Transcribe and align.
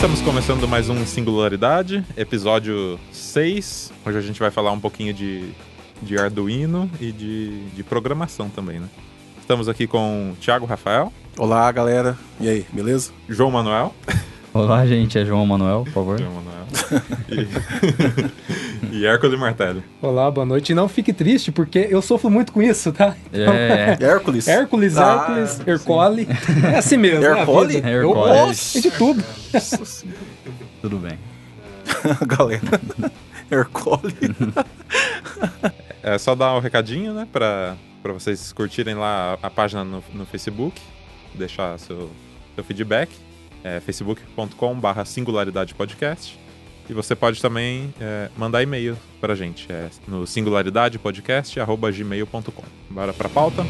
estamos 0.00 0.22
começando 0.22 0.66
mais 0.66 0.88
um 0.88 1.04
Singularidade, 1.04 2.02
episódio 2.16 2.98
6. 3.12 3.92
Hoje 4.06 4.16
a 4.16 4.22
gente 4.22 4.40
vai 4.40 4.50
falar 4.50 4.72
um 4.72 4.80
pouquinho 4.80 5.12
de, 5.12 5.50
de 6.00 6.16
Arduino 6.16 6.90
e 6.98 7.12
de, 7.12 7.66
de 7.68 7.82
programação 7.82 8.48
também, 8.48 8.80
né? 8.80 8.88
Estamos 9.38 9.68
aqui 9.68 9.86
com 9.86 10.34
Thiago 10.40 10.64
Rafael, 10.64 11.12
Olá, 11.36 11.70
galera. 11.70 12.16
E 12.40 12.48
aí, 12.48 12.66
beleza? 12.72 13.12
João 13.28 13.50
Manuel. 13.50 13.94
Olá, 14.52 14.84
gente. 14.86 15.18
É 15.18 15.24
João 15.24 15.46
Manuel, 15.46 15.84
por 15.84 15.92
favor. 15.92 16.18
João 16.18 16.32
Manuel. 16.34 16.50
E, 18.92 18.96
e 18.98 19.06
Hércules 19.06 19.38
Martelli. 19.38 19.82
Olá, 20.02 20.28
boa 20.30 20.44
noite. 20.44 20.70
E 20.72 20.74
não 20.74 20.88
fique 20.88 21.12
triste, 21.12 21.52
porque 21.52 21.86
eu 21.90 22.02
sofro 22.02 22.28
muito 22.30 22.52
com 22.52 22.60
isso, 22.62 22.92
tá? 22.92 23.14
É, 23.32 23.96
Hércules. 24.04 24.48
Hércules, 24.48 24.96
Ah, 24.96 25.26
Hércules, 25.28 25.50
sim. 25.50 25.62
Hercole. 25.66 26.28
É 26.72 26.78
assim 26.78 26.96
mesmo. 26.96 27.24
é 27.24 27.28
a 27.32 27.38
Hercole? 27.40 27.74
vida. 27.76 27.88
Hercole. 27.90 28.18
Eu 28.18 28.24
gosto 28.46 28.80
de 28.80 28.90
tudo. 28.90 29.24
Nossa 29.54 29.84
senhora. 29.84 30.18
tudo 30.82 30.96
bem. 30.98 31.18
galera. 32.26 32.80
Hercole. 33.50 34.14
É 36.02 36.18
só 36.18 36.34
dar 36.34 36.54
um 36.56 36.60
recadinho, 36.60 37.12
né, 37.14 37.28
pra, 37.32 37.76
pra 38.02 38.12
vocês 38.12 38.52
curtirem 38.52 38.94
lá 38.96 39.38
a, 39.42 39.46
a 39.46 39.50
página 39.50 39.84
no, 39.84 40.02
no 40.12 40.26
Facebook, 40.26 40.80
deixar 41.34 41.78
seu, 41.78 42.10
seu 42.56 42.64
feedback. 42.64 43.10
É 43.62 43.78
facebook.com/barra 43.80 45.04
singularidade 45.04 45.74
podcast. 45.74 46.38
E 46.88 46.92
você 46.92 47.14
pode 47.14 47.40
também 47.40 47.94
é, 48.00 48.28
mandar 48.36 48.60
e-mail 48.62 48.96
pra 49.20 49.36
gente, 49.36 49.70
é 49.70 49.88
no 50.08 50.26
singularidadepodcast.gmail.com. 50.26 52.64
Bora 52.90 53.12
pra 53.12 53.28
pauta? 53.28 53.64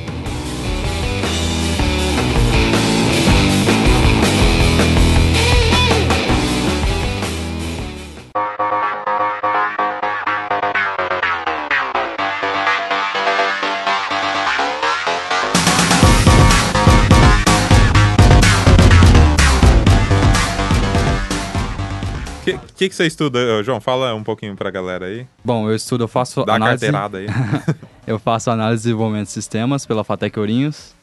Que, 22.59 22.73
que, 22.75 22.89
que 22.89 22.95
você 22.95 23.07
estuda, 23.07 23.63
João? 23.63 23.81
Fala 23.81 24.15
um 24.15 24.23
pouquinho 24.23 24.57
pra 24.57 24.71
galera 24.71 25.07
aí. 25.07 25.27
Bom, 25.45 25.69
eu 25.69 25.75
estudo, 25.75 26.05
eu 26.05 26.09
faço 26.09 26.45
Dá 26.45 26.55
análise. 26.55 26.87
carteirada 26.87 27.19
aí. 27.19 27.27
Eu 28.07 28.19
faço 28.19 28.51
análise 28.51 28.83
de 28.83 28.89
desenvolvimento 28.89 29.27
de 29.27 29.33
sistemas 29.33 29.87
pela 29.87 30.03
Fatec 30.03 30.37
Ourinhos. 30.37 30.95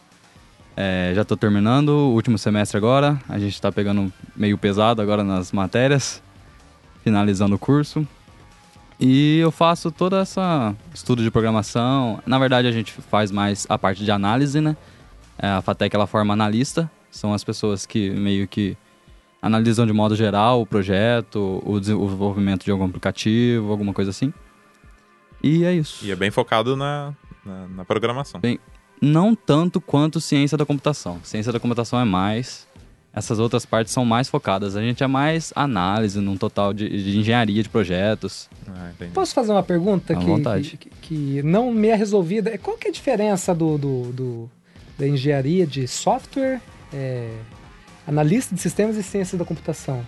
É, 0.76 1.14
já 1.16 1.22
estou 1.22 1.38
terminando 1.38 1.90
o 1.90 2.14
último 2.14 2.38
semestre 2.38 2.76
agora. 2.78 3.18
A 3.30 3.40
gente 3.40 3.54
está 3.54 3.72
pegando 3.72 4.12
meio 4.36 4.58
pesado 4.58 5.02
agora 5.02 5.24
nas 5.24 5.54
matérias, 5.54 6.22
finalizando 7.04 7.56
o 7.56 7.60
curso. 7.60 8.06
E 9.00 9.40
eu 9.40 9.52
faço 9.52 9.90
toda 9.90 10.20
essa 10.20 10.76
estudo 10.94 11.24
de 11.24 11.32
programação. 11.32 12.20
Na 12.26 12.38
verdade, 12.38 12.68
a 12.68 12.72
gente 12.72 12.92
faz 12.92 13.32
mais 13.32 13.66
a 13.70 13.78
parte 13.78 14.04
de 14.04 14.12
análise, 14.12 14.60
né? 14.60 14.76
É, 15.38 15.48
a 15.48 15.62
Fatec 15.62 15.96
ela 15.96 16.08
forma 16.08 16.34
analista. 16.34 16.92
São 17.10 17.34
as 17.34 17.44
pessoas 17.44 17.86
que 17.86 18.10
meio 18.10 18.48
que 18.48 18.76
analisam 19.48 19.86
de 19.86 19.94
modo 19.94 20.16
geral 20.16 20.62
o 20.62 20.66
projeto, 20.66 21.62
o 21.66 21.80
desenvolvimento 21.80 22.64
de 22.66 22.72
algum 22.72 22.86
aplicativo, 22.86 23.72
alguma 23.72 23.94
coisa 23.94 24.12
assim. 24.12 24.32
E 25.44 25.64
é 25.64 25.74
isso. 25.74 26.06
E 26.06 26.12
é 26.12 26.16
bem 26.16 26.32
focado 26.32 26.76
na, 26.76 27.14
na, 27.46 27.68
na 27.68 27.86
programação. 27.86 28.40
Bem, 28.42 28.60
não 29.02 29.36
tanto 29.36 29.80
quanto 29.80 30.20
ciência 30.20 30.58
da 30.58 30.66
computação. 30.66 31.20
Ciência 31.24 31.52
da 31.52 31.60
computação 31.60 32.00
é 32.00 32.06
mais. 32.06 32.68
Essas 33.14 33.40
outras 33.40 33.66
partes 33.66 33.94
são 33.94 34.06
mais 34.06 34.30
focadas. 34.30 34.76
A 34.76 34.82
gente 34.82 35.04
é 35.04 35.08
mais 35.08 35.52
análise 35.56 36.20
num 36.20 36.38
total 36.38 36.72
de, 36.74 36.88
de 36.88 37.18
engenharia 37.18 37.64
de 37.64 37.70
projetos. 37.70 38.48
Ah. 38.68 38.92
Posso 39.14 39.34
fazer 39.34 39.52
uma 39.52 39.64
pergunta 39.64 40.16
que, 40.16 40.24
vontade. 40.26 40.78
que, 40.78 40.90
que 41.02 41.42
não 41.44 41.72
me 41.74 41.88
é 41.88 41.96
resolvida? 41.96 42.56
Qual 42.60 42.78
que 42.78 42.88
é 42.88 42.90
a 42.92 42.94
diferença 42.94 43.56
do, 43.56 43.78
do- 43.78 44.12
do- 44.12 44.52
da 45.00 45.08
engenharia 45.08 45.66
de 45.66 45.88
software, 45.88 46.60
é, 46.94 47.30
analista 48.08 48.56
de 48.56 48.62
sistemas 48.62 48.96
e 48.96 49.04
ciência 49.04 49.38
da 49.38 49.44
computação? 49.44 50.04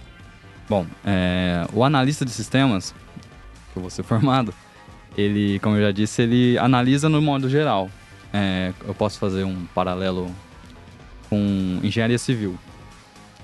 Bom, 0.69 0.85
é, 1.05 1.67
o 1.73 1.83
analista 1.83 2.23
de 2.23 2.31
sistemas, 2.31 2.95
que 3.73 3.77
eu 3.77 3.81
vou 3.81 3.89
ser 3.89 4.03
formado, 4.03 4.53
ele, 5.17 5.59
como 5.59 5.75
eu 5.75 5.81
já 5.81 5.91
disse, 5.91 6.21
ele 6.21 6.57
analisa 6.57 7.09
no 7.09 7.21
modo 7.21 7.49
geral. 7.49 7.89
É, 8.31 8.71
eu 8.87 8.93
posso 8.93 9.19
fazer 9.19 9.43
um 9.43 9.65
paralelo 9.75 10.33
com 11.29 11.79
engenharia 11.83 12.17
civil. 12.17 12.57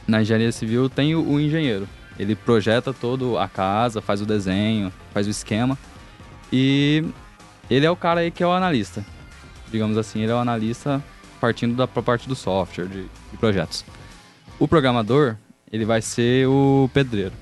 Na 0.08 0.22
engenharia 0.22 0.52
civil 0.52 0.90
tem 0.90 1.16
o, 1.16 1.28
o 1.28 1.40
engenheiro. 1.40 1.88
Ele 2.18 2.36
projeta 2.36 2.94
todo 2.94 3.38
a 3.38 3.48
casa, 3.50 4.02
faz 4.02 4.22
o 4.22 4.26
desenho, 4.26 4.94
faz 5.14 5.28
o 5.28 5.30
esquema. 5.30 5.78
E 6.54 7.04
ele 7.70 7.86
é 7.86 7.92
o 7.92 7.96
cara 7.96 8.22
aí 8.22 8.32
que 8.32 8.44
é 8.44 8.48
o 8.48 8.52
analista. 8.52 9.04
Digamos 9.72 9.98
assim, 9.98 10.22
ele 10.22 10.32
é 10.32 10.36
o 10.36 10.38
analista 10.38 11.04
partindo 11.42 11.76
da 11.76 11.88
parte 11.88 12.30
do 12.30 12.36
software, 12.36 12.86
de, 12.86 13.04
de 13.04 13.38
projetos. 13.38 13.84
O 14.58 14.68
programador, 14.68 15.36
ele 15.70 15.84
vai 15.84 16.02
ser 16.02 16.48
o 16.48 16.90
pedreiro. 16.94 17.34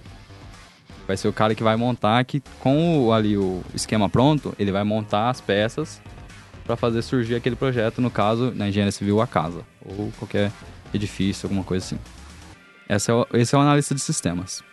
Vai 1.06 1.16
ser 1.16 1.28
o 1.28 1.34
cara 1.34 1.54
que 1.54 1.62
vai 1.62 1.76
montar 1.76 2.24
que 2.24 2.42
com 2.60 3.06
o, 3.06 3.14
ali 3.14 3.38
o 3.38 3.62
esquema 3.74 4.10
pronto, 4.10 4.56
ele 4.58 4.72
vai 4.72 4.84
montar 4.84 5.30
as 5.30 5.40
peças 5.40 6.02
para 6.66 6.76
fazer 6.76 7.02
surgir 7.02 7.36
aquele 7.36 7.56
projeto, 7.56 8.02
no 8.02 8.10
caso, 8.10 8.52
na 8.56 8.68
engenharia 8.70 8.92
civil, 8.92 9.22
a 9.22 9.28
casa 9.28 9.64
ou 9.86 10.12
qualquer 10.18 10.52
edifício, 10.94 11.46
alguma 11.46 11.64
coisa 11.64 11.86
assim. 11.86 12.00
Esse 12.90 13.12
é 13.12 13.14
o, 13.14 13.28
esse 13.34 13.54
é 13.54 13.58
o 13.58 13.62
analista 13.62 13.94
de 13.94 14.02
sistemas. 14.02 14.64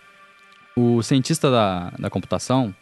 O 0.76 1.02
cientista 1.02 1.50
da, 1.50 1.90
da 1.98 2.08
computação, 2.08 2.74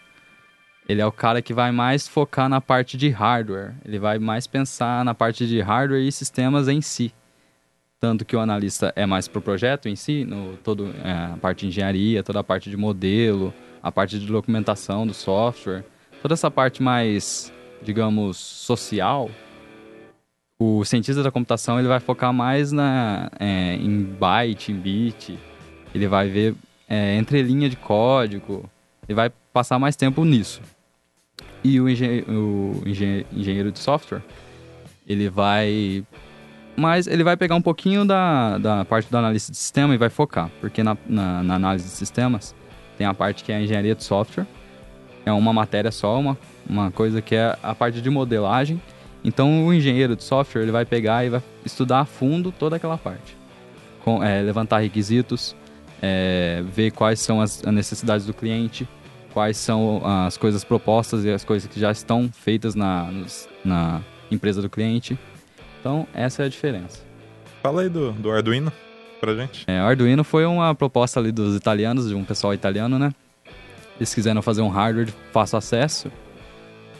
ele 0.89 1.01
é 1.01 1.07
o 1.07 1.13
cara 1.13 1.43
que 1.43 1.53
vai 1.53 1.73
mais 1.73 2.07
focar 2.07 2.49
na 2.49 2.61
parte 2.61 2.97
de 2.97 3.09
hardware. 3.09 3.75
Ele 3.85 3.99
vai 3.99 4.19
mais 4.19 4.47
pensar 4.47 5.05
na 5.05 5.15
parte 5.15 5.47
de 5.49 5.61
hardware 5.61 6.03
e 6.03 6.13
sistemas 6.13 6.69
em 6.69 6.81
si. 6.81 7.13
Tanto 8.01 8.25
que 8.25 8.37
o 8.37 8.41
analista 8.41 8.93
é 8.95 9.05
mais 9.05 9.27
pro 9.27 9.43
projeto 9.43 9.89
em 9.89 9.97
si, 9.97 10.25
no 10.25 10.57
todo 10.59 10.95
é, 11.03 11.33
a 11.35 11.37
parte 11.41 11.61
de 11.61 11.67
engenharia, 11.67 12.23
toda 12.23 12.39
a 12.39 12.45
parte 12.45 12.71
de 12.71 12.77
modelo, 12.77 13.53
a 13.83 13.91
parte 13.91 14.21
de 14.21 14.27
documentação 14.27 15.05
do 15.05 15.13
software, 15.13 15.85
toda 16.23 16.35
essa 16.35 16.49
parte 16.49 16.81
mais, 16.81 17.53
digamos, 17.83 18.37
social. 18.37 19.29
O 20.61 20.85
cientista 20.85 21.23
da 21.23 21.31
computação 21.31 21.79
ele 21.79 21.89
vai 21.89 21.99
focar 21.99 22.33
mais 22.33 22.71
na, 22.71 23.31
é, 23.39 23.75
em 23.75 24.03
byte, 24.03 24.71
em 24.71 24.77
bit. 24.77 25.39
Ele 25.93 26.07
vai 26.07 26.29
ver 26.29 26.55
é, 26.89 27.17
entrelinha 27.17 27.69
de 27.69 27.77
código. 27.77 28.69
Ele 29.09 29.15
vai 29.15 29.31
passar 29.53 29.79
mais 29.79 29.97
tempo 29.97 30.25
nisso. 30.25 30.61
E 31.65 31.81
o, 31.81 31.89
engen 31.89 32.23
o 32.29 32.83
engen 32.87 33.27
engenheiro 33.33 33.73
de 33.73 33.79
software, 33.79 34.23
ele 35.07 35.29
vai 35.29 36.05
mas 36.79 37.09
ele 37.09 37.25
vai 37.25 37.37
pegar 37.37 37.57
um 37.57 37.61
pouquinho 37.61 38.05
da, 38.05 38.57
da 38.57 38.85
parte 38.85 39.11
do 39.11 39.19
analista 39.19 39.51
de 39.51 39.59
sistema 39.59 39.93
e 39.93 39.99
vai 39.99 40.09
focar, 40.09 40.49
porque 40.61 40.81
na, 40.81 40.97
na, 41.09 41.43
na 41.43 41.55
análise 41.57 41.85
de 41.87 41.91
sistemas 41.91 42.55
tem 42.97 43.05
a 43.05 43.13
parte 43.13 43.43
que 43.43 43.51
é 43.51 43.57
a 43.57 43.61
engenharia 43.61 43.97
de 43.97 44.05
software, 44.05 44.47
é 45.27 45.33
uma 45.33 45.53
matéria 45.53 45.91
só, 45.91 46.21
uma, 46.21 46.39
uma 46.69 46.93
coisa 46.93 47.21
que 47.21 47.35
é 47.35 47.59
a 47.61 47.75
parte 47.75 48.01
de 48.01 48.09
modelagem. 48.09 48.81
Então 49.25 49.67
o 49.67 49.75
engenheiro 49.75 50.15
de 50.15 50.23
software 50.23 50.63
ele 50.63 50.71
vai 50.71 50.85
pegar 50.85 51.25
e 51.25 51.29
vai 51.29 51.43
estudar 51.65 52.01
a 52.01 52.05
fundo 52.05 52.53
toda 52.53 52.77
aquela 52.77 52.97
parte, 52.97 53.37
Com, 54.05 54.23
é, 54.23 54.41
levantar 54.41 54.79
requisitos, 54.79 55.57
é, 56.01 56.63
ver 56.65 56.93
quais 56.93 57.19
são 57.19 57.41
as 57.41 57.61
necessidades 57.63 58.25
do 58.25 58.33
cliente, 58.33 58.89
quais 59.33 59.57
são 59.57 60.01
as 60.05 60.37
coisas 60.37 60.63
propostas 60.63 61.25
e 61.25 61.31
as 61.31 61.45
coisas 61.45 61.69
que 61.69 61.81
já 61.81 61.91
estão 61.91 62.31
feitas 62.33 62.77
na, 62.77 63.11
na 63.65 64.01
empresa 64.31 64.63
do 64.63 64.71
cliente. 64.71 65.19
Então, 65.81 66.07
essa 66.15 66.43
é 66.43 66.47
a 66.47 66.49
diferença. 66.49 67.01
Fala 67.63 67.83
aí 67.83 67.89
do, 67.89 68.13
do 68.13 68.31
Arduino 68.31 68.73
pra 69.21 69.35
gente. 69.35 69.65
É, 69.67 69.83
o 69.83 69.87
Arduino 69.87 70.25
foi 70.25 70.45
uma 70.45 70.75
proposta 70.75 71.21
ali 71.21 71.33
dos 71.33 71.57
italianos, 71.57 72.09
de 72.09 72.15
um 72.15 72.25
pessoal 72.25 72.55
italiano, 72.55 72.99
né? 72.99 73.13
Eles 73.99 74.15
quiseram 74.15 74.41
fazer 74.43 74.63
um 74.63 74.69
hardware 74.69 75.07
de 75.07 75.15
fácil 75.33 75.59
acesso 75.59 76.13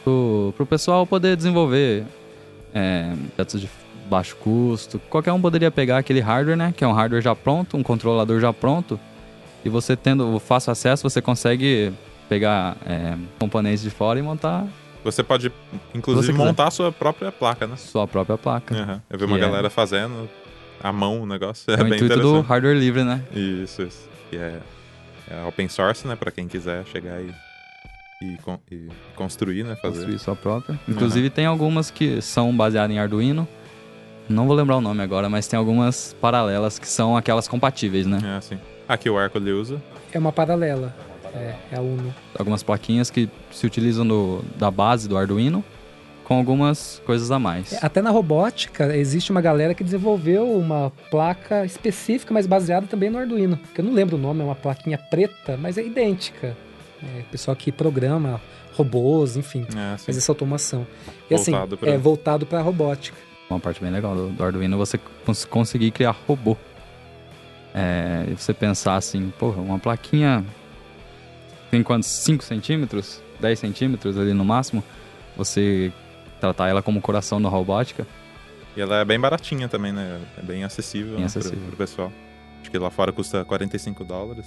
pro, 0.03 0.53
pro 0.57 0.65
pessoal 0.65 1.07
poder 1.07 1.35
desenvolver 1.37 2.03
é, 2.73 3.13
projetos 3.35 3.61
de 3.61 3.69
baixo 4.09 4.35
custo. 4.37 4.99
Qualquer 5.09 5.31
um 5.31 5.39
poderia 5.39 5.71
pegar 5.71 5.97
aquele 5.97 6.19
hardware, 6.19 6.57
né? 6.57 6.73
Que 6.75 6.83
é 6.83 6.87
um 6.87 6.91
hardware 6.91 7.21
já 7.21 7.35
pronto, 7.35 7.77
um 7.77 7.83
controlador 7.83 8.39
já 8.39 8.51
pronto. 8.51 8.99
E 9.63 9.69
você 9.69 9.95
tendo 9.95 10.35
o 10.35 10.39
fácil 10.39 10.71
acesso, 10.71 11.07
você 11.07 11.21
consegue 11.21 11.93
pegar 12.27 12.75
é, 12.85 13.15
componentes 13.37 13.81
de 13.81 13.89
fora 13.89 14.19
e 14.19 14.21
montar 14.21 14.65
Você 15.03 15.23
pode, 15.23 15.51
inclusive, 15.93 16.37
montar 16.37 16.67
a 16.67 16.71
sua 16.71 16.91
própria 16.91 17.31
placa, 17.31 17.65
né? 17.65 17.75
sua 17.77 18.07
própria 18.07 18.37
placa. 18.37 18.75
Aham. 18.75 19.01
Eu 19.09 19.17
vi 19.17 19.25
uma 19.25 19.37
é- 19.37 19.39
galera 19.39 19.69
fazendo 19.69 20.29
à 20.83 20.91
mão 20.91 21.21
o 21.21 21.25
negócio. 21.25 21.71
É, 21.71 21.75
É, 21.75 21.81
o 21.81 21.83
bem 21.85 21.93
intuito 21.95 22.19
do 22.19 22.41
hardware 22.41 22.77
livre, 22.77 23.03
né? 23.03 23.23
Isso, 23.33 23.81
isso. 23.81 24.09
Que 24.29 24.37
é, 24.37 24.59
é 25.31 25.43
open 25.47 25.69
source, 25.69 26.07
né? 26.07 26.15
Pra 26.15 26.31
quem 26.31 26.47
quiser 26.47 26.85
chegar 26.85 27.21
e, 27.21 27.33
e, 28.21 28.37
e 28.71 28.89
construir, 29.15 29.63
né? 29.63 29.75
Fazer. 29.77 29.95
construir 29.99 30.19
sua 30.19 30.35
própria. 30.35 30.77
Inclusive 30.87 31.29
tem 31.29 31.45
algumas 31.45 31.89
que 31.89 32.21
são 32.21 32.55
baseadas 32.55 32.91
em 32.95 32.99
Arduino. 32.99 33.47
Não 34.27 34.45
vou 34.45 34.55
lembrar 34.55 34.77
o 34.77 34.81
nome 34.81 35.01
agora, 35.01 35.27
mas 35.27 35.47
tem 35.47 35.57
algumas 35.57 36.15
paralelas 36.21 36.77
que 36.77 36.87
são 36.87 37.17
aquelas 37.17 37.47
compatíveis, 37.47 38.05
né? 38.05 38.19
É, 38.23 38.37
assim. 38.37 38.59
A 38.87 38.95
que 38.97 39.09
o 39.09 39.19
Hércules 39.19 39.53
usa. 39.53 39.81
É 40.11 40.19
uma 40.19 40.31
paralela. 40.31 40.93
É, 41.33 41.55
é 41.71 41.77
a 41.77 41.81
Uno. 41.81 42.13
Algumas 42.37 42.63
plaquinhas 42.63 43.09
que 43.09 43.29
se 43.51 43.65
utilizam 43.65 44.03
no, 44.05 44.43
da 44.57 44.69
base 44.71 45.07
do 45.07 45.17
Arduino 45.17 45.63
com 46.23 46.35
algumas 46.37 47.01
coisas 47.05 47.31
a 47.31 47.39
mais. 47.39 47.73
Até 47.83 48.01
na 48.01 48.11
robótica, 48.11 48.95
existe 48.95 49.31
uma 49.31 49.41
galera 49.41 49.73
que 49.73 49.83
desenvolveu 49.83 50.51
uma 50.51 50.91
placa 51.09 51.65
específica, 51.65 52.31
mas 52.33 52.45
baseada 52.45 52.85
também 52.87 53.09
no 53.09 53.17
Arduino. 53.17 53.57
Que 53.73 53.81
eu 53.81 53.85
não 53.85 53.93
lembro 53.93 54.15
o 54.15 54.19
nome, 54.19 54.41
é 54.41 54.43
uma 54.43 54.55
plaquinha 54.55 54.97
preta, 54.97 55.57
mas 55.57 55.77
é 55.77 55.83
idêntica. 55.83 56.55
É, 57.01 57.21
pessoal 57.31 57.55
que 57.55 57.71
programa 57.71 58.39
robôs, 58.75 59.35
enfim, 59.37 59.65
É, 59.75 59.93
assim. 59.93 60.05
faz 60.05 60.17
essa 60.17 60.31
automação. 60.31 60.85
E 61.29 61.35
Voltado 61.35 61.75
assim, 61.75 61.77
pra- 61.85 61.91
é 61.93 61.97
voltado 61.97 62.45
para 62.45 62.61
robótica. 62.61 63.17
Uma 63.49 63.59
parte 63.59 63.81
bem 63.81 63.89
legal 63.91 64.15
do, 64.15 64.29
do 64.29 64.43
Arduino 64.43 64.75
é 64.75 64.77
você 64.77 64.99
cons- 65.25 65.45
conseguir 65.45 65.89
criar 65.91 66.15
robô. 66.27 66.55
É, 67.73 68.25
e 68.29 68.33
você 68.35 68.53
pensar 68.53 68.95
assim, 68.95 69.31
porra, 69.37 69.61
uma 69.61 69.79
plaquinha 69.79 70.43
tem 71.69 71.83
quantos? 71.83 72.07
5 72.09 72.43
centímetros? 72.43 73.21
10 73.39 73.59
centímetros 73.59 74.17
ali 74.17 74.33
no 74.33 74.43
máximo? 74.43 74.83
Você 75.37 75.91
tratar 76.39 76.67
ela 76.67 76.81
como 76.81 77.01
coração 77.01 77.41
da 77.41 77.49
robótica. 77.49 78.05
E 78.75 78.81
ela 78.81 78.97
é 78.97 79.05
bem 79.05 79.19
baratinha 79.19 79.67
também, 79.67 79.91
né? 79.91 80.19
É 80.37 80.41
bem 80.41 80.63
acessível, 80.63 81.11
Bem 81.13 81.21
né, 81.21 81.25
acessível. 81.25 81.57
Pro, 81.59 81.67
pro 81.69 81.77
pessoal. 81.77 82.11
Acho 82.61 82.71
que 82.71 82.77
lá 82.77 82.89
fora 82.89 83.11
custa 83.11 83.43
45 83.45 84.03
dólares. 84.03 84.45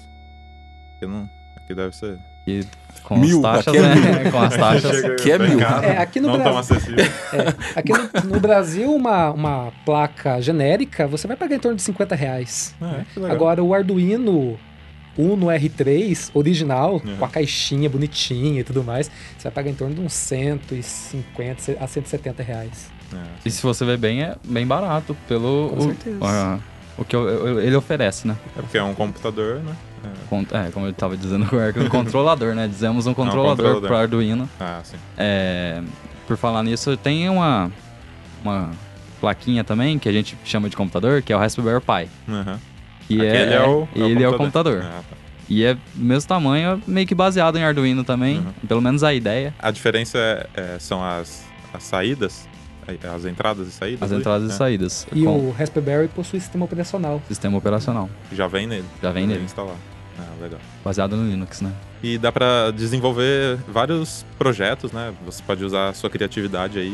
Aqui, 0.96 1.06
não, 1.06 1.28
aqui 1.56 1.74
deve 1.74 1.94
ser. 1.96 2.18
E 2.46 2.64
com 3.02 3.18
Mil, 3.18 3.44
as 3.46 3.64
taxas, 3.64 3.74
aqui 3.74 3.78
é 3.78 4.22
né? 4.24 4.30
com 4.32 4.38
as 4.40 4.56
taxas. 4.56 5.22
Que 5.22 5.32
é 5.32 5.38
bem 5.38 5.56
mil. 5.56 5.60
É, 5.60 5.98
aqui 5.98 6.20
no 6.20 6.28
não 6.28 6.34
tão 6.42 6.52
Brasil- 6.52 6.76
acessível. 6.76 7.04
Aqui 7.76 7.92
no, 7.92 8.34
no 8.34 8.40
Brasil, 8.40 8.94
uma, 8.94 9.30
uma 9.30 9.72
placa 9.84 10.40
genérica, 10.40 11.06
você 11.06 11.26
vai 11.26 11.36
pagar 11.36 11.56
em 11.56 11.58
torno 11.58 11.76
de 11.76 11.82
50 11.82 12.14
reais. 12.14 12.74
É, 12.80 13.04
que 13.12 13.20
legal. 13.20 13.36
Agora, 13.36 13.62
o 13.62 13.72
Arduino 13.72 14.58
Uno 15.16 15.46
R3 15.46 16.30
original, 16.34 16.94
Uhum. 17.04 17.16
com 17.18 17.24
a 17.24 17.28
caixinha 17.28 17.88
bonitinha 17.90 18.60
e 18.60 18.64
tudo 18.64 18.82
mais, 18.82 19.10
você 19.36 19.44
vai 19.44 19.52
pagar 19.52 19.70
em 19.70 19.74
torno 19.74 19.94
de 19.94 20.00
uns 20.00 20.12
150 20.14 21.76
a 21.80 21.86
170 21.86 22.42
reais. 22.42 22.90
É, 23.12 23.16
E 23.44 23.50
se 23.50 23.62
você 23.62 23.84
ver 23.84 23.98
bem, 23.98 24.22
é 24.22 24.36
bem 24.44 24.66
barato 24.66 25.16
pelo 25.28 25.70
Com 25.70 25.76
o, 25.76 25.82
certeza. 25.82 26.60
o 26.96 27.04
que 27.04 27.14
eu- 27.14 27.28
eu- 27.28 27.60
ele 27.60 27.76
oferece, 27.76 28.26
né? 28.26 28.36
é 28.56 28.62
porque 28.62 28.78
é 28.78 28.82
um 28.82 28.94
computador, 28.94 29.56
né? 29.60 29.74
É. 30.04 30.66
É, 30.66 30.70
como 30.72 30.86
eu 30.86 30.90
estava 30.90 31.16
dizendo 31.16 31.46
com 31.46 31.56
o 31.56 31.60
Hércules, 31.60 31.86
um 31.86 31.90
controlador, 31.90 32.54
né? 32.54 32.66
Dizemos 32.66 33.06
um 33.06 33.14
controlador 33.14 33.56
controlador. 33.56 33.88
para 33.88 33.98
Arduino. 34.00 34.48
Ah, 34.58 34.80
sim. 34.82 34.96
É, 35.16 35.80
por 36.26 36.36
falar 36.36 36.62
nisso, 36.64 36.96
tem 36.96 37.28
uma, 37.28 37.70
uma 38.42 38.70
plaquinha 39.20 39.62
também 39.62 39.98
que 40.00 40.08
a 40.08 40.12
gente 40.12 40.36
chama 40.44 40.68
de 40.68 40.76
computador, 40.76 41.22
que 41.22 41.32
é 41.32 41.36
o 41.36 41.38
Raspberry 41.38 41.80
Pi. 41.80 42.08
Uhum. 42.26 42.56
Que 43.16 43.26
Aquele 43.28 43.54
é, 43.54 43.62
o, 43.66 43.88
ele 43.94 44.22
é 44.22 44.28
o 44.28 44.36
computador. 44.36 44.82
Ah, 44.84 45.02
tá. 45.08 45.16
E 45.48 45.64
é 45.64 45.74
do 45.74 45.80
mesmo 45.96 46.26
tamanho, 46.28 46.80
meio 46.86 47.06
que 47.06 47.14
baseado 47.14 47.56
em 47.58 47.64
Arduino 47.64 48.04
também. 48.04 48.38
Uhum. 48.38 48.52
Pelo 48.66 48.80
menos 48.80 49.02
a 49.04 49.12
ideia. 49.12 49.52
A 49.58 49.70
diferença 49.70 50.16
é- 50.18 50.46
é- 50.54 50.78
são 50.78 51.04
as, 51.04 51.44
as 51.74 51.82
saídas, 51.82 52.48
as 53.14 53.24
entradas 53.26 53.68
e 53.68 53.70
saídas. 53.72 54.02
As 54.02 54.10
ali? 54.12 54.20
entradas 54.20 54.50
e 54.50 54.54
É, 54.54 54.56
saídas. 54.56 55.06
E 55.12 55.24
com 55.24 55.48
o 55.48 55.50
Raspberry 55.52 56.08
possui 56.08 56.40
sistema 56.40 56.64
operacional. 56.64 57.20
sistema 57.28 57.58
operacional. 57.58 58.08
Já 58.32 58.46
vem 58.46 58.66
nele. 58.66 58.84
Já 59.02 59.10
vem 59.10 59.26
nele. 59.26 59.44
instalar. 59.44 59.76
Ah, 60.18 60.42
legal. 60.42 60.60
Baseado 60.84 61.16
no 61.16 61.28
Linux, 61.28 61.60
né? 61.62 61.72
E 62.02 62.18
dá 62.18 62.30
pra 62.30 62.70
desenvolver 62.70 63.56
vários 63.68 64.24
projetos, 64.38 64.92
né? 64.92 65.12
Você 65.24 65.42
pode 65.42 65.64
usar 65.64 65.88
a 65.88 65.94
sua 65.94 66.10
criatividade 66.10 66.78
aí 66.78 66.86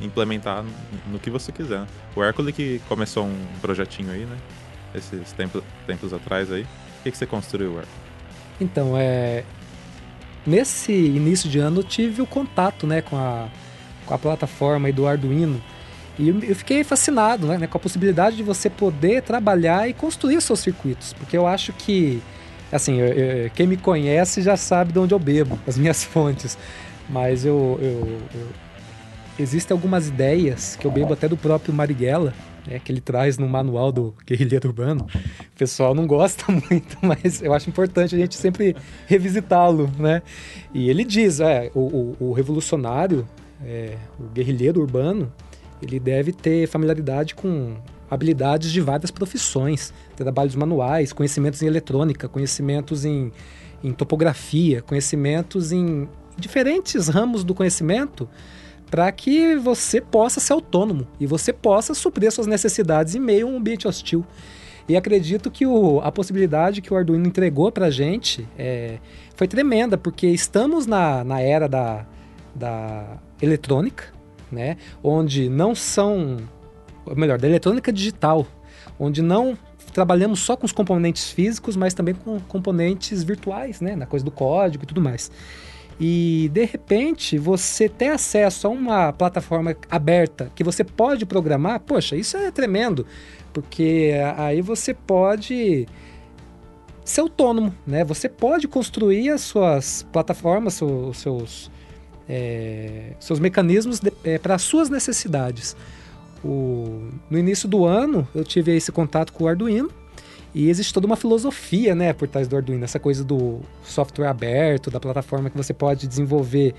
e 0.00 0.04
implementar 0.04 0.62
no- 0.62 1.12
no 1.12 1.18
que 1.18 1.30
você 1.30 1.52
quiser. 1.52 1.82
O 2.14 2.22
Hércules 2.22 2.54
que 2.54 2.80
começou 2.88 3.24
um 3.26 3.36
projetinho 3.60 4.10
aí, 4.10 4.20
né? 4.24 4.36
Esses 4.94 5.32
tempos, 5.32 5.62
tempos 5.86 6.12
atrás 6.12 6.50
aí. 6.50 6.62
O 6.62 7.02
que, 7.04 7.10
que 7.10 7.16
você 7.18 7.26
construiu, 7.26 7.70
Hércules? 7.70 7.88
Então, 8.60 8.92
é. 8.96 9.44
Nesse 10.46 10.92
início 10.92 11.48
de 11.50 11.58
ano 11.58 11.80
eu 11.80 11.84
tive 11.84 12.22
o 12.22 12.26
contato 12.26 12.86
né, 12.86 13.02
com, 13.02 13.16
a, 13.16 13.48
com 14.06 14.14
a 14.14 14.18
plataforma 14.18 14.90
do 14.92 15.06
Arduino. 15.06 15.60
E 16.18 16.28
eu, 16.28 16.54
fiquei 16.54 16.82
fascinado 16.84 17.46
né, 17.48 17.66
com 17.66 17.76
a 17.76 17.80
possibilidade 17.80 18.36
de 18.36 18.42
você 18.42 18.70
poder 18.70 19.22
trabalhar 19.22 19.88
e 19.88 19.92
construir 19.92 20.40
seus 20.40 20.60
circuitos. 20.60 21.12
Porque 21.12 21.36
eu 21.36 21.46
acho 21.46 21.72
que, 21.74 22.22
assim, 22.72 22.98
eu- 23.00 23.06
eu- 23.08 23.50
quem 23.50 23.66
me 23.66 23.76
conhece 23.76 24.40
já 24.40 24.56
sabe 24.56 24.92
de 24.92 24.98
onde 24.98 25.12
eu 25.12 25.18
bebo, 25.18 25.58
as 25.66 25.76
minhas 25.76 26.02
fontes. 26.04 26.56
Mas 27.08 27.44
eu, 27.44 27.78
eu- 27.82 28.18
eu- 28.34 28.48
existem 29.38 29.74
algumas 29.74 30.08
ideias 30.08 30.76
que 30.76 30.86
eu 30.86 30.90
bebo 30.90 31.12
até 31.12 31.28
do 31.28 31.36
próprio 31.36 31.74
Marighella, 31.74 32.32
né, 32.66 32.78
que 32.78 32.90
ele 32.92 33.00
traz 33.00 33.38
no 33.38 33.48
manual 33.48 33.90
do 33.92 34.14
Guerrilheiro 34.26 34.68
Urbano. 34.68 35.06
O 35.54 35.58
pessoal 35.58 35.94
não 35.94 36.06
gosta 36.06 36.44
muito, 36.50 36.96
mas 37.02 37.40
eu 37.42 37.52
acho 37.52 37.68
importante 37.70 38.14
a 38.14 38.18
gente 38.18 38.34
sempre 38.36 38.74
revisitá-lo, 39.06 39.90
né? 39.98 40.22
E 40.74 40.88
ele 40.90 41.04
diz, 41.04 41.40
é, 41.40 41.70
o, 41.74 41.80
o- 41.80 42.16
o 42.28 42.32
revolucionário, 42.32 43.26
é, 43.64 43.96
o 44.18 44.24
guerrilheiro 44.24 44.80
urbano, 44.80 45.32
ele 45.82 45.98
deve 46.00 46.32
ter 46.32 46.66
familiaridade 46.66 47.34
com 47.34 47.76
habilidades 48.10 48.70
de 48.70 48.80
várias 48.80 49.10
profissões, 49.10 49.92
trabalhos 50.14 50.54
manuais, 50.54 51.12
conhecimentos 51.12 51.62
em 51.62 51.66
eletrônica, 51.66 52.28
conhecimentos 52.28 53.04
em, 53.04 53.32
em 53.82 53.92
topografia, 53.92 54.80
conhecimentos 54.82 55.72
em 55.72 56.08
diferentes 56.38 57.08
ramos 57.08 57.42
do 57.44 57.54
conhecimento 57.54 58.28
para 58.90 59.10
que 59.12 59.56
você 59.56 60.00
possa 60.00 60.40
ser 60.40 60.52
autônomo 60.52 61.06
e 61.18 61.26
você 61.26 61.52
possa 61.52 61.94
suprir 61.94 62.28
as 62.28 62.34
suas 62.34 62.46
necessidades 62.46 63.14
em 63.14 63.20
meio 63.20 63.46
a 63.48 63.50
um 63.50 63.56
ambiente 63.56 63.86
hostil. 63.88 64.24
E 64.88 64.96
acredito 64.96 65.50
que 65.50 65.66
o- 65.66 66.00
a 66.00 66.12
possibilidade 66.12 66.80
que 66.80 66.92
o 66.94 66.96
Arduino 66.96 67.26
entregou 67.26 67.72
para 67.72 67.86
a 67.86 67.90
gente 67.90 68.46
é, 68.56 68.98
foi 69.34 69.48
tremenda, 69.48 69.98
porque 69.98 70.28
estamos 70.28 70.86
na, 70.86 71.24
na 71.24 71.40
era 71.40 71.68
da, 71.68 72.06
da 72.54 73.18
eletrônica, 73.42 74.04
né? 74.50 74.76
onde 75.02 75.48
não 75.48 75.74
são, 75.74 76.36
melhor, 77.16 77.38
da 77.38 77.48
eletrônica 77.48 77.92
digital, 77.92 78.46
onde 78.98 79.20
não 79.22 79.58
trabalhamos 79.92 80.38
só 80.40 80.56
com 80.56 80.64
os 80.66 80.72
componentes 80.72 81.30
físicos, 81.30 81.74
mas 81.74 81.92
também 81.92 82.14
com 82.14 82.38
componentes 82.40 83.24
virtuais, 83.24 83.80
né? 83.80 83.96
na 83.96 84.06
coisa 84.06 84.24
do 84.24 84.30
código 84.30 84.84
e 84.84 84.86
tudo 84.86 85.00
mais. 85.00 85.30
E 85.98 86.50
de 86.52 86.64
repente 86.64 87.38
você 87.38 87.88
ter 87.88 88.08
acesso 88.08 88.66
a 88.66 88.70
uma 88.70 89.12
plataforma 89.12 89.74
aberta 89.90 90.52
que 90.54 90.62
você 90.62 90.84
pode 90.84 91.24
programar, 91.24 91.80
poxa, 91.80 92.14
isso 92.16 92.36
é 92.36 92.50
tremendo, 92.50 93.06
porque 93.52 94.12
aí 94.36 94.60
você 94.60 94.92
pode 94.92 95.88
ser 97.02 97.22
autônomo, 97.22 97.74
né? 97.86 98.04
Você 98.04 98.28
pode 98.28 98.68
construir 98.68 99.30
as 99.30 99.40
suas 99.40 100.02
plataformas, 100.12 100.82
os 100.82 101.16
seus, 101.16 101.70
é, 102.28 103.12
seus 103.18 103.40
mecanismos 103.40 104.00
para 104.42 104.56
as 104.56 104.62
suas 104.62 104.90
necessidades. 104.90 105.74
O- 106.44 107.08
no 107.30 107.38
início 107.38 107.66
do 107.66 107.86
ano 107.86 108.28
eu 108.34 108.44
tive 108.44 108.76
esse 108.76 108.92
contato 108.92 109.32
com 109.32 109.44
o 109.44 109.48
Arduino 109.48 109.90
e 110.56 110.70
existe 110.70 110.92
toda 110.94 111.06
uma 111.06 111.16
filosofia, 111.16 111.94
né, 111.94 112.14
por 112.14 112.26
trás 112.26 112.48
do 112.48 112.56
Arduino, 112.56 112.82
essa 112.82 112.98
coisa 112.98 113.22
do 113.22 113.60
software 113.84 114.26
aberto, 114.26 114.90
da 114.90 114.98
plataforma 114.98 115.50
que 115.50 115.56
você 115.56 115.74
pode 115.74 116.06
desenvolver 116.08 116.74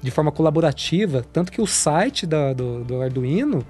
de 0.00 0.10
forma 0.10 0.32
colaborativa, 0.32 1.22
tanto 1.30 1.52
que 1.52 1.60
o 1.60 1.66
site 1.66 2.26
da- 2.26 2.54
do, 2.54 2.82
do 2.84 3.02
Arduino 3.02 3.62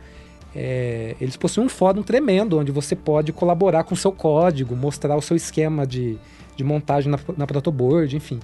é, 0.54 1.16
eles 1.20 1.36
possuem 1.36 1.66
um 1.66 1.68
fórum 1.68 2.04
tremendo, 2.04 2.56
onde 2.56 2.70
você 2.70 2.94
pode 2.94 3.32
colaborar 3.32 3.82
com 3.82 3.94
o 3.94 3.96
seu 3.96 4.12
código, 4.12 4.76
mostrar 4.76 5.16
o 5.16 5.20
seu 5.20 5.36
esquema 5.36 5.84
de, 5.84 6.16
de 6.56 6.62
montagem 6.62 7.10
na, 7.10 7.18
na 7.36 7.46
protoboard, 7.46 8.14
enfim. 8.16 8.38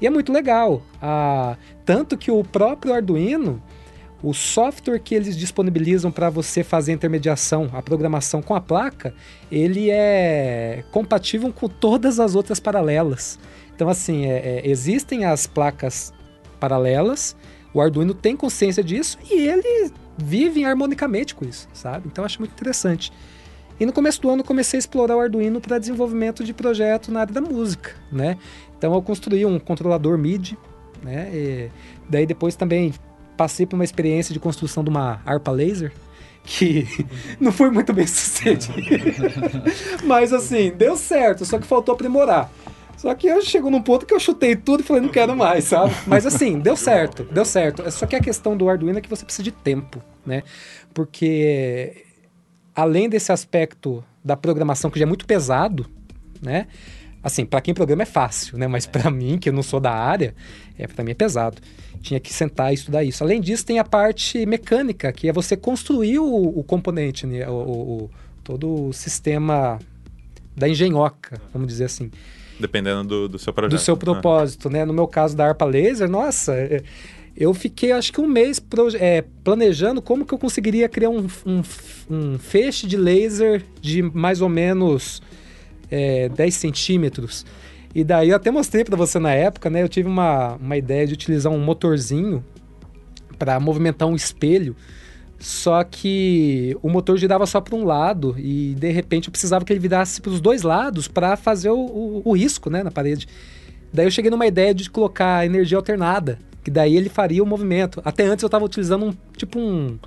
E 0.00 0.06
é 0.06 0.10
muito 0.10 0.32
legal. 0.32 0.80
Ah, 1.00 1.56
tanto 1.84 2.16
que 2.16 2.30
o 2.30 2.42
próprio 2.44 2.94
Arduino, 2.94 3.60
o 4.22 4.32
software 4.32 5.00
que 5.00 5.14
eles 5.14 5.36
disponibilizam 5.36 6.12
para 6.12 6.30
você 6.30 6.62
fazer 6.62 6.92
a 6.92 6.94
intermediação, 6.94 7.68
a 7.72 7.82
programação 7.82 8.40
com 8.40 8.54
a 8.54 8.60
placa, 8.60 9.12
ele 9.50 9.90
é 9.90 10.84
compatível 10.92 11.52
com 11.52 11.68
todas 11.68 12.20
as 12.20 12.34
outras 12.34 12.60
paralelas. 12.60 13.38
Então, 13.74 13.88
assim, 13.88 14.26
é- 14.26 14.60
é, 14.60 14.68
existem 14.70 15.24
as 15.24 15.46
placas 15.46 16.12
paralelas, 16.60 17.34
o 17.74 17.80
Arduino 17.80 18.14
tem 18.14 18.36
consciência 18.36 18.84
disso 18.84 19.18
e 19.28 19.48
ele 19.48 19.90
vive 20.16 20.64
harmonicamente 20.64 21.34
com 21.34 21.44
isso, 21.44 21.66
sabe? 21.72 22.06
Então, 22.06 22.24
acho 22.24 22.38
muito 22.38 22.52
interessante. 22.52 23.12
E 23.80 23.86
no 23.86 23.92
começo 23.92 24.20
do 24.22 24.30
ano, 24.30 24.44
comecei 24.44 24.78
a 24.78 24.80
explorar 24.80 25.16
o 25.16 25.20
Arduino 25.20 25.60
para 25.60 25.78
desenvolvimento 25.78 26.44
de 26.44 26.52
projeto 26.52 27.10
na 27.10 27.20
área 27.20 27.32
da 27.32 27.40
música, 27.40 27.92
né? 28.12 28.36
Então, 28.78 28.94
eu 28.94 29.02
construí 29.02 29.44
um 29.44 29.58
controlador 29.58 30.16
MIDI, 30.16 30.56
né? 31.02 31.30
E 31.32 31.70
daí, 32.08 32.26
depois 32.26 32.54
também 32.54 32.92
passei 33.36 33.66
por 33.66 33.76
uma 33.76 33.84
experiência 33.84 34.32
de 34.32 34.40
construção 34.40 34.82
de 34.84 34.90
uma 34.90 35.20
harpa 35.24 35.50
laser, 35.50 35.92
que 36.44 36.86
não 37.40 37.52
foi 37.52 37.70
muito 37.70 37.92
bem 37.92 38.06
sucedida. 38.06 38.74
Mas 40.04 40.32
assim, 40.32 40.70
deu 40.70 40.96
certo, 40.96 41.44
só 41.44 41.58
que 41.58 41.66
faltou 41.66 41.94
aprimorar. 41.94 42.50
Só 42.96 43.12
que 43.14 43.26
eu 43.26 43.42
chego 43.42 43.68
num 43.68 43.82
ponto 43.82 44.06
que 44.06 44.14
eu 44.14 44.20
chutei 44.20 44.54
tudo 44.54 44.80
e 44.80 44.82
falei, 44.84 45.02
não 45.02 45.08
quero 45.08 45.34
mais, 45.34 45.64
sabe? 45.64 45.92
Mas 46.06 46.24
assim, 46.24 46.60
deu 46.60 46.76
certo, 46.76 47.24
deu 47.24 47.44
certo. 47.44 47.90
Só 47.90 48.06
que 48.06 48.14
a 48.14 48.20
questão 48.20 48.56
do 48.56 48.68
Arduino 48.68 48.98
é 48.98 49.00
que 49.00 49.10
você 49.10 49.24
precisa 49.24 49.42
de 49.42 49.50
tempo, 49.50 50.00
né? 50.24 50.44
Porque 50.94 52.04
além 52.74 53.08
desse 53.08 53.32
aspecto 53.32 54.04
da 54.24 54.36
programação 54.36 54.88
que 54.88 55.00
já 55.00 55.04
é 55.04 55.06
muito 55.06 55.26
pesado, 55.26 55.84
né? 56.40 56.68
Assim, 57.22 57.44
para 57.44 57.60
quem 57.60 57.72
programa 57.72 58.02
é 58.02 58.06
fácil, 58.06 58.58
né? 58.58 58.66
Mas 58.66 58.84
para 58.86 59.10
mim, 59.10 59.38
que 59.38 59.48
eu 59.48 59.52
não 59.52 59.62
sou 59.62 59.78
da 59.78 59.92
área, 59.92 60.34
é 60.78 60.86
para 60.86 61.04
mim 61.04 61.12
é 61.12 61.14
pesado. 61.14 61.58
Tinha 62.00 62.18
que 62.18 62.32
sentar 62.32 62.72
e 62.72 62.74
estudar 62.74 63.04
isso. 63.04 63.22
Além 63.22 63.40
disso, 63.40 63.64
tem 63.64 63.78
a 63.78 63.84
parte 63.84 64.44
mecânica, 64.44 65.12
que 65.12 65.28
é 65.28 65.32
você 65.32 65.56
construir 65.56 66.18
o, 66.18 66.58
o 66.58 66.64
componente, 66.64 67.26
né? 67.26 67.48
o, 67.48 67.52
o- 67.52 68.10
todo 68.42 68.88
o 68.88 68.92
sistema 68.92 69.78
da 70.56 70.68
engenhoca, 70.68 71.40
vamos 71.52 71.68
dizer 71.68 71.84
assim 71.84 72.10
Dependendo 72.58 73.04
do, 73.04 73.28
do 73.28 73.38
seu 73.38 73.52
projeto. 73.52 73.78
do 73.78 73.82
seu 73.82 73.94
né? 73.94 74.00
propósito, 74.00 74.68
né? 74.68 74.84
No 74.84 74.92
meu 74.92 75.06
caso 75.06 75.36
da 75.36 75.46
harpa 75.46 75.64
laser, 75.64 76.08
nossa, 76.08 76.54
é, 76.54 76.82
eu 77.36 77.54
fiquei 77.54 77.92
acho 77.92 78.12
que 78.12 78.20
um 78.20 78.26
mês 78.26 78.60
é, 79.00 79.24
planejando 79.42 80.02
como 80.02 80.24
que 80.26 80.34
eu 80.34 80.38
conseguiria 80.38 80.88
criar 80.88 81.10
um, 81.10 81.26
um, 81.46 81.62
um 82.10 82.38
feixe 82.38 82.86
de 82.86 82.96
laser 82.96 83.64
de 83.80 84.02
mais 84.02 84.40
ou 84.40 84.48
menos 84.48 85.22
é, 85.92 86.30
10 86.30 86.54
centímetros. 86.54 87.44
E 87.94 88.02
daí 88.02 88.30
eu 88.30 88.36
até 88.36 88.50
mostrei 88.50 88.82
para 88.82 88.96
você 88.96 89.18
na 89.18 89.32
época, 89.32 89.68
né? 89.68 89.82
Eu 89.82 89.88
tive 89.88 90.08
uma, 90.08 90.56
uma 90.56 90.76
ideia 90.78 91.06
de 91.06 91.12
utilizar 91.12 91.52
um 91.52 91.62
motorzinho 91.62 92.42
para 93.38 93.60
movimentar 93.60 94.08
um 94.08 94.16
espelho. 94.16 94.74
Só 95.38 95.84
que 95.84 96.74
o 96.80 96.88
motor 96.88 97.18
girava 97.18 97.44
só 97.44 97.60
para 97.60 97.74
um 97.74 97.84
lado 97.84 98.34
e 98.38 98.74
de 98.78 98.90
repente 98.90 99.28
eu 99.28 99.32
precisava 99.32 99.64
que 99.64 99.72
ele 99.72 99.80
virasse 99.80 100.22
para 100.22 100.30
os 100.30 100.40
dois 100.40 100.62
lados 100.62 101.08
para 101.08 101.36
fazer 101.36 101.68
o, 101.68 101.80
o, 101.80 102.22
o 102.24 102.32
risco 102.32 102.70
né, 102.70 102.82
na 102.82 102.90
parede. 102.90 103.28
Daí 103.92 104.06
eu 104.06 104.10
cheguei 104.10 104.30
numa 104.30 104.46
ideia 104.46 104.72
de 104.72 104.88
colocar 104.88 105.44
energia 105.44 105.76
alternada, 105.76 106.38
que 106.64 106.70
daí 106.70 106.96
ele 106.96 107.10
faria 107.10 107.42
o 107.42 107.46
movimento. 107.46 108.00
Até 108.04 108.24
antes 108.24 108.42
eu 108.42 108.46
estava 108.46 108.64
utilizando 108.64 109.06
um 109.06 109.12
tipo 109.36 109.58
um, 109.58 109.98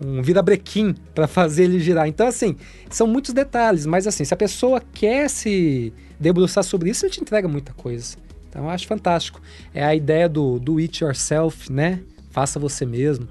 um 0.00 0.22
virabrequim 0.22 0.94
para 1.14 1.26
fazer 1.26 1.64
ele 1.64 1.80
girar. 1.80 2.06
Então, 2.06 2.26
assim, 2.26 2.56
são 2.90 3.06
muitos 3.06 3.32
detalhes, 3.32 3.86
mas 3.86 4.06
assim, 4.06 4.24
se 4.24 4.32
a 4.32 4.36
pessoa 4.36 4.82
quer 4.92 5.28
se 5.28 5.92
debruçar 6.18 6.64
sobre 6.64 6.90
isso, 6.90 7.04
ele 7.04 7.12
te 7.12 7.20
entrega 7.20 7.48
muita 7.48 7.72
coisa. 7.72 8.16
Então, 8.48 8.64
eu 8.64 8.70
acho 8.70 8.86
fantástico. 8.86 9.40
É 9.74 9.84
a 9.84 9.94
ideia 9.94 10.28
do 10.28 10.58
do 10.58 10.78
it 10.78 11.02
yourself, 11.02 11.70
né? 11.72 12.00
Faça 12.30 12.58
você 12.58 12.86
mesmo. 12.86 13.28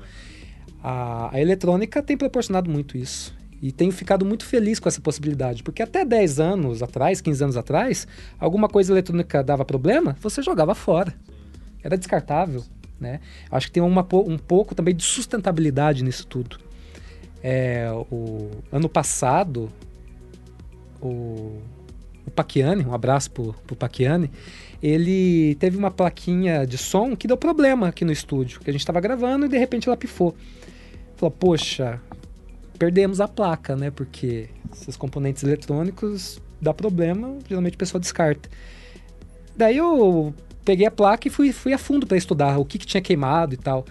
A, 0.83 1.35
a 1.35 1.41
eletrônica 1.41 2.01
tem 2.01 2.17
proporcionado 2.17 2.69
muito 2.69 2.97
isso. 2.97 3.35
E 3.61 3.71
tenho 3.71 3.91
ficado 3.91 4.23
muito 4.23 4.45
feliz 4.45 4.79
com 4.79 4.87
essa 4.87 5.01
possibilidade, 5.01 5.63
porque 5.63 5.81
até 5.81 6.05
10 6.05 6.39
anos 6.39 6.83
atrás, 6.83 7.21
15 7.21 7.43
anos 7.43 7.57
atrás, 7.57 8.07
alguma 8.39 8.69
coisa 8.69 8.93
eletrônica 8.93 9.43
dava 9.43 9.65
problema, 9.65 10.15
você 10.21 10.43
jogava 10.43 10.75
fora. 10.75 11.11
Era 11.83 11.97
descartável, 11.97 12.63
né? 12.99 13.19
Acho 13.51 13.67
que 13.67 13.73
tem 13.73 13.83
uma, 13.83 14.05
um 14.13 14.37
pouco 14.37 14.73
também 14.75 14.95
de 14.95 15.03
sustentabilidade 15.03 16.03
nisso 16.03 16.25
tudo. 16.27 16.59
É, 17.43 17.89
o 18.11 18.49
ano 18.71 18.89
passado, 18.89 19.69
o, 21.01 21.61
o 22.25 22.31
Paquiani, 22.31 22.85
um 22.85 22.93
abraço 22.93 23.31
pro, 23.31 23.53
pro 23.65 23.75
Paquiani, 23.75 24.31
ele 24.81 25.55
teve 25.55 25.77
uma 25.77 25.91
plaquinha 25.91 26.65
de 26.65 26.77
som 26.77 27.15
que 27.15 27.27
deu 27.27 27.37
problema 27.37 27.87
aqui 27.87 28.03
no 28.03 28.11
estúdio, 28.11 28.59
que 28.59 28.69
a 28.69 28.73
gente 28.73 28.81
estava 28.81 28.99
gravando 28.99 29.45
e 29.45 29.49
de 29.49 29.57
repente 29.57 29.87
ela 29.87 29.97
pifou. 29.97 30.35
Falou, 31.15 31.31
poxa, 31.31 31.99
perdemos 32.77 33.19
a 33.19 33.27
placa, 33.27 33.75
né? 33.75 33.89
Porque 33.89 34.49
esses 34.71 34.95
componentes 34.95 35.43
eletrônicos 35.43 36.41
dá 36.61 36.73
problema, 36.73 37.37
geralmente 37.47 37.75
a 37.75 37.77
pessoa 37.77 37.99
descarta. 37.99 38.49
Daí 39.55 39.77
eu 39.77 40.33
peguei 40.67 40.85
a 40.85 40.91
placa 40.91 41.27
e 41.27 41.31
fui, 41.31 41.53
fui 41.53 41.71
a 41.71 41.77
fundo 41.77 42.05
para 42.05 42.17
estudar 42.17 42.59
o 42.59 42.65
que, 42.65 42.77
que 42.77 42.85
tinha 42.85 43.01
queimado 43.01 43.53
e 43.53 43.57
tal. 43.57 43.85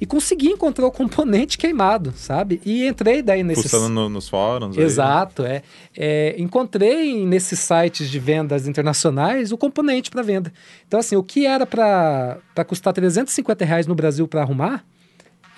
E 0.00 0.04
consegui 0.06 0.48
encontrar 0.48 0.86
o 0.86 0.92
componente 0.92 1.56
queimado, 1.56 2.12
sabe? 2.14 2.60
E 2.66 2.86
entrei 2.86 3.22
daí 3.22 3.42
nesses... 3.42 3.64
Fuçando 3.64 3.88
no- 3.88 4.08
nos 4.10 4.28
fóruns. 4.28 4.76
aí. 4.76 4.84
Exato, 4.84 5.42
é. 5.44 5.62
É, 5.96 6.34
Encontrei 6.38 7.24
nesses 7.24 7.58
sites 7.58 8.10
de 8.10 8.18
vendas 8.18 8.68
internacionais 8.68 9.52
o 9.52 9.56
componente 9.58 10.10
para 10.10 10.22
venda. 10.22 10.52
Então, 10.86 11.00
assim, 11.00 11.16
o 11.16 11.22
que 11.22 11.46
era 11.46 11.66
para 11.66 12.38
custar 12.66 12.92
350 12.92 13.64
reais 13.64 13.86
no 13.86 13.94
Brasil 13.94 14.28
para 14.28 14.42
arrumar, 14.42 14.84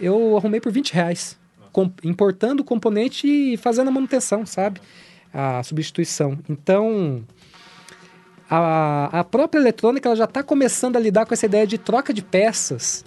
eu 0.01 0.37
arrumei 0.37 0.61
por 0.61 0.71
20 0.71 0.93
reais. 0.95 1.37
Com- 1.73 1.91
importando 2.05 2.61
o 2.61 2.65
componente 2.65 3.27
e 3.27 3.57
fazendo 3.57 3.89
a 3.89 3.91
manutenção, 3.91 4.47
sabe? 4.47 4.81
A 5.35 5.63
substituição. 5.65 6.39
Então, 6.49 7.25
a, 8.51 9.21
a 9.21 9.25
própria 9.25 9.61
eletrônica 9.61 10.09
ela 10.09 10.17
já 10.17 10.25
está 10.25 10.43
começando 10.43 10.97
a 10.97 11.01
lidar 11.01 11.27
com 11.27 11.35
essa 11.35 11.47
ideia 11.47 11.67
de 11.67 11.79
troca 11.79 12.13
de 12.13 12.23
peças. 12.23 13.05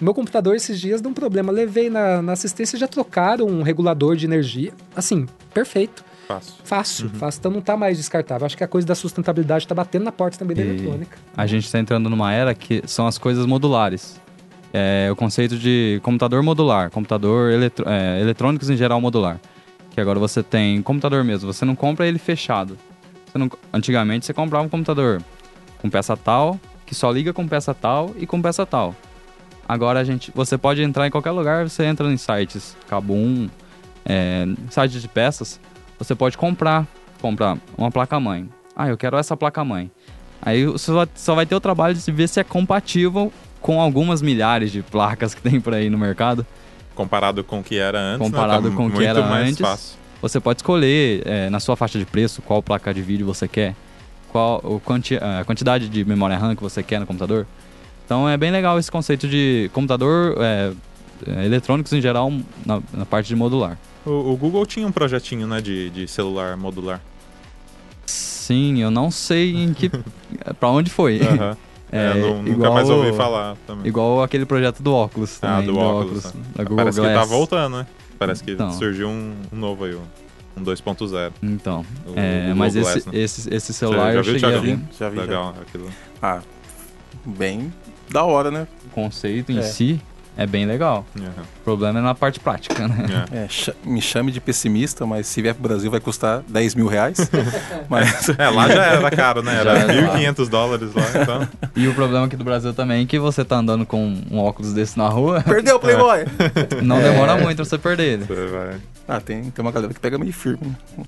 Meu 0.00 0.12
computador 0.12 0.54
esses 0.56 0.80
dias 0.80 1.00
deu 1.00 1.10
um 1.10 1.14
problema. 1.14 1.52
Levei 1.52 1.88
na, 1.88 2.20
na 2.20 2.32
assistência 2.32 2.78
já 2.78 2.86
trocaram 2.88 3.46
um 3.46 3.62
regulador 3.62 4.16
de 4.16 4.26
energia. 4.26 4.72
Assim, 4.94 5.26
perfeito. 5.52 6.04
Fácil. 6.26 6.54
Fácil, 6.64 7.08
fácil. 7.10 7.38
Então 7.38 7.50
não 7.52 7.60
tá 7.60 7.76
mais 7.76 7.96
descartável. 7.96 8.46
Acho 8.46 8.56
que 8.56 8.64
a 8.64 8.68
coisa 8.68 8.86
da 8.86 8.94
sustentabilidade 8.94 9.66
tá 9.68 9.74
batendo 9.74 10.04
na 10.04 10.12
porta 10.12 10.38
também 10.38 10.56
da 10.56 10.62
E- 10.62 10.68
eletrônica. 10.68 11.16
A 11.36 11.46
gente 11.46 11.64
está 11.66 11.78
entrando 11.78 12.08
numa 12.10 12.32
era 12.32 12.54
que 12.54 12.82
são 12.86 13.06
as 13.06 13.18
coisas 13.18 13.46
modulares. 13.46 14.20
É 14.72 15.08
o 15.12 15.14
conceito 15.14 15.56
de 15.56 16.00
computador 16.02 16.42
modular, 16.42 16.90
computador 16.90 17.52
eletro, 17.52 17.88
é, 17.88 18.20
eletrônicos 18.20 18.68
em 18.70 18.76
geral 18.76 19.00
modular. 19.00 19.38
Que 19.92 20.00
agora 20.00 20.18
você 20.18 20.42
tem 20.42 20.82
computador 20.82 21.22
mesmo, 21.22 21.52
você 21.52 21.64
não 21.64 21.76
compra 21.76 22.08
ele 22.08 22.18
fechado. 22.18 22.76
Não- 23.34 23.50
antigamente 23.72 24.24
você 24.26 24.32
comprava 24.32 24.64
um 24.64 24.68
computador 24.68 25.20
com 25.78 25.90
peça 25.90 26.16
tal, 26.16 26.58
que 26.86 26.94
só 26.94 27.10
liga 27.10 27.32
com 27.32 27.46
peça 27.48 27.74
tal 27.74 28.14
e 28.18 28.26
com 28.26 28.40
peça 28.40 28.64
tal. 28.64 28.94
Agora 29.68 30.00
a 30.00 30.04
gente, 30.04 30.30
você 30.34 30.56
pode 30.58 30.82
entrar 30.82 31.06
em 31.06 31.10
qualquer 31.10 31.30
lugar, 31.30 31.68
você 31.68 31.84
entra 31.84 32.06
em 32.12 32.16
sites 32.16 32.76
Kabum, 32.88 33.48
é, 34.04 34.46
sites 34.70 35.00
de 35.00 35.08
peças, 35.08 35.58
você 35.98 36.14
pode 36.14 36.36
comprar, 36.36 36.86
comprar 37.20 37.56
uma 37.76 37.90
placa-mãe. 37.90 38.48
Ah, 38.76 38.88
eu 38.88 38.96
quero 38.96 39.16
essa 39.16 39.36
placa-mãe. 39.36 39.90
Aí 40.42 40.66
você 40.66 40.92
só- 41.14 41.34
vai 41.34 41.46
ter 41.46 41.54
o 41.54 41.60
trabalho 41.60 41.94
de 41.94 42.12
ver 42.12 42.28
se 42.28 42.38
é 42.38 42.44
compatível 42.44 43.32
com 43.60 43.80
algumas 43.80 44.20
milhares 44.20 44.70
de 44.70 44.82
placas 44.82 45.34
que 45.34 45.40
tem 45.40 45.58
por 45.60 45.72
aí 45.72 45.88
no 45.88 45.96
mercado. 45.96 46.46
Comparado 46.94 47.42
com 47.42 47.60
o 47.60 47.62
que 47.64 47.76
era 47.78 47.98
antes. 47.98 48.18
né? 48.20 48.24
Comparado 48.26 48.70
Tá 48.70 48.76
com 48.76 48.86
o 48.86 48.90
que 48.92 49.04
era 49.04 49.22
mais 49.22 49.48
antes. 49.50 49.58
Fácil. 49.60 49.98
Você 50.24 50.40
pode 50.40 50.60
escolher 50.60 51.22
é, 51.26 51.50
na 51.50 51.60
sua 51.60 51.76
faixa 51.76 51.98
de 51.98 52.06
preço 52.06 52.40
qual 52.40 52.62
placa 52.62 52.94
de 52.94 53.02
vídeo 53.02 53.26
você 53.26 53.46
quer, 53.46 53.74
qual 54.32 54.58
quanti- 54.82 55.16
a 55.18 55.44
quantidade 55.44 55.86
de 55.86 56.02
memória 56.02 56.38
RAM 56.38 56.56
que 56.56 56.62
você 56.62 56.82
quer 56.82 56.98
no 56.98 57.04
computador. 57.06 57.46
Então 58.06 58.26
é 58.26 58.34
bem 58.36 58.50
legal 58.50 58.78
esse 58.78 58.90
conceito 58.90 59.28
de 59.28 59.70
computador, 59.74 60.34
é, 60.40 60.72
é, 61.26 61.44
eletrônicos 61.44 61.92
em 61.92 62.00
geral, 62.00 62.32
na, 62.64 62.80
na 62.94 63.04
parte 63.04 63.26
de 63.28 63.36
modular. 63.36 63.78
O, 64.06 64.32
o 64.32 64.36
Google 64.36 64.64
tinha 64.64 64.86
um 64.86 64.92
projetinho, 64.92 65.46
né, 65.46 65.60
de, 65.60 65.90
de 65.90 66.08
celular 66.08 66.56
modular. 66.56 67.02
Sim, 68.06 68.80
eu 68.80 68.90
não 68.90 69.10
sei 69.10 69.54
em 69.54 69.74
que. 69.74 69.90
pra 70.58 70.70
onde 70.70 70.90
foi. 70.90 71.20
Aham. 71.20 71.56
É, 71.92 72.10
eu 72.20 72.42
nu- 72.42 72.54
nunca 72.54 72.72
mais 72.72 72.90
ouvi 72.90 73.12
falar 73.12 73.54
também. 73.68 73.86
Igual 73.86 74.20
aquele 74.20 74.44
projeto 74.44 74.82
do 74.82 74.92
óculos 74.92 75.38
Ah, 75.40 75.58
também. 75.58 75.66
do 75.66 75.78
óculos, 75.78 76.24
da 76.52 76.64
Google 76.64 76.76
Parece 76.78 77.00
que 77.00 77.06
Glass. 77.06 77.20
tá 77.20 77.24
voltando, 77.36 77.76
né? 77.76 77.86
Parece 78.18 78.42
que 78.44 78.52
Então. 78.52 78.72
surgiu 78.72 79.08
um, 79.08 79.34
um 79.52 79.56
novo 79.56 79.84
aí, 79.84 79.94
um, 79.94 80.02
um 80.56 80.64
2.0. 80.64 81.32
Então, 81.42 81.84
O 82.06 82.12
é, 82.18 82.40
Google 82.40 82.54
mas 82.56 82.76
esse, 82.76 82.92
Glass, 82.92 83.06
né? 83.06 83.12
esse, 83.18 83.54
esse 83.54 83.72
celular 83.74 84.12
já 84.12 84.18
eu 84.18 84.22
viu, 84.24 84.32
cheguei 84.38 84.48
a 84.48 84.60
Thiago? 84.60 84.66
ver. 84.66 84.78
Já 84.98 85.08
vi, 85.10 85.16
já. 85.16 85.22
Legal 85.22 85.54
aquilo. 85.60 85.88
Ah, 86.22 86.40
bem 87.24 87.72
da 88.10 88.22
hora, 88.24 88.50
né? 88.50 88.66
O 88.86 88.90
conceito 88.90 89.50
em 89.52 89.58
É. 89.58 89.62
si 89.62 90.00
é 90.36 90.46
bem 90.46 90.66
legal. 90.66 91.04
Aham. 91.18 91.30
O 91.60 91.64
problema 91.64 91.98
é 91.98 92.02
na 92.02 92.14
parte 92.14 92.38
prática, 92.40 92.86
né? 92.88 93.06
É. 93.32 93.36
É, 93.38 93.48
me 93.84 94.00
chame 94.02 94.30
de 94.32 94.40
pessimista, 94.40 95.06
mas 95.06 95.26
se 95.26 95.40
vier 95.40 95.54
pro 95.54 95.62
Brasil 95.62 95.90
vai 95.90 96.00
custar 96.00 96.42
10 96.48 96.74
mil 96.74 96.86
reais. 96.86 97.18
mas 97.88 98.28
É, 98.38 98.48
lá 98.50 98.68
já 98.68 98.84
era 98.84 99.10
caro, 99.10 99.42
né? 99.42 99.54
Era 99.60 99.74
Já 99.86 99.92
era. 99.92 100.18
1.500 100.18 100.48
dólares 100.48 100.90
lá, 100.94 101.02
então. 101.22 101.48
E 101.76 101.88
o 101.88 101.94
problema 101.94 102.26
aqui 102.26 102.36
do 102.36 102.44
Brasil 102.44 102.72
também 102.74 103.02
é 103.02 103.06
que 103.06 103.18
você 103.18 103.44
tá 103.44 103.56
andando 103.56 103.86
com 103.86 104.14
um 104.30 104.38
óculos 104.38 104.72
desse 104.72 104.98
na 104.98 105.08
rua, 105.08 105.40
perdeu 105.46 105.76
o 105.76 105.80
Playboy! 105.80 106.24
não 106.82 106.98
É. 106.98 107.10
demora 107.10 107.36
muito 107.36 107.56
pra 107.56 107.64
você 107.64 107.78
perder 107.78 108.04
ele. 108.14 108.24
Você 108.24 108.46
vai. 108.46 108.76
Ah, 109.06 109.20
tem, 109.20 109.50
tem 109.50 109.62
uma 109.62 109.70
galera 109.70 109.92
que 109.92 110.00
pega 110.00 110.16
meio 110.18 110.32
firme. 110.32 110.66
né? 110.96 111.04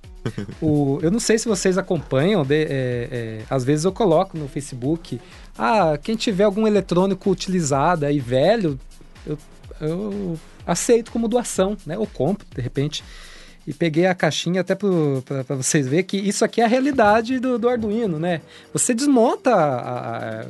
O, 0.60 0.98
eu 1.02 1.10
não 1.10 1.20
sei 1.20 1.38
se 1.38 1.48
vocês 1.48 1.78
acompanham, 1.78 2.44
de- 2.44 2.64
é, 2.64 3.08
é, 3.10 3.38
às 3.48 3.64
vezes 3.64 3.84
eu 3.84 3.92
coloco 3.92 4.36
no 4.36 4.48
Facebook, 4.48 5.18
ah, 5.58 5.96
quem 6.02 6.14
tiver 6.16 6.44
algum 6.44 6.66
eletrônico 6.66 7.30
utilizado 7.30 8.04
aí 8.04 8.18
velho, 8.18 8.78
eu, 9.26 9.38
eu 9.80 10.38
aceito 10.66 11.10
como 11.12 11.28
doação, 11.28 11.76
né? 11.86 11.98
Ou 11.98 12.06
compro, 12.06 12.46
de 12.54 12.60
repente. 12.62 13.02
E 13.66 13.74
peguei 13.74 14.06
a 14.06 14.14
caixinha 14.14 14.60
até 14.60 14.74
para 14.76 15.56
vocês 15.56 15.88
verem 15.88 16.04
que 16.04 16.16
isso 16.16 16.44
aqui 16.44 16.60
é 16.60 16.64
a 16.64 16.68
realidade 16.68 17.40
do, 17.40 17.58
do 17.58 17.68
Arduino, 17.68 18.18
né? 18.18 18.40
Você 18.72 18.94
desmonta 18.94 19.52
a- 19.54 20.16
a- 20.42 20.46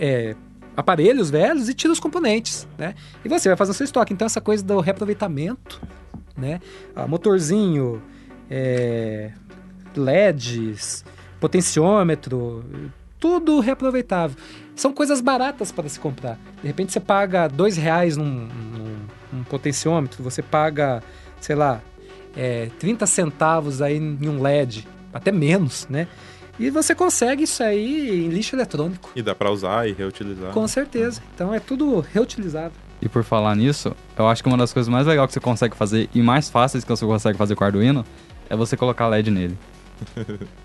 é, 0.00 0.34
aparelhos 0.76 1.28
velhos 1.30 1.68
e 1.68 1.74
tira 1.74 1.92
os 1.92 2.00
componentes, 2.00 2.66
né? 2.78 2.94
E 3.24 3.28
você 3.28 3.48
vai 3.48 3.56
fazer 3.56 3.72
o 3.72 3.74
seu 3.74 3.84
estoque. 3.84 4.12
Então 4.14 4.24
essa 4.24 4.40
coisa 4.40 4.64
do 4.64 4.80
reaproveitamento, 4.80 5.82
né? 6.36 6.60
Ah, 6.96 7.06
motorzinho, 7.06 8.02
é, 8.50 9.32
LEDs, 9.94 11.04
potenciômetro, 11.38 12.64
tudo 13.18 13.60
reaproveitável. 13.60 14.36
São 14.80 14.94
coisas 14.94 15.20
baratas 15.20 15.70
para 15.70 15.86
se 15.90 16.00
comprar. 16.00 16.38
De 16.62 16.66
repente 16.66 16.90
você 16.90 17.00
paga 17.00 17.46
dois 17.48 17.76
reais 17.76 18.16
num, 18.16 18.24
num- 18.24 18.96
num 19.30 19.44
potenciômetro, 19.44 20.22
você 20.24 20.40
paga, 20.40 21.02
sei 21.38 21.54
lá, 21.54 21.82
é, 22.34 22.70
30 22.78 23.04
centavos 23.04 23.82
aí 23.82 23.98
em 23.98 24.26
um 24.26 24.40
LED. 24.40 24.88
até 25.12 25.30
menos, 25.30 25.86
né? 25.90 26.06
E 26.58 26.70
você 26.70 26.94
consegue 26.94 27.42
isso 27.42 27.62
aí 27.62 28.24
em 28.24 28.28
lixo 28.28 28.56
eletrônico. 28.56 29.10
E 29.14 29.20
dá 29.20 29.34
pra 29.34 29.50
usar 29.50 29.86
e 29.86 29.92
reutilizar. 29.92 30.50
Com 30.52 30.66
certeza. 30.66 31.20
Então 31.34 31.52
é 31.52 31.60
tudo 31.60 32.00
reutilizável. 32.00 32.72
E 33.02 33.08
por 33.08 33.22
falar 33.22 33.54
nisso, 33.56 33.94
eu 34.16 34.26
acho 34.28 34.42
que 34.42 34.48
uma 34.48 34.56
das 34.56 34.72
coisas 34.72 34.88
mais 34.88 35.06
legais 35.06 35.26
que 35.26 35.34
você 35.34 35.40
consegue 35.40 35.76
fazer 35.76 36.08
e 36.14 36.22
mais 36.22 36.48
fáceis 36.48 36.84
que 36.84 36.90
você 36.90 37.04
consegue 37.04 37.36
fazer 37.36 37.54
com 37.54 37.62
o 37.64 37.66
Arduino 37.66 38.02
é 38.48 38.56
você 38.56 38.78
colocar 38.78 39.08
LED 39.08 39.30
nele. 39.30 39.58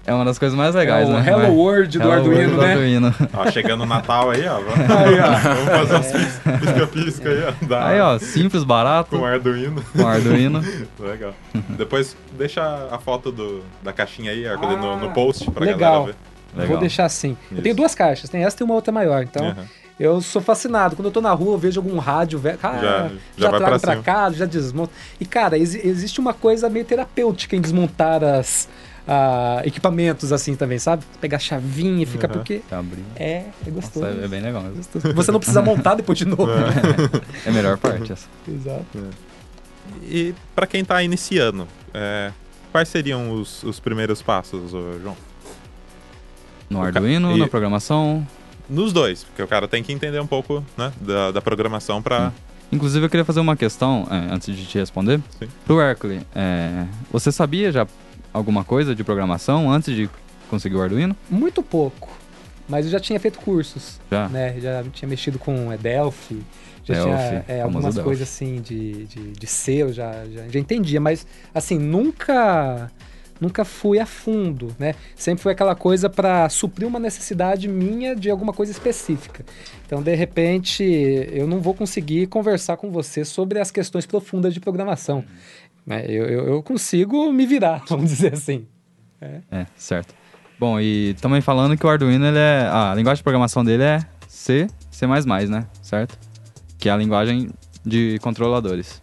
É 0.06 0.13
uma 0.13 0.24
das 0.25 0.38
coisas 0.39 0.58
mais 0.58 0.74
legais, 0.75 1.08
é 1.10 1.12
o 1.12 1.15
né? 1.15 1.27
Hello 1.30 1.39
Mas- 1.44 1.51
World 1.54 1.98
do 1.98 2.04
Hello 2.04 2.13
Arduino, 2.13 2.36
World 2.39 2.56
do 2.56 2.62
né? 2.62 2.72
Arduino. 2.74 3.15
Ó, 3.34 3.51
chegando 3.51 3.82
o 3.84 3.86
Natal 3.86 4.30
aí, 4.32 4.48
ó. 4.48 4.56
Vamos, 4.60 4.74
Aí, 4.92 5.20
ó. 5.20 5.56
vamos 5.56 5.89
fazer 5.89 5.96
uns 5.96 6.12
pis- 6.12 6.60
pisca-pisca 6.60 7.30
aí, 7.30 7.44
ó. 7.44 7.65
da- 7.65 7.88
Aí, 7.88 8.00
ó, 8.01 8.20
simples, 8.20 8.63
barato, 8.63 9.18
Com 9.18 9.25
Arduino. 9.25 9.84
com 9.96 10.08
Arduino. 10.08 10.63
Legal. 11.00 11.34
Depois 11.70 12.15
deixa 12.38 12.88
a 12.92 12.98
foto 12.98 13.32
do, 13.32 13.62
da 13.84 13.92
caixinha 13.94 14.32
aí, 14.32 14.48
ali 14.48 14.75
no, 14.75 14.98
no 14.98 15.08
Ah, 15.08 15.12
post 15.12 15.50
pra 15.51 15.65
legal. 15.65 15.80
galera 15.92 16.06
ver. 16.12 16.15
Legal. 16.56 16.68
Vou 16.70 16.77
deixar 16.80 17.06
assim. 17.06 17.36
Eu 17.51 17.56
Isso. 17.56 17.63
tenho 17.63 17.75
duas 17.75 17.94
caixas, 17.96 18.30
tem 18.30 18.44
essa 18.44 18.56
e 18.62 18.63
uma 18.63 18.74
outra 18.75 18.92
maior. 18.92 19.22
Então, 19.24 19.46
Aham. 19.46 19.65
eu 20.00 20.22
sou 20.22 20.42
fascinado. 20.42 20.96
Quando 20.96 21.08
eu 21.08 21.12
tô 21.12 21.20
na 21.20 21.32
rua, 21.34 21.56
eu 21.56 21.58
vejo 21.58 21.82
algum 21.82 21.98
rádio 21.98 22.39
velho. 22.39 22.58
Ah, 22.63 22.74
Já- 22.74 22.80
já, 22.80 23.10
já 23.38 23.50
trago 23.50 23.65
pra 23.65 23.80
pra 23.80 23.96
cá, 24.01 24.32
já 24.32 24.46
desmonto. 24.46 24.92
E, 25.20 25.25
cara, 25.25 25.58
exi- 25.58 25.82
existe 25.86 26.18
uma 26.20 26.34
coisa 26.34 26.70
meio 26.70 26.86
terapêutica 26.86 27.58
em 27.58 27.62
desmontar 27.62 28.24
as 28.24 28.70
ah, 29.07 29.62
equipamentos 29.63 30.31
assim 30.33 30.55
também, 30.55 30.79
sabe? 30.79 31.03
Pegar 31.21 31.38
a 31.38 31.39
chavinha 31.39 32.03
e 32.03 32.05
fica 32.05 32.27
Aham. 32.27 32.33
porque. 32.33 32.62
Abrir. 32.71 33.03
É, 33.15 33.45
é 33.65 33.69
gostoso. 33.71 34.05
Nossa, 34.05 34.19
é 34.25 34.27
bem 34.27 34.41
legal 34.41 34.62
mesmo. 34.63 34.77
Gostoso. 34.77 35.13
Você 35.13 35.31
não 35.31 35.39
precisa 35.39 35.62
montar 35.62 35.95
depois 35.95 36.17
de 36.17 36.25
novo. 36.25 36.47
É 37.45 37.47
a 37.50 37.51
melhor 37.51 37.77
parte 37.77 38.12
essa. 38.12 38.27
Exato. 38.47 38.85
E 40.03 40.33
pra 40.55 40.65
quem 40.65 40.83
tá 40.83 41.01
iniciando, 41.03 41.67
é, 41.93 42.31
quais 42.71 42.89
seriam 42.89 43.31
os, 43.31 43.62
os 43.63 43.79
primeiros 43.79 44.21
passos, 44.21 44.71
João? 44.71 45.15
No 46.69 46.79
O 46.79 46.81
ca- 46.81 46.88
Arduino, 46.88 47.35
e- 47.35 47.39
na 47.39 47.47
programação. 47.47 48.25
Nos 48.67 48.91
dois, 48.91 49.24
porque 49.24 49.43
o 49.43 49.47
cara 49.47 49.67
tem 49.67 49.83
que 49.83 49.93
entender 49.93 50.19
um 50.19 50.25
pouco 50.25 50.65
né, 50.75 50.91
da, 51.00 51.29
da 51.31 51.41
programação 51.41 52.01
pra. 52.01 52.31
Inclusive, 52.71 53.05
eu 53.05 53.09
queria 53.12 53.24
fazer 53.24 53.39
uma 53.39 53.55
questão, 53.55 54.07
é, 54.09 54.33
antes 54.33 54.55
de 54.57 54.65
te 54.65 54.79
responder. 54.79 55.21
Sim. 55.38 55.47
Pro 55.67 55.79
Hercules, 55.79 56.24
é, 56.33 56.85
você 57.12 57.31
sabia 57.31 57.71
já 57.71 57.85
alguma 58.36 58.65
coisa 58.65 58.94
de 58.94 59.01
programação 59.01 59.72
antes 59.72 59.96
de 59.96 60.10
conseguir 60.50 60.75
o 60.75 60.82
Arduino? 60.82 61.15
Muito 61.30 61.63
pouco. 61.63 62.10
Mas 62.68 62.86
eu 62.86 62.92
já 62.92 63.00
tinha 63.00 63.20
feito 63.20 63.39
cursos, 63.39 64.00
Já? 64.12 64.27
né? 64.27 64.60
Já 64.60 64.84
tinha 64.92 65.08
mexido 65.08 65.39
com 65.39 65.72
é, 65.72 65.77
Delphi, 65.77 66.44
já 66.84 66.96
Delphi, 66.96 67.10
tinha 67.10 67.46
é, 67.48 67.62
algumas 67.62 67.98
coisas 67.98 68.27
assim 68.27 68.60
de, 68.60 69.06
de, 69.06 69.32
de 69.32 69.48
C, 69.48 69.74
eu 69.84 69.94
já, 69.94 70.25
já, 70.25 70.48
já 70.50 70.60
entendia, 70.60 71.00
mas 71.00 71.25
assim, 71.54 71.77
nunca 71.77 72.92
nunca 73.39 73.65
fui 73.65 74.00
a 74.00 74.06
fundo, 74.06 74.75
né? 74.80 74.96
Sempre 75.15 75.44
foi 75.44 75.51
aquela 75.51 75.75
coisa 75.75 76.10
para 76.10 76.48
suprir 76.50 76.88
uma 76.88 77.00
necessidade 77.00 77.68
minha 77.68 78.15
de 78.15 78.30
alguma 78.30 78.54
coisa 78.54 78.72
específica. 78.72 79.46
Então, 79.86 80.01
de 80.01 80.15
repente, 80.15 80.84
eu 81.32 81.46
não 81.48 81.60
vou 81.60 81.74
conseguir 81.74 82.27
conversar 82.27 82.77
com 82.77 82.89
você 82.89 83.25
sobre 83.25 83.60
as 83.60 83.72
questões 83.72 84.06
profundas 84.06 84.54
de 84.54 84.60
programação. 84.60 85.24
Né? 85.86 86.06
Eu, 86.08 86.25
eu, 86.25 86.48
eu 86.48 86.63
consigo 86.63 87.32
me 87.32 87.46
virar, 87.46 87.84
vamos 87.89 88.10
dizer 88.10 88.34
assim. 88.34 88.68
É, 89.51 89.65
certo. 89.75 90.13
Bom, 90.60 90.80
e 90.80 91.15
também 91.22 91.42
falando 91.42 91.77
que 91.77 91.86
o 91.86 91.89
Arduino, 91.89 92.25
ele 92.25 92.38
é. 92.38 92.70
A 92.72 92.94
linguagem 92.96 93.18
de 93.20 93.24
programação 93.24 93.63
dele 93.63 93.84
é 93.84 94.00
C, 94.27 94.68
C, 94.89 95.06
né? 95.06 95.68
Certo? 95.82 96.18
Que 96.77 96.89
é 96.89 96.92
a 96.92 96.98
linguagem 96.98 97.50
de 97.86 98.18
controladores. 98.22 99.01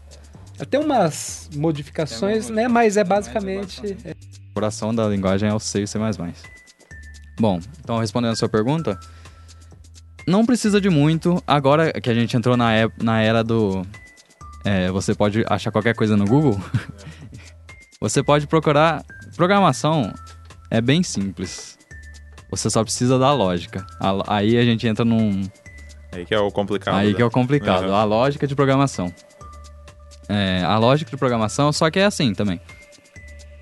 Tem 0.70 0.80
umas 0.80 1.50
modificações, 1.54 2.46
Tem 2.46 2.56
né? 2.56 2.68
Mas 2.68 2.96
é 2.96 3.04
modificações, 3.04 3.76
basicamente. 3.76 3.96
é, 4.04 4.12
O 4.50 4.54
coração 4.54 4.94
da 4.94 5.08
linguagem 5.08 5.48
é 5.48 5.54
o 5.54 5.58
C 5.58 5.80
e 5.80 5.84
o 5.84 5.88
C. 5.88 5.98
Bom, 7.38 7.60
então 7.80 7.98
respondendo 7.98 8.32
a 8.32 8.36
sua 8.36 8.48
pergunta, 8.48 8.98
não 10.26 10.46
precisa 10.46 10.80
de 10.80 10.88
muito. 10.88 11.42
Agora 11.46 11.92
que 12.00 12.08
a 12.08 12.14
gente 12.14 12.36
entrou 12.36 12.56
na, 12.56 12.70
na 13.02 13.20
era 13.20 13.42
do. 13.42 13.82
É, 14.64 14.90
você 14.90 15.14
pode 15.14 15.44
achar 15.48 15.70
qualquer 15.70 15.94
coisa 15.94 16.16
no 16.16 16.24
Google. 16.24 16.60
você 18.00 18.22
pode 18.22 18.46
procurar. 18.46 19.04
Programação 19.36 20.12
é 20.70 20.80
bem 20.80 21.02
simples. 21.02 21.78
Você 22.50 22.68
só 22.68 22.82
precisa 22.84 23.18
da 23.18 23.32
lógica. 23.32 23.86
A- 23.98 24.36
Aí 24.36 24.56
a 24.58 24.64
gente 24.64 24.86
entra 24.86 25.04
num, 25.04 25.42
Aí 26.12 26.26
que 26.26 26.34
é 26.34 26.38
o 26.38 26.50
complicado. 26.50 26.94
Aí 26.96 27.08
né? 27.10 27.14
que 27.14 27.22
é 27.22 27.24
o 27.24 27.30
complicado, 27.30 27.84
Aham. 27.84 27.94
a 27.94 28.04
lógica 28.04 28.46
de 28.46 28.54
programação. 28.54 29.12
É, 30.28 30.62
a 30.62 30.76
lógica 30.78 31.10
de 31.10 31.16
programação, 31.16 31.72
só 31.72 31.90
que 31.90 31.98
é 31.98 32.04
assim 32.04 32.34
também. 32.34 32.60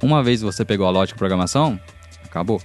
Uma 0.02 0.22
vez 0.22 0.42
você 0.42 0.64
pegou 0.64 0.86
a 0.86 0.90
lógica 0.90 1.14
de 1.14 1.18
programação, 1.18 1.78
acabou. 2.24 2.60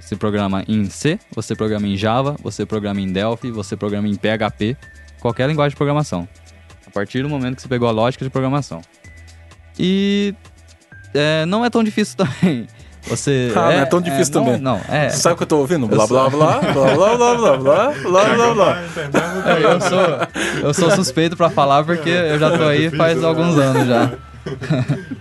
Você 0.00 0.16
programa 0.16 0.64
em 0.66 0.88
C, 0.88 1.18
você 1.34 1.54
programa 1.54 1.86
em 1.86 1.96
Java, 1.96 2.36
você 2.42 2.64
programa 2.64 3.00
em 3.00 3.12
Delphi, 3.12 3.50
você 3.50 3.76
programa 3.76 4.08
em 4.08 4.14
PHP, 4.14 4.74
qualquer 5.20 5.46
linguagem 5.48 5.70
de 5.70 5.76
programação. 5.76 6.26
A 6.98 7.00
partir 7.00 7.22
do 7.22 7.28
momento 7.28 7.54
que 7.56 7.62
você 7.62 7.68
pegou 7.68 7.88
a 7.88 7.92
lógica 7.92 8.24
de 8.24 8.30
programação. 8.30 8.80
E 9.78 10.34
é, 11.14 11.46
não 11.46 11.64
é 11.64 11.70
tão 11.70 11.84
difícil 11.84 12.16
também. 12.16 12.66
Você 13.06 13.52
Ah, 13.54 13.60
não 13.60 13.70
é 13.70 13.84
tão 13.86 14.00
difícil 14.00 14.34
não- 14.34 14.44
também. 14.44 14.60
Não, 14.60 14.80
é. 14.88 15.08
Você 15.08 15.18
sabe 15.18 15.34
o 15.34 15.36
que 15.38 15.44
eu 15.44 15.46
tô 15.46 15.58
ouvindo? 15.58 15.86
Blá, 15.86 16.06
blá, 16.08 16.28
blá, 16.28 16.58
blá, 16.58 16.72
blá, 16.72 16.94
blá, 16.94 17.16
blá, 17.16 17.36
blá, 17.36 17.56
blá, 17.56 17.92
blá, 18.02 18.34
blá, 18.34 18.54
blá. 18.54 18.82
É, 19.46 19.64
eu 19.64 19.80
sou, 19.80 20.64
eu 20.68 20.74
sou 20.74 20.90
suspeito 20.90 21.36
pra 21.36 21.48
falar 21.48 21.84
porque 21.84 22.10
eu 22.10 22.38
já 22.38 22.58
tô 22.58 22.64
aí 22.64 22.90
faz 22.90 23.22
alguns 23.22 23.56
anos 23.56 23.86
já. 23.86 24.10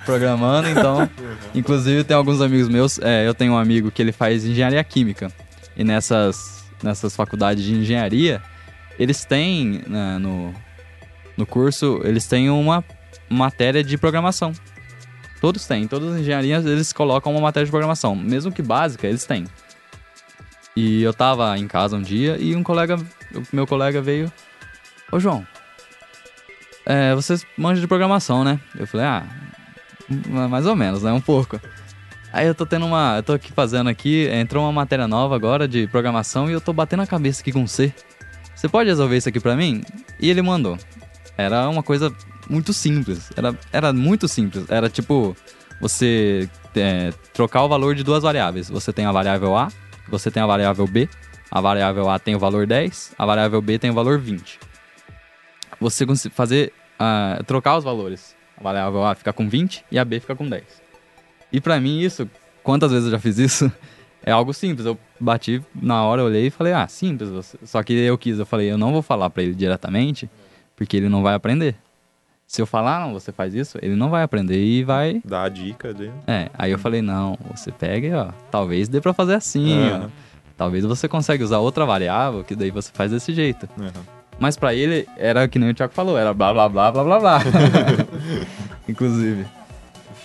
Programando, 0.05 0.67
então. 0.69 1.07
Inclusive 1.53 2.03
tem 2.03 2.17
alguns 2.17 2.41
amigos 2.41 2.67
meus. 2.67 2.97
é, 2.99 3.27
eu 3.27 3.33
tenho 3.35 3.53
um 3.53 3.57
amigo 3.57 3.91
que 3.91 4.01
ele 4.01 4.11
faz 4.11 4.43
engenharia 4.43 4.83
química. 4.83 5.31
E 5.77 5.83
nessas, 5.83 6.63
nessas 6.83 7.15
faculdades 7.15 7.63
de 7.63 7.73
engenharia, 7.75 8.41
eles 8.99 9.23
têm 9.23 9.83
né, 9.87 10.17
no, 10.19 10.53
no 11.37 11.45
curso, 11.45 12.01
eles 12.03 12.27
têm 12.27 12.49
uma 12.49 12.83
matéria 13.29 13.83
de 13.83 13.97
programação. 13.97 14.51
Todos 15.39 15.67
têm, 15.67 15.87
todas 15.87 16.13
as 16.13 16.19
engenharias 16.21 16.65
eles 16.65 16.91
colocam 16.91 17.31
uma 17.31 17.41
matéria 17.41 17.65
de 17.65 17.71
programação, 17.71 18.15
mesmo 18.15 18.51
que 18.51 18.61
básica, 18.61 19.05
eles 19.07 19.23
têm. 19.25 19.45
E 20.75 21.01
eu 21.03 21.13
tava 21.13 21.57
em 21.57 21.67
casa 21.67 21.95
um 21.95 22.01
dia 22.01 22.37
e 22.39 22.55
um 22.55 22.63
colega, 22.63 22.97
meu 23.53 23.67
colega 23.67 24.01
veio, 24.01 24.31
ô 25.11 25.19
João, 25.19 25.45
é, 26.85 27.13
vocês 27.13 27.45
manjam 27.57 27.81
de 27.81 27.87
programação, 27.87 28.43
né? 28.43 28.59
Eu 28.77 28.87
falei, 28.87 29.05
ah, 29.05 29.23
ma- 30.27 30.47
mais 30.47 30.65
ou 30.65 30.75
menos, 30.75 31.03
né? 31.03 31.11
Um 31.11 31.21
pouco. 31.21 31.59
Aí 32.31 32.47
eu 32.47 32.55
tô 32.55 32.65
tendo 32.65 32.85
uma, 32.85 33.17
eu 33.17 33.23
tô 33.23 33.33
aqui 33.33 33.51
fazendo 33.51 33.89
aqui, 33.89 34.27
entrou 34.31 34.63
uma 34.63 34.71
matéria 34.71 35.07
nova 35.07 35.35
agora 35.35 35.67
de 35.67 35.87
programação 35.87 36.49
e 36.49 36.53
eu 36.53 36.61
tô 36.61 36.73
batendo 36.73 37.03
a 37.03 37.07
cabeça 37.07 37.41
aqui 37.41 37.51
com 37.51 37.65
C. 37.67 37.93
Você 38.55 38.67
pode 38.67 38.89
resolver 38.89 39.17
isso 39.17 39.29
aqui 39.29 39.39
pra 39.39 39.55
mim? 39.55 39.83
E 40.19 40.29
ele 40.29 40.41
mandou. 40.41 40.77
Era 41.37 41.69
uma 41.69 41.83
coisa 41.83 42.13
muito 42.49 42.73
simples. 42.73 43.31
Era, 43.35 43.55
era 43.71 43.93
muito 43.93 44.27
simples. 44.27 44.69
Era 44.69 44.89
tipo 44.89 45.35
você 45.79 46.49
é, 46.75 47.13
trocar 47.33 47.63
o 47.63 47.69
valor 47.69 47.95
de 47.95 48.03
duas 48.03 48.23
variáveis. 48.23 48.69
Você 48.69 48.91
tem 48.91 49.05
a 49.05 49.11
variável 49.11 49.55
A, 49.55 49.69
você 50.07 50.31
tem 50.31 50.41
a 50.41 50.47
variável 50.47 50.87
B. 50.87 51.07
A 51.49 51.61
variável 51.61 52.09
A 52.09 52.19
tem 52.19 52.35
o 52.35 52.39
valor 52.39 52.67
10, 52.67 53.13
a 53.17 53.25
variável 53.25 53.61
B 53.61 53.79
tem 53.79 53.89
o 53.89 53.93
valor 53.93 54.19
20. 54.19 54.59
Você 55.79 56.05
fazer 56.29 56.73
ah, 56.99 57.41
trocar 57.45 57.77
os 57.77 57.83
valores. 57.83 58.35
A 58.57 58.63
variável 58.63 59.05
A 59.05 59.15
fica 59.15 59.31
com 59.31 59.47
20 59.47 59.85
e 59.91 59.99
a 59.99 60.03
B 60.03 60.19
fica 60.19 60.35
com 60.35 60.47
10. 60.47 60.63
E 61.51 61.61
pra 61.61 61.79
mim 61.79 61.99
isso, 61.99 62.29
quantas 62.63 62.91
vezes 62.91 63.05
eu 63.05 63.11
já 63.11 63.19
fiz 63.19 63.37
isso? 63.37 63.71
É 64.25 64.31
algo 64.31 64.53
simples. 64.53 64.85
Eu 64.85 64.97
bati 65.17 65.63
na 65.73 66.03
hora, 66.03 66.21
olhei 66.21 66.47
e 66.47 66.49
falei: 66.49 66.73
"Ah, 66.73 66.85
simples". 66.85 67.55
Só 67.63 67.81
que 67.81 67.93
eu 67.93 68.17
quis, 68.17 68.37
eu 68.37 68.45
falei: 68.45 68.69
"Eu 68.69 68.77
não 68.77 68.91
vou 68.91 69.01
falar 69.01 69.29
pra 69.29 69.41
ele 69.41 69.55
diretamente, 69.55 70.29
porque 70.77 70.95
ele 70.95 71.09
não 71.09 71.21
vai 71.21 71.33
aprender". 71.33 71.75
Se 72.47 72.61
eu 72.61 72.65
falar, 72.65 73.01
não, 73.01 73.11
você 73.11 73.33
faz 73.33 73.53
isso, 73.53 73.77
ele 73.81 73.93
não 73.93 74.09
vai 74.09 74.23
aprender 74.23 74.63
e 74.63 74.81
vai. 74.81 75.21
Dá 75.25 75.43
a 75.43 75.49
dica 75.49 75.89
ali. 75.89 76.09
É, 76.25 76.49
aí 76.53 76.71
eu 76.71 76.79
falei, 76.79 77.01
não, 77.01 77.37
você 77.53 77.73
pega 77.73 78.07
e 78.07 78.13
ó, 78.13 78.29
talvez 78.49 78.87
dê 78.87 79.01
pra 79.01 79.13
fazer 79.13 79.33
assim, 79.33 79.73
ó. 79.89 79.95
Aham. 79.95 80.11
Talvez 80.55 80.85
você 80.85 81.09
consiga 81.09 81.43
usar 81.43 81.59
outra 81.59 81.85
variável, 81.85 82.43
que 82.45 82.55
daí 82.55 82.71
você 82.71 82.89
faz 82.93 83.11
desse 83.11 83.33
jeito. 83.33 83.67
Aham. 83.77 83.91
Mas 84.39 84.55
pra 84.55 84.73
ele, 84.73 85.07
era 85.17 85.47
que 85.47 85.59
nem 85.59 85.69
o 85.69 85.73
Thiago 85.73 85.93
falou, 85.93 86.17
era 86.17 86.33
blá 86.33 86.53
blá 86.53 86.69
blá 86.69 86.91
blá 86.91 87.03
blá 87.03 87.19
blá. 87.19 87.39
Inclusive. 88.87 89.45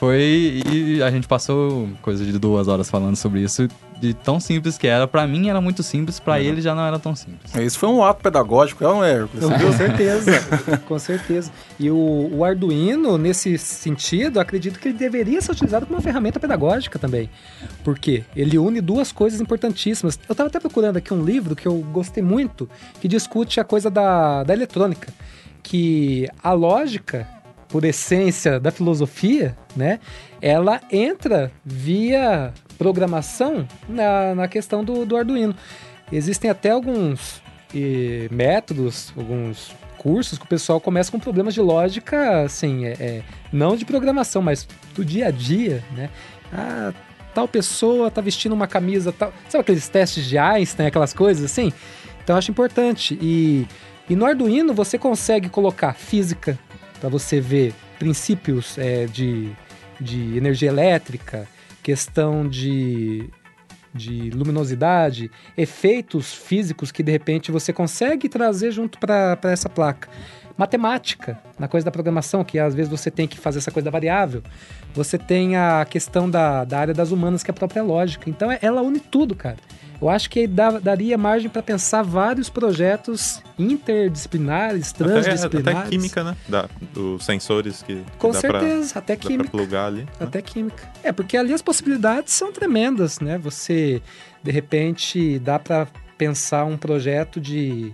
Foi. 0.02 0.64
E 0.66 1.00
a 1.00 1.12
gente 1.12 1.28
passou 1.28 1.88
coisa 2.02 2.24
de 2.24 2.36
duas 2.36 2.66
horas 2.66 2.90
falando 2.90 3.14
sobre 3.14 3.38
isso, 3.38 3.68
de 4.00 4.12
tão 4.12 4.40
simples 4.40 4.76
que 4.76 4.88
era. 4.88 5.06
Pra 5.06 5.28
mim 5.28 5.48
era 5.48 5.60
muito 5.60 5.80
simples, 5.84 6.18
pra 6.18 6.40
ele 6.40 6.60
já 6.60 6.74
não 6.74 6.84
era 6.84 6.98
tão 6.98 7.14
simples. 7.14 7.54
Isso 7.54 7.78
foi 7.78 7.88
um 7.88 8.02
ato 8.02 8.20
pedagógico, 8.20 8.82
não 8.82 9.04
é, 9.04 9.12
Hércules? 9.12 9.44
Com 9.44 9.72
certeza, 9.72 10.32
com 10.88 10.98
certeza. 10.98 11.52
E 11.78 11.88
o, 11.88 12.30
o 12.32 12.44
Arduino, 12.44 13.16
nesse 13.16 13.56
sentido, 13.56 14.40
acredito 14.40 14.80
que 14.80 14.88
ele 14.88 14.98
deveria 14.98 15.40
ser 15.40 15.52
utilizado 15.52 15.86
como 15.86 15.96
uma 15.96 16.02
ferramenta 16.02 16.40
pedagógica 16.40 16.98
também. 16.98 17.30
Por 17.84 17.96
quê? 17.96 18.24
Ele 18.34 18.58
une 18.58 18.80
duas 18.80 19.12
coisas 19.12 19.40
importantíssimas. 19.40 20.18
Eu 20.28 20.32
estava 20.32 20.48
até 20.48 20.58
procurando 20.58 20.96
aqui 20.96 21.14
um 21.14 21.24
livro 21.24 21.54
que 21.54 21.68
eu 21.68 21.76
gostei 21.92 22.24
muito, 22.24 22.68
que 23.00 23.06
discute 23.06 23.60
a 23.60 23.64
coisa 23.64 23.88
da, 23.88 24.42
da 24.42 24.52
eletrônica. 24.52 25.14
Que 25.62 26.28
a 26.42 26.52
lógica 26.52 27.24
por 27.72 27.84
essência 27.84 28.60
da 28.60 28.70
filosofia, 28.70 29.56
né? 29.74 29.98
Ela 30.42 30.82
entra 30.92 31.50
via 31.64 32.52
programação 32.76 33.66
na, 33.88 34.34
na 34.34 34.46
questão 34.46 34.84
do, 34.84 35.06
do 35.06 35.16
Arduino. 35.16 35.56
Existem 36.12 36.50
até 36.50 36.70
alguns 36.70 37.42
eh, 37.74 38.28
métodos, 38.30 39.10
alguns 39.16 39.74
cursos 39.96 40.36
que 40.36 40.44
o 40.44 40.48
pessoal 40.48 40.80
começa 40.80 41.10
com 41.10 41.18
problemas 41.18 41.54
de 41.54 41.62
lógica, 41.62 42.42
assim, 42.42 42.84
é, 42.84 42.92
é, 43.00 43.22
não 43.50 43.74
de 43.74 43.86
programação, 43.86 44.42
mas 44.42 44.68
do 44.94 45.02
dia 45.02 45.28
a 45.28 45.30
dia, 45.30 45.82
né? 45.92 46.10
Ah, 46.52 46.92
tal 47.32 47.48
pessoa 47.48 48.10
tá 48.10 48.20
vestindo 48.20 48.52
uma 48.52 48.66
camisa 48.66 49.12
tal. 49.12 49.32
Sabe 49.48 49.62
aqueles 49.62 49.88
testes 49.88 50.26
de 50.26 50.36
Einstein, 50.36 50.88
aquelas 50.88 51.14
coisas 51.14 51.44
assim? 51.44 51.72
Então 52.22 52.34
eu 52.34 52.38
acho 52.38 52.50
importante. 52.50 53.18
E, 53.22 53.66
e 54.10 54.14
no 54.14 54.26
Arduino 54.26 54.74
você 54.74 54.98
consegue 54.98 55.48
colocar 55.48 55.94
física 55.94 56.58
para 57.02 57.08
você 57.08 57.40
ver 57.40 57.74
princípios 57.98 58.78
é, 58.78 59.06
de, 59.06 59.50
de 60.00 60.36
energia 60.36 60.68
elétrica, 60.68 61.48
questão 61.82 62.48
de, 62.48 63.28
de 63.92 64.30
luminosidade, 64.30 65.28
efeitos 65.56 66.32
físicos 66.32 66.92
que 66.92 67.02
de 67.02 67.10
repente 67.10 67.50
você 67.50 67.72
consegue 67.72 68.28
trazer 68.28 68.70
junto 68.70 69.00
para 69.00 69.36
essa 69.42 69.68
placa 69.68 70.08
matemática, 70.56 71.38
na 71.58 71.68
coisa 71.68 71.84
da 71.84 71.90
programação, 71.90 72.44
que 72.44 72.58
às 72.58 72.74
vezes 72.74 72.90
você 72.90 73.10
tem 73.10 73.26
que 73.26 73.38
fazer 73.38 73.58
essa 73.58 73.70
coisa 73.70 73.84
da 73.84 73.90
variável. 73.90 74.42
Você 74.94 75.16
tem 75.18 75.56
a 75.56 75.86
questão 75.88 76.28
da, 76.28 76.64
da 76.64 76.78
área 76.78 76.94
das 76.94 77.10
humanas, 77.10 77.42
que 77.42 77.50
é 77.50 77.52
a 77.52 77.54
própria 77.54 77.82
lógica. 77.82 78.28
Então 78.28 78.50
é, 78.50 78.58
ela 78.62 78.82
une 78.82 79.00
tudo, 79.00 79.34
cara. 79.34 79.56
Eu 80.02 80.08
acho 80.08 80.28
que 80.28 80.48
dá, 80.48 80.80
daria 80.80 81.16
margem 81.16 81.48
para 81.48 81.62
pensar 81.62 82.02
vários 82.02 82.50
projetos 82.50 83.40
interdisciplinares, 83.56 84.90
transdisciplinares. 84.90 85.78
Até, 85.78 85.78
até 85.78 85.90
química, 85.90 86.24
né? 86.24 86.36
Da, 86.48 86.68
dos 86.92 87.24
sensores 87.24 87.84
que. 87.84 88.02
Com 88.18 88.32
que 88.32 88.38
certeza, 88.38 88.94
pra, 88.94 88.98
até 88.98 89.14
química. 89.14 89.48
Plugar 89.48 89.86
ali. 89.86 90.00
Né? 90.00 90.08
Até 90.18 90.38
né? 90.38 90.42
química. 90.42 90.88
É, 91.04 91.12
porque 91.12 91.36
ali 91.36 91.54
as 91.54 91.62
possibilidades 91.62 92.32
são 92.32 92.52
tremendas, 92.52 93.20
né? 93.20 93.38
Você, 93.38 94.02
de 94.42 94.50
repente, 94.50 95.38
dá 95.38 95.60
para 95.60 95.86
pensar 96.18 96.64
um 96.64 96.76
projeto 96.76 97.40
de 97.40 97.92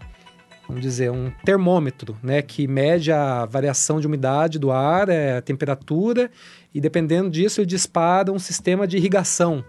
vamos 0.68 0.82
dizer, 0.82 1.10
um 1.10 1.32
termômetro, 1.44 2.16
né, 2.22 2.42
que 2.42 2.68
mede 2.68 3.10
a 3.10 3.46
variação 3.46 3.98
de 4.00 4.06
umidade 4.06 4.58
do 4.58 4.70
ar, 4.70 5.08
é, 5.08 5.38
a 5.38 5.42
temperatura, 5.42 6.30
e 6.74 6.80
dependendo 6.80 7.30
disso 7.30 7.60
ele 7.60 7.66
dispara 7.66 8.30
um 8.30 8.38
sistema 8.38 8.86
de 8.86 8.98
irrigação. 8.98 9.64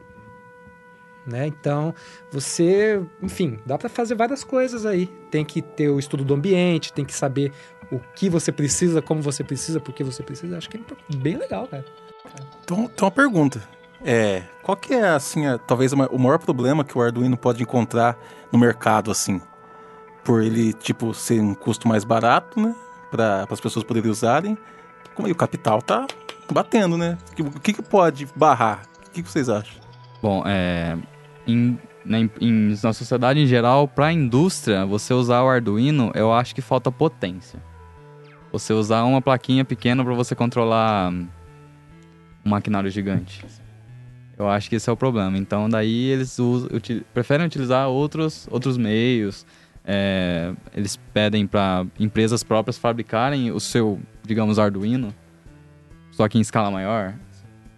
Né? 1.25 1.47
Então, 1.47 1.93
você, 2.31 2.99
enfim, 3.21 3.59
dá 3.65 3.77
para 3.77 3.87
fazer 3.87 4.15
várias 4.15 4.43
coisas 4.43 4.85
aí. 4.85 5.07
Tem 5.29 5.45
que 5.45 5.61
ter 5.61 5.89
o 5.89 5.99
estudo 5.99 6.25
do 6.25 6.33
ambiente, 6.33 6.91
tem 6.91 7.05
que 7.05 7.13
saber 7.13 7.51
o 7.91 7.99
que 7.99 8.29
você 8.29 8.51
precisa, 8.51 9.01
como 9.01 9.21
você 9.21 9.43
precisa, 9.43 9.79
por 9.79 9.93
que 9.93 10.03
você 10.03 10.23
precisa. 10.23 10.57
Acho 10.57 10.69
que 10.69 10.77
é 10.77 11.15
bem 11.17 11.37
legal, 11.37 11.67
cara. 11.67 11.85
Então, 12.63 12.87
tem 12.87 13.05
uma 13.05 13.11
pergunta. 13.11 13.61
É, 14.03 14.43
qual 14.63 14.75
que 14.75 14.93
é, 14.93 15.09
assim, 15.09 15.45
a, 15.45 15.57
talvez 15.57 15.93
o 15.93 16.17
maior 16.17 16.39
problema 16.39 16.83
que 16.83 16.97
o 16.97 17.01
Arduino 17.01 17.37
pode 17.37 17.61
encontrar 17.61 18.17
no 18.51 18.57
mercado, 18.57 19.11
assim? 19.11 19.39
Por 20.23 20.43
ele, 20.43 20.73
tipo, 20.73 21.13
ser 21.13 21.41
um 21.41 21.53
custo 21.53 21.87
mais 21.87 22.03
barato, 22.03 22.59
né? 22.59 22.75
Para 23.11 23.47
as 23.49 23.59
pessoas 23.59 23.83
poderem 23.83 24.09
usarem. 24.09 24.57
Como 25.15 25.25
aí 25.25 25.31
o 25.31 25.35
capital 25.35 25.81
tá 25.81 26.05
batendo, 26.51 26.97
né? 26.97 27.17
O 27.39 27.59
que, 27.59 27.73
que 27.73 27.81
pode 27.81 28.27
barrar? 28.35 28.83
O 29.07 29.11
que, 29.11 29.23
que 29.23 29.29
vocês 29.29 29.49
acham? 29.49 29.81
Bom, 30.21 30.43
é, 30.45 30.97
em, 31.47 31.77
na, 32.05 32.19
em, 32.19 32.75
na 32.83 32.93
sociedade 32.93 33.39
em 33.39 33.47
geral, 33.47 33.87
para 33.87 34.07
a 34.07 34.13
indústria, 34.13 34.85
você 34.85 35.13
usar 35.13 35.43
o 35.43 35.49
Arduino, 35.49 36.11
eu 36.13 36.33
acho 36.33 36.53
que 36.53 36.61
falta 36.61 36.91
potência. 36.91 37.61
Você 38.51 38.73
usar 38.73 39.03
uma 39.03 39.21
plaquinha 39.21 39.63
pequena 39.63 40.03
para 40.03 40.13
você 40.13 40.35
controlar 40.35 41.11
um 41.11 41.27
maquinário 42.49 42.89
gigante. 42.89 43.45
Eu 44.37 44.47
acho 44.47 44.69
que 44.69 44.77
esse 44.77 44.89
é 44.89 44.93
o 44.93 44.97
problema. 44.97 45.37
Então, 45.37 45.69
daí 45.69 46.05
eles 46.05 46.39
usam, 46.39 46.69
util, 46.73 47.03
preferem 47.13 47.45
utilizar 47.45 47.89
outros, 47.89 48.47
outros 48.49 48.77
meios. 48.77 49.45
É, 49.85 50.53
eles 50.73 50.97
pedem 51.13 51.47
para 51.47 51.85
empresas 51.99 52.43
próprias 52.43 52.77
fabricarem 52.77 53.51
o 53.51 53.59
seu, 53.59 53.99
digamos, 54.23 54.59
Arduino, 54.59 55.13
só 56.11 56.27
que 56.27 56.37
em 56.37 56.41
escala 56.41 56.69
maior. 56.69 57.15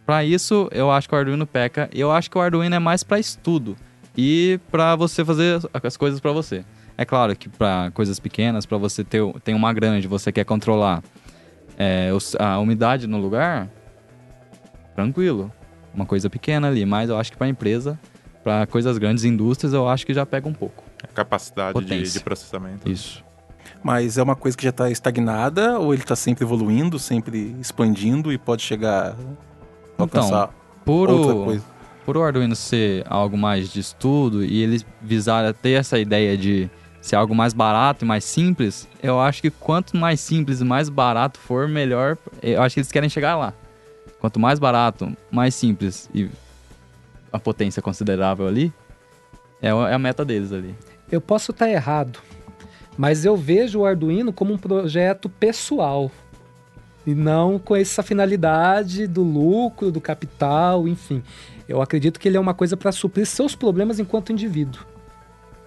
Para 0.05 0.23
isso, 0.25 0.67
eu 0.71 0.91
acho 0.91 1.07
que 1.07 1.15
o 1.15 1.17
Arduino 1.17 1.47
peca. 1.47 1.89
Eu 1.93 2.11
acho 2.11 2.29
que 2.29 2.37
o 2.37 2.41
Arduino 2.41 2.75
é 2.75 2.79
mais 2.79 3.03
para 3.03 3.19
estudo 3.19 3.75
e 4.17 4.59
para 4.69 4.95
você 4.95 5.23
fazer 5.23 5.61
as 5.73 5.95
coisas 5.95 6.19
para 6.19 6.31
você. 6.31 6.65
É 6.97 7.05
claro 7.05 7.35
que 7.35 7.47
para 7.47 7.91
coisas 7.91 8.19
pequenas, 8.19 8.65
para 8.65 8.77
você 8.77 9.03
ter 9.03 9.21
tem 9.43 9.55
uma 9.55 9.71
grande, 9.73 10.07
você 10.07 10.31
quer 10.31 10.43
controlar 10.43 11.01
é, 11.77 12.11
a 12.37 12.59
umidade 12.59 13.07
no 13.07 13.17
lugar, 13.17 13.69
tranquilo, 14.95 15.51
uma 15.93 16.05
coisa 16.05 16.29
pequena 16.29 16.67
ali. 16.67 16.85
Mas 16.85 17.09
eu 17.09 17.17
acho 17.17 17.31
que 17.31 17.37
para 17.37 17.47
empresa, 17.47 17.99
para 18.43 18.67
coisas 18.67 18.97
grandes, 18.97 19.23
indústrias, 19.23 19.73
eu 19.73 19.87
acho 19.87 20.05
que 20.05 20.13
já 20.13 20.25
pega 20.25 20.47
um 20.47 20.53
pouco. 20.53 20.83
A 21.03 21.07
capacidade 21.07 21.79
de, 21.83 22.03
de, 22.03 22.19
processamento. 22.19 22.89
Isso. 22.89 23.23
Mas 23.83 24.17
é 24.17 24.23
uma 24.23 24.35
coisa 24.35 24.55
que 24.55 24.63
já 24.63 24.69
está 24.69 24.89
estagnada 24.89 25.79
ou 25.79 25.93
ele 25.93 26.03
está 26.03 26.15
sempre 26.15 26.43
evoluindo, 26.43 26.99
sempre 26.99 27.55
expandindo 27.59 28.31
e 28.31 28.37
pode 28.37 28.61
chegar 28.61 29.15
a 29.97 30.01
alcançar 30.01 30.43
então, 30.43 30.49
por 30.85 31.09
outra 31.09 31.35
o, 31.35 31.45
coisa? 31.45 31.65
Por 32.05 32.17
o 32.17 32.23
Arduino 32.23 32.55
ser 32.55 33.05
algo 33.07 33.37
mais 33.37 33.69
de 33.69 33.79
estudo 33.79 34.43
e 34.43 34.61
eles 34.61 34.85
visar 35.01 35.53
ter 35.53 35.71
essa 35.71 35.99
ideia 35.99 36.37
de 36.37 36.69
ser 37.01 37.15
algo 37.15 37.33
mais 37.33 37.53
barato 37.53 38.05
e 38.05 38.07
mais 38.07 38.23
simples, 38.23 38.87
eu 39.01 39.19
acho 39.19 39.41
que 39.41 39.49
quanto 39.49 39.97
mais 39.97 40.19
simples 40.19 40.61
e 40.61 40.63
mais 40.63 40.87
barato 40.87 41.39
for, 41.39 41.67
melhor. 41.67 42.17
Eu 42.41 42.61
acho 42.61 42.75
que 42.75 42.79
eles 42.79 42.91
querem 42.91 43.09
chegar 43.09 43.35
lá. 43.35 43.53
Quanto 44.19 44.39
mais 44.39 44.59
barato, 44.59 45.11
mais 45.31 45.55
simples 45.55 46.07
e 46.13 46.29
a 47.33 47.39
potência 47.39 47.81
considerável 47.81 48.47
ali, 48.47 48.71
é, 49.61 49.69
é 49.69 49.93
a 49.93 49.99
meta 49.99 50.23
deles 50.23 50.51
ali. 50.51 50.75
Eu 51.11 51.19
posso 51.19 51.51
estar 51.51 51.69
errado, 51.69 52.19
mas 52.97 53.25
eu 53.25 53.35
vejo 53.35 53.79
o 53.79 53.85
Arduino 53.85 54.31
como 54.31 54.53
um 54.53 54.57
projeto 54.57 55.29
pessoal 55.29 56.09
e 57.05 57.13
não 57.13 57.57
com 57.57 57.75
essa 57.75 58.03
finalidade 58.03 59.07
do 59.07 59.23
lucro, 59.23 59.91
do 59.91 59.99
capital, 59.99 60.87
enfim. 60.87 61.23
Eu 61.67 61.81
acredito 61.81 62.19
que 62.19 62.27
ele 62.27 62.37
é 62.37 62.39
uma 62.39 62.53
coisa 62.53 62.77
para 62.77 62.91
suprir 62.91 63.25
seus 63.25 63.55
problemas 63.55 63.99
enquanto 63.99 64.31
indivíduo, 64.31 64.85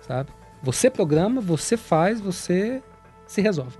sabe? 0.06 0.30
Você 0.62 0.88
programa, 0.88 1.40
você 1.40 1.76
faz, 1.76 2.20
você 2.20 2.82
se 3.26 3.42
resolve. 3.42 3.76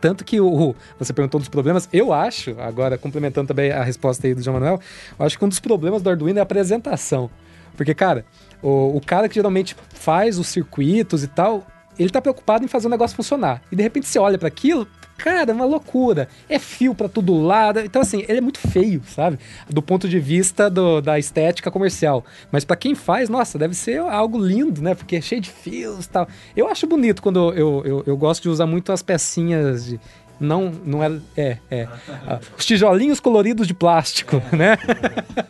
Tanto 0.00 0.24
que 0.24 0.40
o, 0.40 0.74
você 0.98 1.12
perguntou 1.12 1.40
dos 1.40 1.48
problemas, 1.48 1.88
eu 1.92 2.12
acho, 2.12 2.54
agora 2.60 2.96
complementando 2.96 3.48
também 3.48 3.72
a 3.72 3.82
resposta 3.82 4.26
aí 4.26 4.34
do 4.34 4.42
João 4.42 4.54
Manuel, 4.54 4.80
eu 5.18 5.26
acho 5.26 5.38
que 5.38 5.44
um 5.44 5.48
dos 5.48 5.60
problemas 5.60 6.02
do 6.02 6.10
Arduino 6.10 6.38
é 6.38 6.40
a 6.40 6.44
apresentação. 6.44 7.30
Porque, 7.76 7.94
cara, 7.94 8.24
o, 8.62 8.96
o 8.96 9.00
cara 9.00 9.28
que 9.28 9.34
geralmente 9.34 9.76
faz 9.94 10.38
os 10.38 10.46
circuitos 10.48 11.22
e 11.22 11.28
tal, 11.28 11.66
ele 11.98 12.10
tá 12.10 12.20
preocupado 12.20 12.64
em 12.64 12.68
fazer 12.68 12.86
o 12.86 12.90
negócio 12.90 13.16
funcionar. 13.16 13.62
E 13.70 13.76
de 13.76 13.82
repente 13.82 14.06
você 14.06 14.18
olha 14.18 14.38
para 14.38 14.48
aquilo, 14.48 14.86
cara, 15.16 15.50
é 15.50 15.54
uma 15.54 15.64
loucura. 15.64 16.28
É 16.48 16.58
fio 16.58 16.94
para 16.94 17.08
todo 17.08 17.40
lado. 17.40 17.80
Então, 17.80 18.02
assim, 18.02 18.24
ele 18.28 18.38
é 18.38 18.40
muito 18.40 18.58
feio, 18.58 19.02
sabe? 19.06 19.38
Do 19.68 19.82
ponto 19.82 20.08
de 20.08 20.18
vista 20.18 20.68
do, 20.68 21.00
da 21.00 21.18
estética 21.18 21.70
comercial. 21.70 22.24
Mas 22.52 22.64
para 22.64 22.76
quem 22.76 22.94
faz, 22.94 23.28
nossa, 23.28 23.58
deve 23.58 23.74
ser 23.74 23.98
algo 24.00 24.38
lindo, 24.38 24.82
né? 24.82 24.94
Porque 24.94 25.16
é 25.16 25.20
cheio 25.20 25.40
de 25.40 25.50
fios 25.50 26.04
e 26.04 26.08
tal. 26.08 26.28
Eu 26.54 26.68
acho 26.68 26.86
bonito 26.86 27.22
quando 27.22 27.52
eu, 27.54 27.82
eu, 27.84 28.04
eu 28.06 28.16
gosto 28.16 28.42
de 28.42 28.48
usar 28.48 28.66
muito 28.66 28.92
as 28.92 29.02
pecinhas 29.02 29.86
de, 29.86 30.00
não, 30.38 30.70
não 30.84 31.02
é. 31.02 31.18
É, 31.36 31.58
é. 31.70 31.88
Ah, 32.26 32.38
os 32.56 32.64
tijolinhos 32.64 33.20
coloridos 33.20 33.66
de 33.66 33.74
plástico, 33.74 34.42
é. 34.52 34.56
né? 34.56 34.78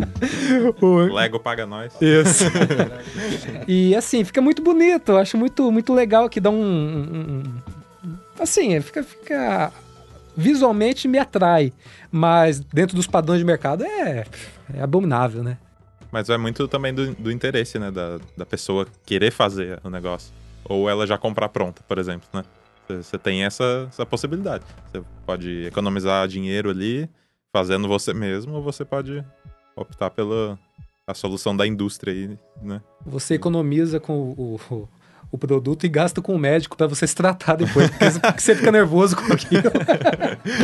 o 0.81 1.15
Lego 1.15 1.41
paga 1.41 1.67
nós. 1.67 1.93
Isso. 2.01 2.45
e 3.67 3.95
assim, 3.95 4.25
fica 4.25 4.41
muito 4.41 4.63
bonito. 4.63 5.13
Eu 5.13 5.19
acho 5.19 5.37
muito, 5.37 5.71
muito 5.73 5.93
legal 5.93 6.29
que 6.29 6.41
dá 6.41 6.51
um. 6.51 6.55
um, 6.55 7.43
um 8.05 8.15
assim, 8.39 8.81
fica, 8.81 9.03
fica. 9.03 9.73
Visualmente 10.37 11.09
me 11.09 11.19
atrai. 11.19 11.73
Mas 12.11 12.61
dentro 12.61 12.95
dos 12.95 13.07
padrões 13.07 13.41
de 13.41 13.45
mercado 13.45 13.85
é, 13.85 14.25
é 14.75 14.83
abominável, 14.83 15.43
né? 15.43 15.59
Mas 16.13 16.29
é 16.29 16.37
muito 16.37 16.69
também 16.69 16.95
do, 16.95 17.15
do 17.15 17.33
interesse, 17.33 17.79
né? 17.79 17.91
Da, 17.91 18.19
da 18.37 18.47
pessoa 18.47 18.87
querer 19.05 19.33
fazer 19.33 19.81
o 19.83 19.91
negócio. 19.91 20.33
Ou 20.65 20.89
ela 20.89 21.07
já 21.07 21.19
comprar 21.19 21.49
pronta, 21.49 21.83
por 21.87 21.99
exemplo, 21.99 22.29
né? 22.33 22.45
Você 22.89 23.19
tem 23.19 23.45
essa, 23.45 23.87
essa 23.89 24.07
possibilidade. 24.07 24.65
Você 24.91 25.03
pode 25.25 25.67
economizar 25.67 26.27
dinheiro 26.29 26.71
ali 26.71 27.09
fazendo 27.53 27.89
você 27.89 28.13
mesmo, 28.13 28.55
ou 28.55 28.63
você 28.63 28.85
pode 28.85 29.25
optar 29.75 30.11
pela 30.11 30.59
a 31.07 31.15
solução 31.15 31.57
da 31.57 31.67
indústria 31.67 32.13
aí, 32.13 32.39
né? 32.61 32.81
Você 33.05 33.35
economiza 33.35 34.01
com 34.01 34.35
o, 34.37 34.61
o, 34.71 34.89
o 35.31 35.39
produto 35.39 35.85
e 35.85 35.89
gasta 35.89 36.21
com 36.21 36.35
o 36.35 36.39
médico 36.39 36.77
para 36.77 36.89
você 36.89 37.07
se 37.07 37.15
tratar 37.15 37.55
depois, 37.55 37.89
porque 37.91 38.11
você 38.41 38.57
fica 38.57 38.73
nervoso 38.73 39.17
com 39.17 39.33
aquilo. 39.33 39.71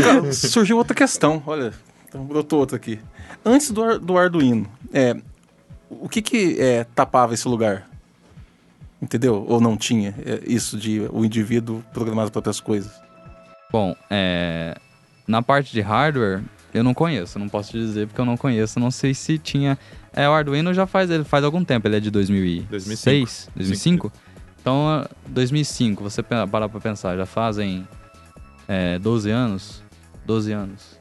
Cara, 0.02 0.32
surgiu 0.32 0.76
outra 0.78 0.94
questão, 0.94 1.40
olha, 1.46 1.72
então 2.08 2.24
brotou 2.24 2.58
outra 2.58 2.76
aqui. 2.76 2.98
Antes 3.44 3.70
do, 3.70 4.00
do 4.00 4.18
Arduino, 4.18 4.68
é, 4.92 5.16
o 5.88 6.08
que 6.08 6.20
que 6.20 6.60
é, 6.60 6.84
tapava 6.84 7.34
esse 7.34 7.46
lugar? 7.46 7.88
Entendeu? 9.02 9.44
Ou 9.48 9.60
não 9.60 9.76
tinha 9.76 10.14
é, 10.24 10.40
isso 10.46 10.78
de 10.78 11.00
o 11.12 11.24
indivíduo 11.24 11.82
programar 11.92 12.24
as 12.24 12.30
próprias 12.30 12.60
coisas? 12.60 12.92
Bom, 13.70 13.96
é, 14.08 14.78
na 15.26 15.42
parte 15.42 15.72
de 15.72 15.80
hardware, 15.80 16.40
eu 16.72 16.84
não 16.84 16.94
conheço, 16.94 17.36
não 17.36 17.48
posso 17.48 17.72
te 17.72 17.78
dizer 17.78 18.06
porque 18.06 18.20
eu 18.20 18.24
não 18.24 18.36
conheço, 18.36 18.78
não 18.78 18.92
sei 18.92 19.12
se 19.12 19.38
tinha. 19.38 19.76
É, 20.12 20.28
o 20.28 20.32
Arduino 20.32 20.72
já 20.72 20.86
faz, 20.86 21.10
ele 21.10 21.24
faz 21.24 21.44
algum 21.44 21.64
tempo, 21.64 21.88
ele 21.88 21.96
é 21.96 22.00
de 22.00 22.12
2006, 22.12 22.68
2005. 22.70 23.48
2005? 23.56 24.12
Então, 24.60 25.04
2005, 25.26 26.04
você 26.04 26.22
parar 26.22 26.68
pra 26.68 26.80
pensar, 26.80 27.16
já 27.16 27.26
fazem 27.26 27.86
é, 28.68 29.00
12 29.00 29.30
anos? 29.30 29.82
12 30.24 30.52
anos. 30.52 31.00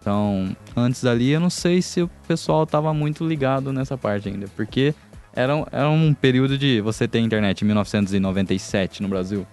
Então, 0.00 0.56
antes 0.76 1.02
dali, 1.02 1.30
eu 1.30 1.40
não 1.40 1.50
sei 1.50 1.82
se 1.82 2.02
o 2.02 2.10
pessoal 2.28 2.64
tava 2.64 2.94
muito 2.94 3.26
ligado 3.26 3.72
nessa 3.72 3.98
parte 3.98 4.28
ainda, 4.28 4.46
porque 4.54 4.94
era, 5.34 5.54
um, 5.56 5.64
era 5.72 5.88
um 5.90 6.14
período 6.14 6.56
de 6.56 6.80
você 6.80 7.06
ter 7.08 7.18
internet 7.20 7.62
em 7.62 7.64
1997 7.66 9.02
no 9.02 9.08
Brasil, 9.08 9.46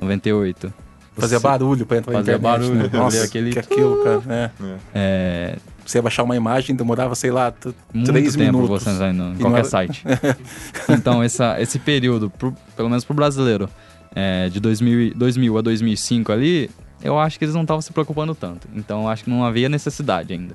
98. 0.00 0.72
Fazia 1.14 1.38
barulho 1.38 1.84
pra 1.84 1.98
entrar 1.98 2.12
na 2.12 2.18
Fazia 2.20 2.34
internet. 2.36 2.60
barulho, 2.60 2.74
né? 2.82 2.88
pra 2.88 3.00
Nossa, 3.00 3.24
aquele- 3.24 3.50
que 3.52 3.58
aquilo, 3.58 4.02
cara. 4.02 4.22
É. 4.28 4.50
É, 4.94 5.56
Você 5.84 5.98
ia 5.98 6.02
baixar 6.02 6.22
uma 6.22 6.34
imagem, 6.36 6.74
demorava, 6.74 7.14
sei 7.14 7.30
lá, 7.30 7.52
muito 7.92 8.10
três 8.10 8.34
tempo 8.34 8.58
minutos. 8.58 8.82
você 8.84 8.90
entrar 8.90 9.12
em 9.12 9.36
qualquer 9.36 9.58
era- 9.58 9.68
site. 9.68 10.02
então, 10.88 11.22
essa, 11.22 11.60
esse 11.60 11.78
período, 11.78 12.30
pro- 12.30 12.54
pelo 12.74 12.88
menos 12.88 13.04
pro 13.04 13.14
brasileiro, 13.14 13.68
é, 14.14 14.48
de 14.48 14.58
2000, 14.60 15.00
e- 15.02 15.10
2000 15.14 15.58
a 15.58 15.60
2005 15.60 16.32
ali, 16.32 16.70
eu 17.02 17.18
acho 17.18 17.38
que 17.38 17.44
eles 17.44 17.54
não 17.54 17.62
estavam 17.62 17.82
se 17.82 17.92
preocupando 17.92 18.34
tanto. 18.34 18.66
Então, 18.74 19.02
eu 19.02 19.08
acho 19.08 19.24
que 19.24 19.30
não 19.30 19.44
havia 19.44 19.68
necessidade 19.68 20.32
ainda. 20.32 20.54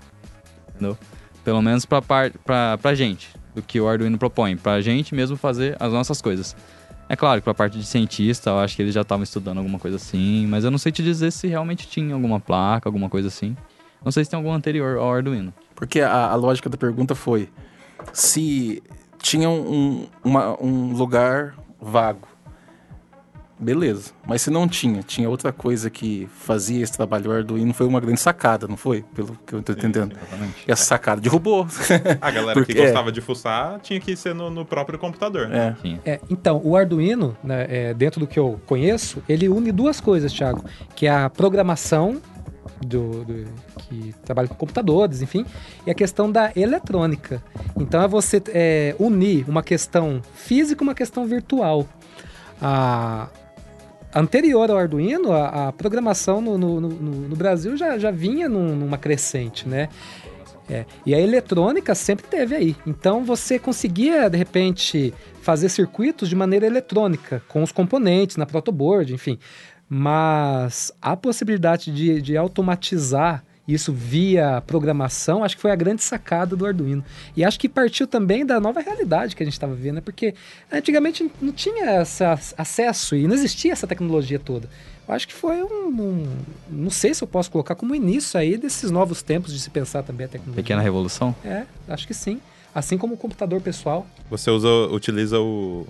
Entendeu? 0.72 0.98
Pelo 1.44 1.62
menos 1.62 1.86
pra, 1.86 2.02
par, 2.02 2.32
pra, 2.46 2.78
pra 2.82 2.96
gente, 2.96 3.30
do 3.58 3.62
que 3.64 3.80
o 3.82 3.88
Arduino 3.90 4.18
propõe. 4.18 4.56
Pra 4.56 4.80
gente 4.82 5.16
mesmo 5.16 5.36
fazer 5.36 5.76
as 5.80 5.92
nossas 5.92 6.22
coisas. 6.22 6.56
É 7.10 7.16
claro 7.16 7.42
que 7.42 7.46
pra 7.46 7.54
parte 7.54 7.78
de 7.78 7.86
cientista, 7.86 8.52
eu 8.52 8.60
acho 8.60 8.76
que 8.76 8.82
eles 8.82 8.94
já 8.94 9.02
estavam 9.02 9.24
estudando 9.24 9.58
alguma 9.58 9.80
coisa 9.80 9.96
assim, 9.98 10.46
mas 10.48 10.64
eu 10.64 10.70
não 10.72 10.78
sei 10.78 10.92
te 10.92 11.02
dizer 11.02 11.32
se 11.32 11.48
realmente 11.48 11.88
tinha 11.88 12.14
alguma 12.14 12.40
placa, 12.40 12.88
alguma 12.88 13.10
coisa 13.10 13.30
assim. 13.30 13.56
Não 14.04 14.12
sei 14.12 14.24
se 14.24 14.30
tem 14.30 14.38
algum 14.38 14.52
anterior 14.52 14.98
ao 14.98 15.12
Arduino. 15.14 15.54
Porque 15.74 16.02
a, 16.02 16.28
a 16.32 16.36
lógica 16.36 16.70
da 16.70 16.78
pergunta 16.78 17.16
foi 17.16 17.50
se 18.14 18.84
tinha 19.20 19.50
um, 19.50 20.06
uma- 20.24 20.62
um 20.62 20.94
lugar 20.94 21.56
vago. 21.82 22.28
Beleza. 23.60 24.12
Mas 24.28 24.44
se 24.44 24.52
não 24.52 24.68
tinha, 24.68 25.02
tinha 25.02 25.28
outra 25.28 25.52
coisa 25.52 25.90
que 25.90 26.30
fazia 26.32 26.84
esse 26.84 26.94
trabalho. 26.94 27.32
O 27.32 27.34
Arduino 27.34 27.74
foi 27.74 27.88
uma 27.88 28.00
grande 28.00 28.20
sacada, 28.20 28.68
não 28.68 28.78
foi? 28.78 29.04
Pelo 29.16 29.36
que 29.48 29.54
eu 29.54 29.64
tô 29.64 29.72
entendendo. 29.72 30.16
Exatamente. 30.16 30.64
E 30.68 30.72
essa 30.72 30.84
sacada 30.84 31.20
derrubou. 31.20 31.66
A 32.22 32.30
galera 32.30 32.54
Porque- 32.54 32.74
que 32.76 32.80
gostava 32.82 33.12
de 33.12 33.20
fuçar 33.20 33.80
tinha 33.80 34.00
que 34.00 34.16
ser 34.16 34.36
no, 34.36 34.52
no 34.52 34.64
próprio 34.64 35.00
computador. 35.00 35.48
né? 35.48 35.76
é. 36.06 36.12
É, 36.14 36.20
então, 36.30 36.62
o 36.64 36.78
Arduino, 36.78 37.36
né, 37.44 37.66
é, 37.68 37.94
dentro 37.96 38.20
do 38.20 38.28
que 38.28 38.38
eu 38.38 38.62
conheço, 38.68 39.24
ele 39.28 39.50
une 39.50 39.72
duas 39.72 40.00
coisas, 40.00 40.32
Thiago, 40.32 40.64
que 40.96 41.08
é 41.08 41.12
a 41.12 41.28
programação 41.30 42.22
do, 42.86 43.26
do- 43.26 43.46
que 43.90 44.14
trabalha 44.24 44.48
com 44.48 44.54
computadores, 44.54 45.24
enfim, 45.24 45.44
e 45.84 45.90
a 45.90 45.96
questão 45.96 46.32
da 46.32 46.52
eletrônica. 46.56 47.42
Então 47.76 48.04
é 48.04 48.08
você 48.08 48.40
é, 48.50 48.96
unir 49.00 49.50
uma 49.50 49.64
questão 49.64 50.22
física 50.36 50.84
e 50.84 50.86
uma 50.88 50.94
questão 50.94 51.26
virtual. 51.26 51.88
A 52.62 53.28
anterior 54.14 54.70
ao 54.72 54.78
Arduino, 54.78 55.32
a, 55.32 55.68
a 55.68 55.72
programação 55.72 56.42
no, 56.42 56.58
no- 56.58 56.80
no- 56.82 56.90
no 57.30 57.36
Brasil 57.36 57.76
já, 57.78 57.98
já 57.98 58.12
vinha 58.12 58.48
num- 58.50 58.76
numa 58.76 58.98
crescente, 58.98 59.68
né? 59.68 59.90
É, 60.70 60.86
e 61.06 61.16
a 61.16 61.20
eletrônica 61.20 61.96
sempre 61.96 62.28
teve 62.28 62.54
aí. 62.54 62.76
Então 62.86 63.24
você 63.24 63.58
conseguia, 63.58 64.30
de 64.30 64.38
repente, 64.38 65.14
fazer 65.42 65.70
circuitos 65.70 66.28
de 66.28 66.36
maneira 66.36 66.66
eletrônica, 66.68 67.42
com 67.48 67.64
os 67.64 67.72
componentes 67.72 68.36
na 68.36 68.46
protoboard, 68.46 69.14
enfim. 69.14 69.40
Mas 69.90 70.92
a 71.02 71.16
possibilidade 71.16 71.90
de, 71.92 72.22
de 72.22 72.36
automatizar 72.36 73.44
isso 73.68 73.92
via 73.92 74.62
programação, 74.66 75.44
acho 75.44 75.56
que 75.56 75.62
foi 75.62 75.72
a 75.72 75.76
grande 75.76 76.02
sacada 76.02 76.56
do 76.56 76.66
Arduino. 76.66 77.04
E 77.36 77.44
acho 77.44 77.60
que 77.60 77.68
partiu 77.68 78.08
também 78.08 78.46
da 78.46 78.60
nova 78.60 78.80
realidade 78.80 79.36
que 79.36 79.44
a 79.44 79.46
gente 79.46 79.54
estava 79.54 79.76
vendo, 79.76 79.96
né? 79.96 80.02
porque 80.02 80.34
antigamente 80.72 81.30
não 81.42 81.52
tinha 81.52 82.02
esse 82.02 82.24
acesso 82.58 83.16
e 83.16 83.28
não 83.28 83.34
existia 83.36 83.74
essa 83.74 83.86
tecnologia 83.86 84.40
toda. 84.40 84.70
Eu 85.08 85.14
acho 85.14 85.28
que 85.28 85.34
foi 85.34 85.62
um, 85.64 85.88
um- 85.88 86.38
Não 86.70 86.90
sei 86.90 87.14
se 87.14 87.24
eu 87.24 87.28
posso 87.28 87.50
colocar 87.52 87.76
como 87.76 87.94
início 87.96 88.40
aí 88.40 88.58
desses 88.58 88.92
novos 88.92 89.22
tempos 89.22 89.54
de 89.54 89.60
se 89.60 89.70
pensar 89.70 90.04
também 90.04 90.26
a 90.26 90.30
tecnologia. 90.30 90.64
Pequena 90.64 90.82
revolução? 90.82 91.36
É, 91.46 91.64
acho 91.88 92.06
que 92.08 92.14
sim. 92.14 92.40
Assim 92.76 92.98
como 92.98 93.16
o 93.16 93.18
computador 93.18 93.60
pessoal. 93.62 94.06
Você 94.30 94.52
usa, 94.52 94.68
utiliza 94.92 95.40
o, 95.40 95.88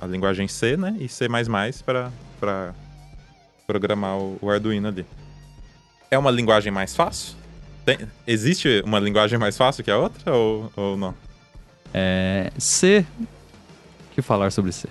a, 0.00 0.04
a 0.04 0.06
linguagem 0.06 0.48
C, 0.48 0.76
né? 0.76 0.96
E 0.98 1.08
C++ 1.08 1.26
para 1.84 2.10
para 2.40 2.74
programar 3.66 4.18
o, 4.18 4.38
o 4.42 4.50
Arduino 4.50 4.88
ali. 4.88 5.06
É 6.14 6.18
uma 6.18 6.30
linguagem 6.30 6.70
mais 6.70 6.94
fácil? 6.94 7.34
Tem- 7.84 7.98
existe 8.24 8.84
uma 8.86 9.00
linguagem 9.00 9.36
mais 9.36 9.56
fácil 9.56 9.82
que 9.82 9.90
a 9.90 9.98
outra 9.98 10.32
ou, 10.32 10.72
ou 10.76 10.96
não? 10.96 11.12
É, 11.92 12.52
C. 12.56 13.04
O 13.18 14.14
que 14.14 14.22
falar 14.22 14.52
sobre 14.52 14.70
C? 14.70 14.88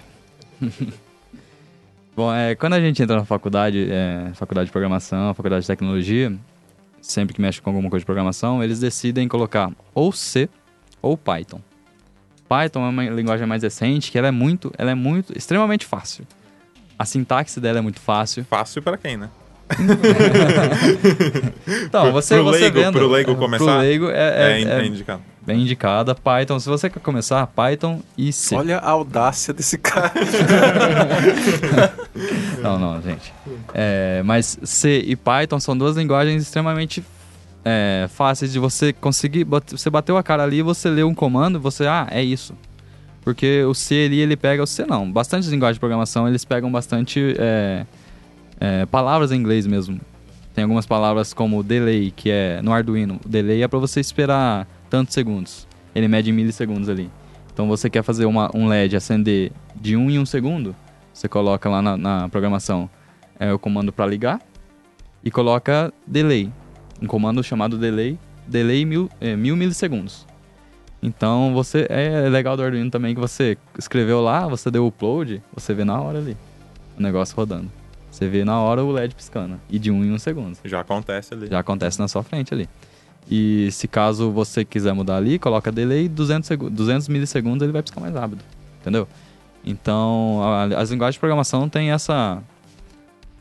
Bom, 2.13 2.33
é, 2.33 2.55
quando 2.55 2.73
a 2.73 2.81
gente 2.81 3.01
entra 3.01 3.15
na 3.15 3.23
faculdade, 3.23 3.87
é, 3.89 4.31
faculdade 4.33 4.65
de 4.65 4.73
programação, 4.73 5.33
faculdade 5.33 5.61
de 5.61 5.67
tecnologia, 5.67 6.35
sempre 7.01 7.33
que 7.33 7.41
mexe 7.41 7.61
com 7.61 7.69
alguma 7.69 7.89
coisa 7.89 8.01
de 8.01 8.05
programação, 8.05 8.61
eles 8.61 8.81
decidem 8.81 9.25
colocar 9.25 9.71
ou 9.95 10.11
C 10.11 10.49
ou 11.01 11.15
Python. 11.15 11.61
Python 12.49 12.85
é 12.85 12.89
uma 12.89 13.05
linguagem 13.05 13.47
mais 13.47 13.63
recente 13.63 14.11
que 14.11 14.17
ela 14.17 14.27
é 14.27 14.31
muito, 14.31 14.73
ela 14.77 14.91
é 14.91 14.95
muito, 14.95 15.31
extremamente 15.37 15.85
fácil. 15.85 16.27
A 16.99 17.05
sintaxe 17.05 17.61
dela 17.61 17.79
é 17.79 17.81
muito 17.81 18.01
fácil. 18.01 18.43
Fácil 18.43 18.81
para 18.81 18.97
quem, 18.97 19.15
né? 19.15 19.29
Então, 21.85 22.11
você, 22.11 22.35
pro 22.35 22.43
você 22.45 22.59
leigo- 22.61 22.79
vendo... 22.79 22.93
pro 22.93 23.07
leigo 23.07 23.31
é, 23.31 23.35
começar, 23.35 23.65
Pro 23.65 23.77
leigo 23.77 24.09
é, 24.09 24.13
É, 24.13 24.61
é- 24.61 24.79
é 24.81 24.85
indicado. 24.85 25.21
bem 25.41 25.61
indicada. 25.61 26.15
Python, 26.15 26.59
se 26.59 26.67
você 26.69 26.89
quer 26.89 26.99
começar, 26.99 27.45
Python 27.47 28.01
e 28.17 28.31
C. 28.33 28.55
Olha 28.55 28.77
a 28.77 28.89
audácia 28.89 29.53
desse 29.53 29.77
cara. 29.77 30.11
Não, 32.61 32.79
não, 32.79 33.01
gente. 33.01 33.33
É, 33.73 34.21
mas 34.23 34.57
C 34.63 34.99
e 35.05 35.15
Python 35.15 35.59
são 35.59 35.77
duas 35.77 35.97
linguagens 35.97 36.41
extremamente 36.41 37.03
é, 37.65 38.07
fáceis 38.13 38.51
de 38.53 38.59
você 38.59 38.93
conseguir. 38.93 39.43
bate- 39.43 39.77
Você 39.77 39.89
bateu 39.89 40.15
a 40.17 40.23
cara 40.23 40.43
ali, 40.43 40.61
você 40.61 40.89
lê 40.89 41.03
um 41.03 41.13
comando, 41.13 41.59
você, 41.59 41.85
ah, 41.87 42.07
é 42.09 42.23
isso. 42.23 42.53
Porque 43.21 43.63
o 43.63 43.73
C 43.73 44.05
ali, 44.05 44.19
ele 44.19 44.35
pega 44.37 44.63
o 44.63 44.67
C 44.67 44.85
não. 44.85 45.09
Bastante 45.11 45.49
linguagens 45.49 45.75
de 45.75 45.79
programação, 45.79 46.27
eles 46.27 46.45
pegam 46.45 46.71
bastante 46.71 47.35
é, 47.37 47.85
é, 48.63 48.85
palavras 48.85 49.33
em 49.33 49.35
inglês 49.35 49.67
mesmo. 49.67 49.99
Tem 50.55 50.63
algumas 50.63 50.85
palavras 50.85 51.33
como 51.33 51.61
delay, 51.61 52.11
que 52.15 52.31
é 52.31 52.61
no 52.61 52.71
Arduino. 52.71 53.19
Delay 53.25 53.61
é 53.61 53.67
para 53.67 53.77
você 53.77 53.99
esperar 53.99 54.65
tantos 54.89 55.13
segundos. 55.13 55.67
Ele 55.93 56.07
mede 56.07 56.29
em 56.29 56.33
milissegundos 56.33 56.87
ali. 56.87 57.11
Então 57.53 57.67
você 57.67 57.89
quer 57.89 58.03
fazer 58.03 58.25
uma, 58.25 58.49
um 58.55 58.69
LED 58.69 58.95
acender 58.95 59.51
de 59.75 59.97
um 59.97 60.09
em 60.09 60.17
um 60.17 60.25
segundo, 60.25 60.73
você 61.13 61.27
coloca 61.27 61.69
lá 61.69 61.81
na, 61.81 61.97
na 61.97 62.29
programação 62.29 62.89
é, 63.37 63.51
o 63.51 63.59
comando 63.59 63.91
para 63.91 64.05
ligar 64.05 64.39
e 65.21 65.29
coloca 65.29 65.93
delay. 66.07 66.49
Um 67.01 67.05
comando 67.05 67.43
chamado 67.43 67.77
delay, 67.77 68.17
delay 68.47 68.85
mil, 68.85 69.09
é, 69.19 69.35
mil 69.35 69.57
milissegundos. 69.57 70.25
Então 71.01 71.53
você 71.53 71.85
é 71.89 72.29
legal 72.29 72.55
do 72.55 72.63
Arduino 72.63 72.89
também 72.89 73.13
que 73.13 73.19
você 73.19 73.57
escreveu 73.77 74.21
lá, 74.21 74.47
você 74.47 74.71
deu 74.71 74.87
upload, 74.87 75.43
você 75.53 75.73
vê 75.73 75.83
na 75.83 75.99
hora 75.99 76.19
ali 76.19 76.37
o 76.97 77.01
negócio 77.01 77.35
rodando. 77.35 77.82
Você 78.13 78.27
vê 78.27 78.45
na 78.45 78.59
hora 78.61 78.83
o 78.83 78.91
LED 78.91 79.15
piscando 79.15 79.59
e 79.67 79.79
de 79.79 79.89
um 79.89 80.05
em 80.05 80.11
um 80.11 80.19
segundo. 80.19 80.55
Já 80.63 80.81
acontece 80.81 81.33
ali. 81.33 81.47
Já 81.47 81.57
acontece 81.57 81.97
na 81.99 82.07
sua 82.07 82.21
frente 82.21 82.53
ali. 82.53 82.69
E 83.29 83.69
se 83.71 83.87
caso 83.87 84.29
você 84.29 84.63
quiser 84.63 84.93
mudar 84.93 85.17
ali, 85.17 85.39
coloca 85.39 85.71
delay 85.71 86.07
200, 86.07 86.45
segu- 86.47 86.69
200 86.69 87.07
milissegundos, 87.07 87.63
ele 87.63 87.71
vai 87.71 87.81
piscar 87.81 87.99
mais 87.99 88.13
rápido. 88.13 88.43
Entendeu? 88.81 89.07
Então, 89.65 90.41
a- 90.43 90.79
as 90.79 90.91
linguagens 90.91 91.15
de 91.15 91.19
programação 91.19 91.67
têm 91.67 91.89
essa 91.91 92.39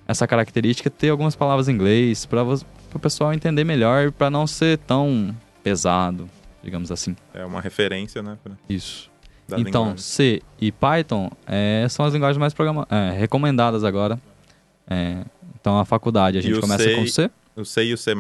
essa 0.09 0.27
característica 0.27 0.89
de 0.89 0.97
ter 0.97 1.11
algumas 1.11 1.37
palavras 1.37 1.69
em 1.69 1.73
inglês 1.73 2.25
para 2.25 2.43
o 2.43 2.99
pessoal 2.99 3.33
entender 3.35 3.65
melhor, 3.65 4.11
para 4.11 4.31
não 4.31 4.47
ser 4.47 4.79
tão 4.79 5.35
pesado, 5.63 6.29
digamos 6.63 6.91
assim. 6.91 7.15
É 7.35 7.45
uma 7.45 7.61
referência, 7.61 8.23
né? 8.23 8.39
pra- 8.43 8.53
Isso. 8.69 9.11
da 9.49 9.59
então, 9.61 9.83
linguagem. 9.83 9.99
C 9.99 10.43
e 10.61 10.73
Python 10.73 11.31
é, 11.47 11.87
são 11.91 12.07
as 12.07 12.15
linguagens 12.15 12.39
mais 12.39 12.55
é, 12.91 13.11
recomendadas 13.19 13.85
agora. 13.85 14.19
É, 14.89 15.25
então, 15.61 15.79
a 15.79 15.85
faculdade 15.85 16.39
a 16.39 16.41
gente 16.41 16.61
começa 16.61 16.83
C 16.83 16.95
com 16.97 17.07
C. 17.07 17.31
O 17.55 17.65
C 17.65 17.85
e 17.85 17.93
o 17.93 17.99
C++ 17.99 18.13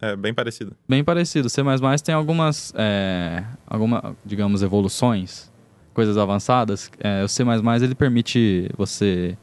é 0.00 0.16
bem 0.16 0.34
parecido. 0.34 0.72
Bem 0.88 1.04
parecido. 1.04 1.48
C++ 1.48 1.62
tem 2.04 2.14
algumas, 2.14 2.72
é, 2.76 3.44
alguma, 3.66 4.16
digamos, 4.24 4.62
evoluções, 4.62 5.50
coisas 5.94 6.18
avançadas. 6.18 6.90
É, 6.98 7.22
o 7.22 7.28
C++ 7.28 7.44
ele 7.82 7.94
permite 7.94 8.68
você 8.76 9.38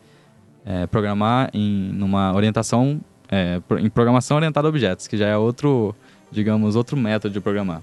é, 0.65 0.85
programar 0.87 1.49
em 1.53 1.91
numa 1.93 2.33
orientação, 2.33 2.99
é, 3.31 3.61
em 3.79 3.89
programação 3.89 4.37
orientada 4.37 4.67
a 4.67 4.69
objetos, 4.69 5.07
que 5.07 5.17
já 5.17 5.27
é 5.27 5.37
outro, 5.37 5.95
digamos, 6.31 6.75
outro 6.75 6.97
método 6.97 7.33
de 7.33 7.39
programar. 7.39 7.81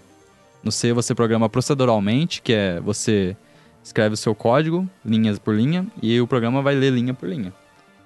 No 0.62 0.70
C 0.70 0.92
você 0.92 1.14
programa 1.14 1.48
proceduralmente, 1.48 2.42
que 2.42 2.52
é 2.52 2.80
você 2.80 3.34
escreve 3.82 4.12
o 4.12 4.16
seu 4.16 4.34
código, 4.34 4.88
linhas 5.04 5.38
por 5.38 5.54
linha, 5.54 5.86
e 6.02 6.20
o 6.20 6.26
programa 6.26 6.60
vai 6.60 6.74
ler 6.74 6.90
linha 6.90 7.14
por 7.14 7.26
linha. 7.26 7.52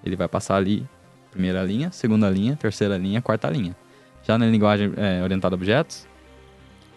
Ele 0.05 0.17
vai 0.17 0.29
passar 0.29 0.57
ali 0.57 0.87
primeira 1.31 1.63
linha, 1.63 1.91
segunda 1.91 2.31
linha, 2.31 2.57
terceira 2.57 2.97
linha, 2.97 3.21
quarta 3.21 3.49
linha. 3.49 3.75
Já 4.23 4.39
na 4.39 4.47
linguagem 4.47 4.93
é, 4.97 5.23
orientada 5.23 5.55
a 5.55 5.57
objetos, 5.57 6.07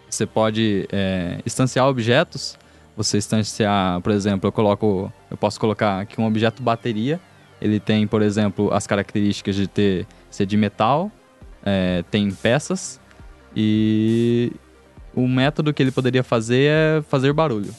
você 0.08 0.24
pode 0.24 0.88
é, 0.90 1.40
instanciar 1.44 1.86
objetos. 1.86 2.58
Você 2.96 3.18
instanciar, 3.18 4.00
por 4.00 4.12
exemplo, 4.12 4.48
eu 4.48 4.52
coloco, 4.52 5.12
eu 5.30 5.36
posso 5.36 5.60
colocar 5.60 6.00
aqui 6.00 6.20
um 6.20 6.26
objeto 6.26 6.62
bateria. 6.62 7.20
Ele 7.60 7.78
tem, 7.78 8.06
por 8.06 8.22
exemplo, 8.22 8.72
as 8.72 8.86
características 8.86 9.54
de 9.54 9.66
ter 9.66 10.06
ser 10.30 10.46
de 10.46 10.56
metal, 10.56 11.10
é, 11.64 12.04
tem 12.10 12.30
peças 12.30 13.00
e 13.54 14.52
o 15.14 15.26
método 15.26 15.72
que 15.72 15.82
ele 15.82 15.90
poderia 15.90 16.22
fazer 16.22 16.70
é 16.70 17.02
fazer 17.02 17.32
barulho. 17.32 17.74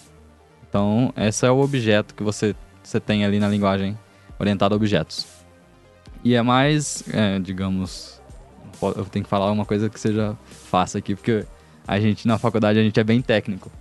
Então, 0.67 1.13
esse 1.17 1.45
é 1.45 1.51
o 1.51 1.59
objeto 1.59 2.13
que 2.13 2.23
você, 2.23 2.55
você 2.83 2.99
tem 2.99 3.25
ali 3.25 3.39
na 3.39 3.47
linguagem 3.47 3.97
orientada 4.39 4.73
a 4.73 4.77
objetos. 4.77 5.27
E 6.23 6.35
é 6.35 6.41
mais, 6.41 7.03
é, 7.13 7.39
digamos, 7.39 8.19
eu 8.81 9.05
tenho 9.05 9.23
que 9.23 9.29
falar 9.29 9.51
uma 9.51 9.65
coisa 9.65 9.89
que 9.89 9.99
seja 9.99 10.35
fácil 10.47 10.99
aqui, 10.99 11.15
porque 11.15 11.45
a 11.87 11.99
gente 11.99 12.27
na 12.27 12.37
faculdade 12.37 12.79
a 12.79 12.83
gente 12.83 12.99
é 12.99 13.03
bem 13.03 13.21
técnico. 13.21 13.71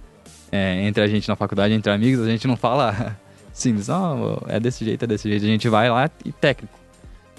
É, 0.51 0.87
entre 0.87 1.03
a 1.03 1.07
gente 1.07 1.29
na 1.29 1.37
faculdade, 1.37 1.75
entre 1.75 1.92
amigos, 1.92 2.27
a 2.27 2.31
gente 2.31 2.47
não 2.47 2.57
fala 2.57 3.16
simples, 3.53 3.88
oh, 3.88 4.42
é 4.49 4.59
desse 4.59 4.85
jeito, 4.85 5.05
é 5.05 5.07
desse 5.07 5.29
jeito. 5.29 5.44
A 5.44 5.49
gente 5.49 5.68
vai 5.68 5.90
lá 5.90 6.11
e 6.25 6.33
técnico. 6.33 6.79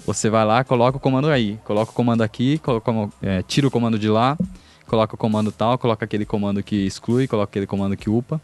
Você 0.06 0.30
vai 0.30 0.44
lá, 0.44 0.64
coloca 0.64 0.96
o 0.96 1.00
comando 1.00 1.28
aí, 1.28 1.58
coloca 1.64 1.90
o 1.90 1.94
comando 1.94 2.22
aqui, 2.22 2.58
coloca, 2.58 2.92
é, 3.20 3.42
tira 3.42 3.66
o 3.66 3.70
comando 3.70 3.98
de 3.98 4.08
lá, 4.08 4.38
coloca 4.86 5.14
o 5.14 5.18
comando 5.18 5.52
tal, 5.52 5.76
coloca 5.76 6.04
aquele 6.04 6.24
comando 6.24 6.62
que 6.62 6.86
exclui, 6.86 7.26
coloca 7.26 7.50
aquele 7.50 7.66
comando 7.66 7.96
que 7.96 8.08
upa. 8.08 8.40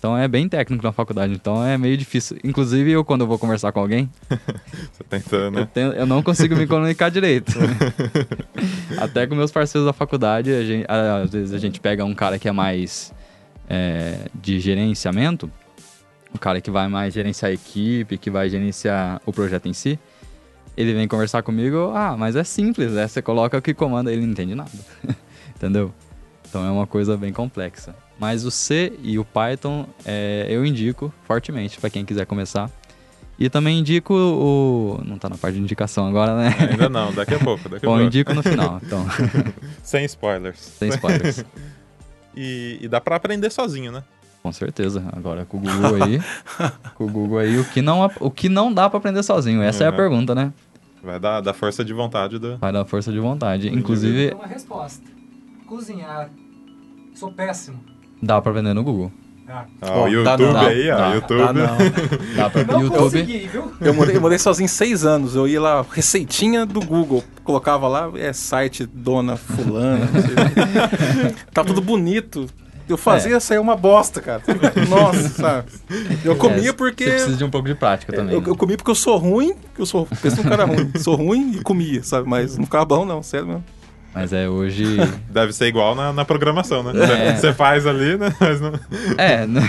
Então 0.00 0.16
é 0.16 0.26
bem 0.26 0.48
técnico 0.48 0.82
na 0.82 0.92
faculdade, 0.92 1.34
então 1.34 1.62
é 1.62 1.76
meio 1.76 1.94
difícil. 1.94 2.38
Inclusive, 2.42 2.90
eu 2.90 3.04
quando 3.04 3.20
eu 3.20 3.26
vou 3.26 3.38
conversar 3.38 3.70
com 3.70 3.80
alguém. 3.80 4.10
Você 4.90 5.04
tentando, 5.06 5.60
né? 5.60 5.68
Eu, 5.74 5.92
eu, 5.92 6.06
não 6.06 6.22
consigo 6.22 6.56
me 6.56 6.66
comunicar 6.66 7.10
direito. 7.10 7.52
Até 8.96 9.26
com 9.26 9.34
meus 9.34 9.52
parceiros 9.52 9.86
da 9.86 9.92
faculdade, 9.92 10.66
gente, 10.66 10.86
às 10.88 11.30
vezes 11.30 11.52
a 11.52 11.58
gente 11.58 11.78
pega 11.80 12.02
um 12.02 12.14
cara 12.14 12.38
que 12.38 12.48
é 12.48 12.52
mais 12.52 13.12
é, 13.68 14.20
de 14.34 14.58
gerenciamento, 14.58 15.50
o 16.32 16.38
cara 16.38 16.62
que 16.62 16.70
vai 16.70 16.88
mais 16.88 17.12
gerenciar 17.12 17.50
a 17.50 17.52
equipe, 17.52 18.16
que 18.16 18.30
vai 18.30 18.48
gerenciar 18.48 19.20
o 19.26 19.32
projeto 19.34 19.68
em 19.68 19.74
si. 19.74 19.98
Ele 20.78 20.94
vem 20.94 21.06
conversar 21.06 21.42
comigo, 21.42 21.92
ah, 21.94 22.16
mas 22.16 22.36
é 22.36 22.44
simples, 22.44 22.92
né? 22.92 23.06
Você 23.06 23.20
coloca 23.20 23.58
o 23.58 23.60
que 23.60 23.74
comanda, 23.74 24.10
ele 24.10 24.22
não 24.22 24.32
entende 24.32 24.54
nada. 24.54 24.70
Entendeu? 25.54 25.92
Então 26.48 26.64
é 26.64 26.70
uma 26.70 26.86
coisa 26.86 27.18
bem 27.18 27.34
complexa. 27.34 27.94
Mas 28.20 28.44
o 28.44 28.50
C 28.50 28.92
e 29.02 29.18
o 29.18 29.24
Python 29.24 29.86
é, 30.04 30.46
eu 30.50 30.64
indico 30.66 31.10
fortemente 31.24 31.80
para 31.80 31.88
quem 31.88 32.04
quiser 32.04 32.26
começar. 32.26 32.70
E 33.38 33.48
também 33.48 33.78
indico 33.78 34.12
o. 34.12 35.00
Não 35.02 35.16
tá 35.16 35.30
na 35.30 35.38
parte 35.38 35.54
de 35.54 35.62
indicação 35.62 36.06
agora, 36.06 36.36
né? 36.36 36.54
Ainda 36.70 36.90
não, 36.90 37.10
daqui 37.14 37.32
a 37.32 37.38
pouco. 37.38 37.66
Daqui 37.70 37.86
a 37.86 37.88
Bom, 37.88 37.94
pouco. 37.94 38.02
indico 38.02 38.34
no 38.34 38.42
final, 38.42 38.78
então. 38.84 39.06
Sem 39.82 40.04
spoilers. 40.04 40.58
Sem 40.58 40.90
spoilers. 40.90 41.42
e, 42.36 42.78
e 42.82 42.88
dá 42.88 43.00
para 43.00 43.16
aprender 43.16 43.48
sozinho, 43.50 43.90
né? 43.90 44.04
Com 44.42 44.52
certeza. 44.52 45.02
Agora 45.14 45.46
com 45.46 45.56
o 45.56 45.60
Google 45.60 46.02
aí. 46.02 46.20
com 46.94 47.04
o 47.04 47.08
Google 47.08 47.38
aí, 47.38 47.58
o 47.58 47.64
que 47.64 47.80
não, 47.80 48.10
o 48.20 48.30
que 48.30 48.50
não 48.50 48.70
dá 48.70 48.90
para 48.90 48.98
aprender 48.98 49.22
sozinho? 49.22 49.62
Essa 49.62 49.84
uhum. 49.84 49.86
é 49.86 49.88
a 49.88 49.96
pergunta, 49.96 50.34
né? 50.34 50.52
Vai 51.02 51.18
dar, 51.18 51.40
dar 51.40 51.54
força 51.54 51.82
de 51.82 51.94
vontade 51.94 52.38
do. 52.38 52.58
Vai 52.58 52.70
dar 52.70 52.84
força 52.84 53.10
de 53.10 53.18
vontade. 53.18 53.68
Inclusive. 53.68 54.28
Tem 54.28 54.36
uma 54.36 54.46
resposta. 54.46 55.02
Cozinhar. 55.66 56.28
Sou 57.14 57.32
péssimo. 57.32 57.89
Dá 58.22 58.40
pra 58.40 58.52
vender 58.52 58.74
no 58.74 58.82
Google. 58.82 59.10
Ah, 59.82 60.02
o 60.04 60.06
YouTube 60.06 60.52
dá, 60.52 60.60
aí, 60.60 60.90
ó. 60.90 60.96
Dá, 60.96 61.14
YouTube. 61.14 61.38
Dá, 61.38 61.52
não. 61.52 61.76
dá 62.36 62.50
pra 62.50 62.64
não 62.72 62.82
YouTube. 62.82 63.00
Consegui, 63.00 63.48
viu? 63.48 63.72
Eu 63.80 63.94
morei, 63.94 64.16
eu 64.16 64.20
morei 64.20 64.38
sozinho 64.38 64.68
seis 64.68 65.04
anos. 65.04 65.34
Eu 65.34 65.48
ia 65.48 65.60
lá, 65.60 65.84
receitinha 65.90 66.64
do 66.64 66.80
Google. 66.80 67.24
Colocava 67.42 67.88
lá, 67.88 68.12
é 68.14 68.32
site 68.32 68.86
Dona 68.86 69.36
Fulana. 69.36 70.08
tá 71.52 71.64
tudo 71.64 71.80
bonito. 71.80 72.46
Eu 72.88 72.96
fazia 72.96 73.36
é. 73.36 73.40
sair 73.40 73.58
uma 73.58 73.76
bosta, 73.76 74.20
cara. 74.20 74.42
Nossa, 74.88 75.28
sabe? 75.28 75.68
Eu 76.24 76.36
comia 76.36 76.70
é, 76.70 76.72
porque. 76.72 77.04
Você 77.04 77.10
precisa 77.10 77.36
de 77.36 77.44
um 77.44 77.50
pouco 77.50 77.68
de 77.68 77.74
prática 77.74 78.12
também. 78.12 78.34
Eu, 78.34 78.40
né? 78.40 78.48
eu 78.48 78.56
comia 78.56 78.76
porque 78.76 78.90
eu 78.90 78.96
sou 78.96 79.16
ruim, 79.16 79.54
que 79.74 79.80
eu 79.80 79.86
sou. 79.86 80.06
Pensa 80.20 80.40
um 80.40 80.44
cara 80.44 80.64
ruim. 80.64 80.90
Sou 80.98 81.14
ruim 81.14 81.52
e 81.52 81.62
comia, 81.62 82.02
sabe? 82.02 82.28
Mas 82.28 82.56
não 82.56 82.64
ficava 82.64 82.84
bom, 82.84 83.04
não, 83.04 83.22
sério 83.22 83.46
mesmo. 83.46 83.64
Mas 84.14 84.32
é 84.32 84.48
hoje. 84.48 84.84
Deve 85.30 85.52
ser 85.52 85.66
igual 85.66 85.94
na, 85.94 86.12
na 86.12 86.24
programação, 86.24 86.82
né? 86.82 86.92
Você 87.36 87.48
é. 87.48 87.52
faz 87.52 87.86
ali, 87.86 88.16
né? 88.16 88.34
Mas 88.40 88.60
não. 88.60 88.72
É, 89.16 89.46
né? 89.46 89.62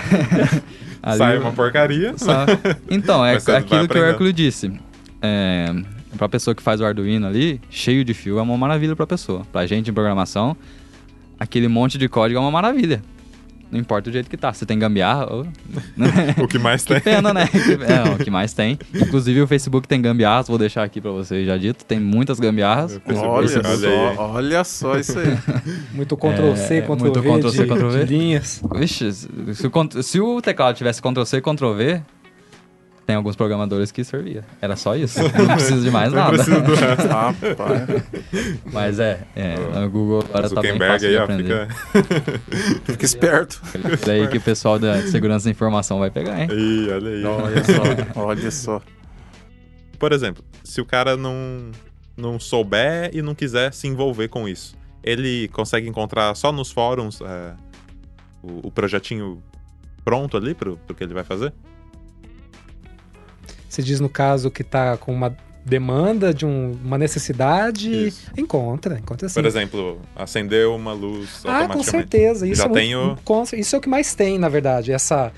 Sai 1.18 1.38
uma 1.38 1.52
porcaria. 1.52 2.14
Só... 2.18 2.46
Então, 2.90 3.26
é 3.26 3.36
aquilo 3.36 3.88
que 3.88 3.98
o 3.98 4.04
Hércules 4.04 4.34
disse. 4.34 4.72
É, 5.22 5.74
pra 6.18 6.30
pessoa 6.30 6.54
que 6.54 6.62
faz 6.62 6.80
o 6.80 6.86
Arduino 6.86 7.28
ali, 7.28 7.60
cheio 7.70 8.04
de 8.04 8.14
fio, 8.14 8.38
é 8.38 8.42
uma 8.42 8.58
maravilha 8.58 8.96
pra 8.96 9.08
pessoa. 9.08 9.42
Pra 9.52 9.66
gente 9.66 9.90
em 9.90 9.94
programação, 9.94 10.56
aquele 11.40 11.68
monte 11.68 11.98
de 11.98 12.08
código 12.08 12.38
é 12.38 12.42
uma 12.42 12.52
maravilha. 12.52 13.02
Não 13.72 13.80
importa 13.80 14.10
o 14.10 14.14
jeito 14.14 14.30
que 14.30 14.36
tá. 14.38 14.52
Você 14.52 14.66
tem 14.66 14.78
gambiarra. 14.78 15.28
Oh, 15.32 15.44
né? 15.96 16.36
o 16.42 16.48
que 16.48 16.60
mais 16.60 16.84
que 16.86 16.94
tem. 16.94 17.02
pena, 17.02 17.34
né? 17.34 17.48
É, 17.88 18.10
o 18.14 18.18
que 18.18 18.30
mais 18.30 18.54
tem. 18.54 18.78
Inclusive 18.94 19.42
o 19.42 19.48
Facebook 19.48 19.88
tem 19.88 20.02
gambiarras, 20.02 20.48
vou 20.48 20.58
deixar 20.58 20.84
aqui 20.84 21.00
pra 21.00 21.12
vocês 21.12 21.48
já 21.48 21.58
dito. 21.58 21.86
Tem 21.86 22.00
muitas 22.00 22.40
gambiarras. 22.40 23.00
Olha 23.08 23.48
só, 23.48 24.16
olha 24.18 24.64
só 24.64 24.98
isso 24.98 25.18
aí. 25.20 25.38
Muito 25.94 26.18
Ctrl-C, 26.18 26.76
é, 26.76 26.82
Ctrl-V 26.82 26.98
muito 26.98 27.22
Ctrl-C, 27.22 27.66
Ctrl-V. 27.66 28.04
linhas. 28.06 28.62
Vixe, 28.76 29.12
se 29.14 29.68
o, 29.68 30.04
se 30.04 30.20
o 30.20 30.42
teclado 30.42 30.76
tivesse 30.76 31.02
Ctrl-C, 31.02 31.42
Ctrl-V, 31.42 32.02
tem 33.06 33.16
alguns 33.16 33.36
programadores 33.36 33.92
que 33.92 34.04
servia. 34.04 34.44
Era 34.62 34.76
só 34.76 34.96
isso. 34.96 35.20
Não 35.38 35.56
precisa 35.56 35.82
de 35.82 35.92
mais 35.92 36.14
nada. 36.14 36.32
Não 36.32 36.36
precisa 36.38 36.62
do 36.62 36.76
resto. 36.76 37.02
Ah, 37.12 37.34
Mas 38.72 39.00
é, 39.00 39.22
é 39.36 39.56
o 39.86 39.90
Google 39.90 40.24
agora 40.30 40.50
tá 40.50 40.62
bem 40.62 40.78
fácil 40.78 41.08
aí, 41.08 41.14
de 41.14 41.20
ó, 41.20 41.24
aprender. 41.24 41.68
Fica... 41.68 42.40
fica 42.86 43.06
esperto. 43.06 43.62
Daí 44.06 44.28
que 44.28 44.38
o 44.38 44.42
pessoal 44.42 44.80
da 44.80 45.02
segurança 45.04 45.46
da 45.46 45.52
informação 45.52 46.00
vai 46.00 46.10
pegar, 46.10 46.42
hein? 46.42 46.48
Ih, 46.52 46.90
olha 46.90 47.10
aí. 47.10 47.26
Olha 47.26 47.64
só, 47.64 48.22
olha 48.22 48.52
só. 48.52 48.82
Por 50.00 50.12
exemplo, 50.14 50.44
se 50.64 50.80
o 50.82 50.86
cara 50.86 51.18
não, 51.18 51.72
não 52.16 52.40
souber 52.40 53.12
e 53.14 53.22
não 53.22 53.36
quiser 53.36 53.74
se 53.74 53.88
envolver 53.88 54.30
com 54.30 54.48
isso, 54.48 54.76
ele 55.04 55.48
consegue 55.50 55.88
encontrar 55.88 56.34
só 56.36 56.52
nos 56.52 56.72
fóruns 56.72 57.20
é, 57.22 57.54
o, 58.42 58.68
o, 58.68 58.72
projetinho 58.72 59.44
pronto 60.04 60.38
ali 60.38 60.54
pro, 60.54 60.78
pro 60.78 60.96
que 60.96 61.04
ele 61.04 61.14
vai 61.14 61.24
fazer? 61.24 61.54
Você 63.72 63.82
diz 63.82 64.02
no 64.02 64.10
caso 64.10 64.52
que 64.52 64.64
está 64.64 64.98
com 64.98 65.14
uma 65.14 65.34
demanda 65.64 66.34
de 66.34 66.46
um, 66.46 66.78
uma 66.84 66.98
necessidade, 66.98 68.08
isso. 68.08 68.30
encontra, 68.38 69.00
encontra 69.00 69.30
sim. 69.30 69.36
Por 69.36 69.46
exemplo, 69.46 70.02
acender 70.14 70.68
uma 70.68 70.92
luz 70.92 71.42
Ah, 71.46 71.70
com 71.70 71.82
certeza. 71.82 72.46
Isso 72.46 72.64
Já 72.64 72.68
é 72.68 72.74
tenho... 72.74 73.18
muito, 73.26 73.56
isso 73.56 73.74
é 73.74 73.80
o 73.80 73.82
que 73.82 73.88
mais 73.88 74.14
tem, 74.14 74.38
na 74.38 74.50
verdade. 74.50 74.92
Essa 74.92 75.32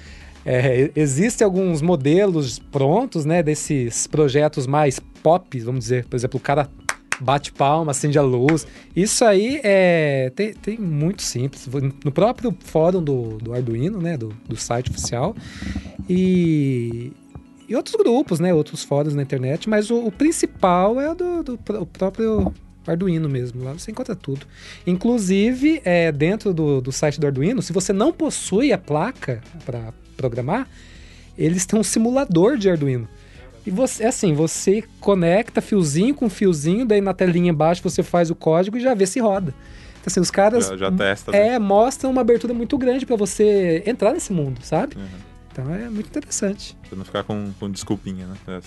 é, 0.43 0.89
Existem 0.95 1.45
alguns 1.45 1.79
modelos 1.83 2.57
prontos, 2.57 3.23
né, 3.23 3.43
desses 3.43 4.07
projetos 4.07 4.65
mais 4.65 4.99
pop, 5.21 5.59
vamos 5.59 5.81
dizer. 5.81 6.05
Por 6.05 6.15
exemplo, 6.15 6.39
o 6.39 6.41
cara 6.41 6.67
bate 7.19 7.51
palma, 7.51 7.91
acende 7.91 8.17
a 8.17 8.23
luz. 8.23 8.65
Isso 8.95 9.23
aí 9.23 9.61
é 9.63 10.31
tem, 10.35 10.53
tem 10.55 10.79
muito 10.79 11.21
simples. 11.21 11.69
No 12.03 12.11
próprio 12.11 12.57
fórum 12.65 13.03
do, 13.03 13.37
do 13.37 13.53
Arduino, 13.53 14.01
né, 14.01 14.17
do, 14.17 14.29
do 14.49 14.55
site 14.55 14.89
oficial. 14.89 15.35
E 16.09 17.13
e 17.67 17.75
outros 17.75 17.95
grupos, 17.95 18.39
né? 18.39 18.53
Outros 18.53 18.83
fóruns 18.83 19.15
na 19.15 19.21
internet, 19.21 19.69
mas 19.69 19.89
o, 19.89 20.05
o 20.05 20.11
principal 20.11 20.99
é 20.99 21.11
o 21.11 21.15
do, 21.15 21.43
do 21.43 21.59
o 21.81 21.85
próprio 21.85 22.53
Arduino 22.85 23.29
mesmo. 23.29 23.63
Lá 23.63 23.73
você 23.73 23.91
encontra 23.91 24.15
tudo. 24.15 24.45
Inclusive, 24.85 25.81
é, 25.83 26.11
dentro 26.11 26.53
do, 26.53 26.81
do 26.81 26.91
site 26.91 27.19
do 27.19 27.27
Arduino, 27.27 27.61
se 27.61 27.71
você 27.71 27.93
não 27.93 28.11
possui 28.11 28.73
a 28.73 28.77
placa 28.77 29.41
para 29.65 29.93
programar, 30.17 30.67
eles 31.37 31.65
têm 31.65 31.79
um 31.79 31.83
simulador 31.83 32.57
de 32.57 32.69
Arduino. 32.69 33.07
E 33.65 33.71
você, 33.71 34.05
assim, 34.05 34.33
você 34.33 34.83
conecta 34.99 35.61
fiozinho 35.61 36.13
com 36.13 36.29
fiozinho, 36.29 36.85
daí 36.85 36.99
na 36.99 37.13
telinha 37.13 37.49
embaixo 37.49 37.81
você 37.81 38.03
faz 38.03 38.29
o 38.29 38.35
código 38.35 38.77
e 38.77 38.81
já 38.81 38.93
vê 38.93 39.05
se 39.05 39.19
roda. 39.19 39.53
Então, 39.93 40.03
assim, 40.07 40.19
os 40.19 40.29
caras. 40.29 40.67
Já, 40.67 40.75
já 40.75 40.91
testa. 40.91 41.31
É, 41.31 41.51
né? 41.51 41.59
mostram 41.59 42.11
uma 42.11 42.19
abertura 42.19 42.53
muito 42.53 42.77
grande 42.77 43.05
para 43.05 43.15
você 43.15 43.81
entrar 43.85 44.11
nesse 44.11 44.33
mundo, 44.33 44.59
sabe? 44.61 44.97
Uhum. 44.97 45.32
Então 45.53 45.71
é 45.71 45.87
muito 45.87 46.07
interessante. 46.07 46.75
Você 46.89 46.95
não 46.95 47.05
ficar 47.05 47.23
com, 47.23 47.53
com 47.59 47.69
desculpinha, 47.69 48.25
né? 48.25 48.59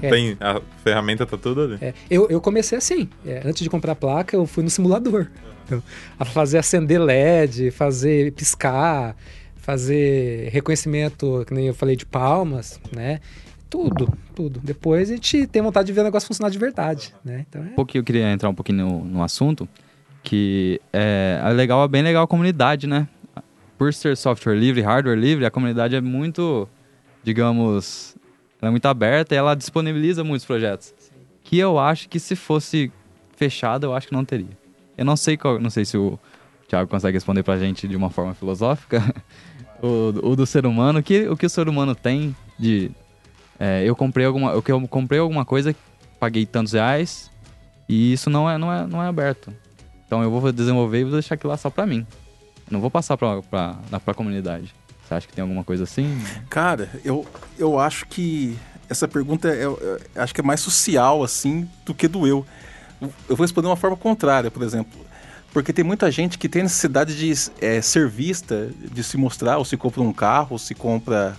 É. 0.00 0.08
Tem, 0.08 0.36
a 0.40 0.60
ferramenta 0.82 1.26
tá 1.26 1.36
tudo 1.36 1.62
ali. 1.62 1.78
É. 1.82 1.92
Eu, 2.10 2.26
eu 2.30 2.40
comecei 2.40 2.78
assim. 2.78 3.10
É, 3.26 3.42
antes 3.44 3.62
de 3.62 3.68
comprar 3.68 3.92
a 3.92 3.96
placa, 3.96 4.34
eu 4.34 4.46
fui 4.46 4.64
no 4.64 4.70
simulador. 4.70 5.28
Então, 5.66 5.82
a 6.18 6.24
fazer 6.24 6.56
acender 6.56 6.98
LED, 6.98 7.70
fazer 7.70 8.32
piscar, 8.32 9.14
fazer 9.56 10.48
reconhecimento, 10.50 11.44
que 11.46 11.52
nem 11.52 11.66
eu 11.66 11.74
falei, 11.74 11.94
de 11.94 12.06
palmas, 12.06 12.80
né? 12.90 13.20
Tudo, 13.68 14.10
tudo. 14.34 14.60
Depois 14.62 15.10
a 15.10 15.14
gente 15.14 15.46
tem 15.46 15.60
vontade 15.60 15.88
de 15.88 15.92
ver 15.92 16.00
o 16.00 16.04
negócio 16.04 16.26
funcionar 16.26 16.50
de 16.50 16.58
verdade, 16.58 17.14
né? 17.22 17.44
Então, 17.46 17.62
é... 17.62 17.66
Um 17.66 17.74
pouquinho 17.74 18.00
eu 18.00 18.04
queria 18.04 18.32
entrar 18.32 18.48
um 18.48 18.54
pouquinho 18.54 18.78
no, 18.78 19.04
no 19.04 19.22
assunto, 19.22 19.68
que 20.22 20.80
é, 20.90 21.38
é 21.44 21.50
legal, 21.50 21.84
é 21.84 21.88
bem 21.88 22.02
legal 22.02 22.24
a 22.24 22.26
comunidade, 22.26 22.86
né? 22.86 23.06
Por 23.78 23.92
ser 23.92 24.16
software 24.16 24.54
livre, 24.54 24.80
hardware 24.80 25.18
livre, 25.18 25.44
a 25.44 25.50
comunidade 25.50 25.94
é 25.94 26.00
muito, 26.00 26.68
digamos, 27.22 28.16
ela 28.60 28.68
é 28.68 28.70
muito 28.70 28.86
aberta 28.86 29.34
e 29.34 29.38
ela 29.38 29.54
disponibiliza 29.54 30.24
muitos 30.24 30.46
projetos. 30.46 30.94
Sim. 30.98 31.14
que 31.42 31.58
eu 31.58 31.78
acho 31.78 32.08
que 32.08 32.18
se 32.18 32.34
fosse 32.34 32.90
fechado, 33.36 33.84
eu 33.84 33.94
acho 33.94 34.08
que 34.08 34.14
não 34.14 34.24
teria. 34.24 34.56
Eu 34.96 35.04
não 35.04 35.16
sei 35.16 35.36
qual, 35.36 35.58
não 35.60 35.70
sei 35.70 35.84
se 35.84 35.96
o 35.96 36.18
Thiago 36.68 36.88
consegue 36.88 37.16
responder 37.16 37.42
pra 37.42 37.58
gente 37.58 37.86
de 37.86 37.96
uma 37.96 38.10
forma 38.10 38.34
filosófica. 38.34 39.02
o, 39.82 40.30
o 40.30 40.36
do 40.36 40.46
ser 40.46 40.66
humano, 40.66 41.02
que, 41.02 41.28
o 41.28 41.36
que 41.36 41.46
o 41.46 41.50
ser 41.50 41.68
humano 41.68 41.94
tem 41.94 42.34
de. 42.58 42.90
É, 43.58 43.82
eu 43.84 43.94
comprei 43.94 44.24
alguma. 44.26 44.52
Eu, 44.52 44.88
comprei 44.88 45.20
alguma 45.20 45.44
coisa, 45.44 45.74
paguei 46.18 46.46
tantos 46.46 46.72
reais, 46.72 47.30
e 47.88 48.12
isso 48.12 48.30
não 48.30 48.48
é, 48.48 48.56
não 48.56 48.72
é, 48.72 48.86
não 48.86 49.02
é 49.02 49.06
aberto. 49.06 49.52
Então 50.06 50.22
eu 50.22 50.30
vou 50.30 50.52
desenvolver 50.52 51.00
e 51.00 51.04
vou 51.04 51.12
deixar 51.12 51.34
aquilo 51.34 51.50
lá 51.50 51.56
só 51.56 51.70
pra 51.70 51.86
mim. 51.86 52.06
Não 52.70 52.80
vou 52.80 52.90
passar 52.90 53.16
pra, 53.16 53.42
pra, 53.42 53.76
pra 54.04 54.14
comunidade. 54.14 54.74
Você 55.06 55.14
acha 55.14 55.26
que 55.26 55.32
tem 55.34 55.42
alguma 55.42 55.62
coisa 55.62 55.84
assim? 55.84 56.18
Cara, 56.48 56.88
eu, 57.04 57.26
eu 57.58 57.78
acho 57.78 58.06
que 58.06 58.56
essa 58.88 59.06
pergunta 59.06 59.48
é, 59.48 59.64
é, 59.64 60.20
acho 60.20 60.34
que 60.34 60.40
é 60.40 60.44
mais 60.44 60.60
social, 60.60 61.22
assim, 61.22 61.68
do 61.84 61.94
que 61.94 62.08
do 62.08 62.26
eu. 62.26 62.44
Eu 63.28 63.36
vou 63.36 63.44
responder 63.44 63.66
de 63.66 63.70
uma 63.70 63.76
forma 63.76 63.96
contrária, 63.96 64.50
por 64.50 64.62
exemplo. 64.62 64.98
Porque 65.52 65.72
tem 65.72 65.84
muita 65.84 66.10
gente 66.10 66.38
que 66.38 66.48
tem 66.48 66.62
necessidade 66.62 67.16
de 67.16 67.32
é, 67.60 67.80
ser 67.80 68.08
vista, 68.08 68.70
de 68.92 69.04
se 69.04 69.16
mostrar, 69.16 69.58
ou 69.58 69.64
se 69.64 69.76
compra 69.76 70.00
um 70.00 70.12
carro, 70.12 70.48
ou 70.52 70.58
se 70.58 70.74
compra 70.74 71.36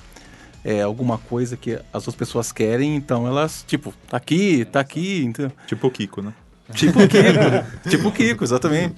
é, 0.63 0.81
alguma 0.81 1.17
coisa 1.17 1.57
que 1.57 1.73
as 1.73 2.07
outras 2.07 2.15
pessoas 2.15 2.51
querem, 2.51 2.95
então 2.95 3.27
elas, 3.27 3.63
tipo, 3.67 3.93
tá 4.09 4.17
aqui, 4.17 4.63
tá 4.65 4.79
aqui. 4.79 5.23
Então... 5.25 5.51
Tipo 5.67 5.87
o 5.87 5.91
Kiko, 5.91 6.21
né? 6.21 6.33
Tipo 6.73 7.03
o 7.03 7.07
Kiko, 7.07 7.19
tipo 7.89 8.07
o 8.07 8.11
Kiko, 8.11 8.43
exatamente. 8.43 8.95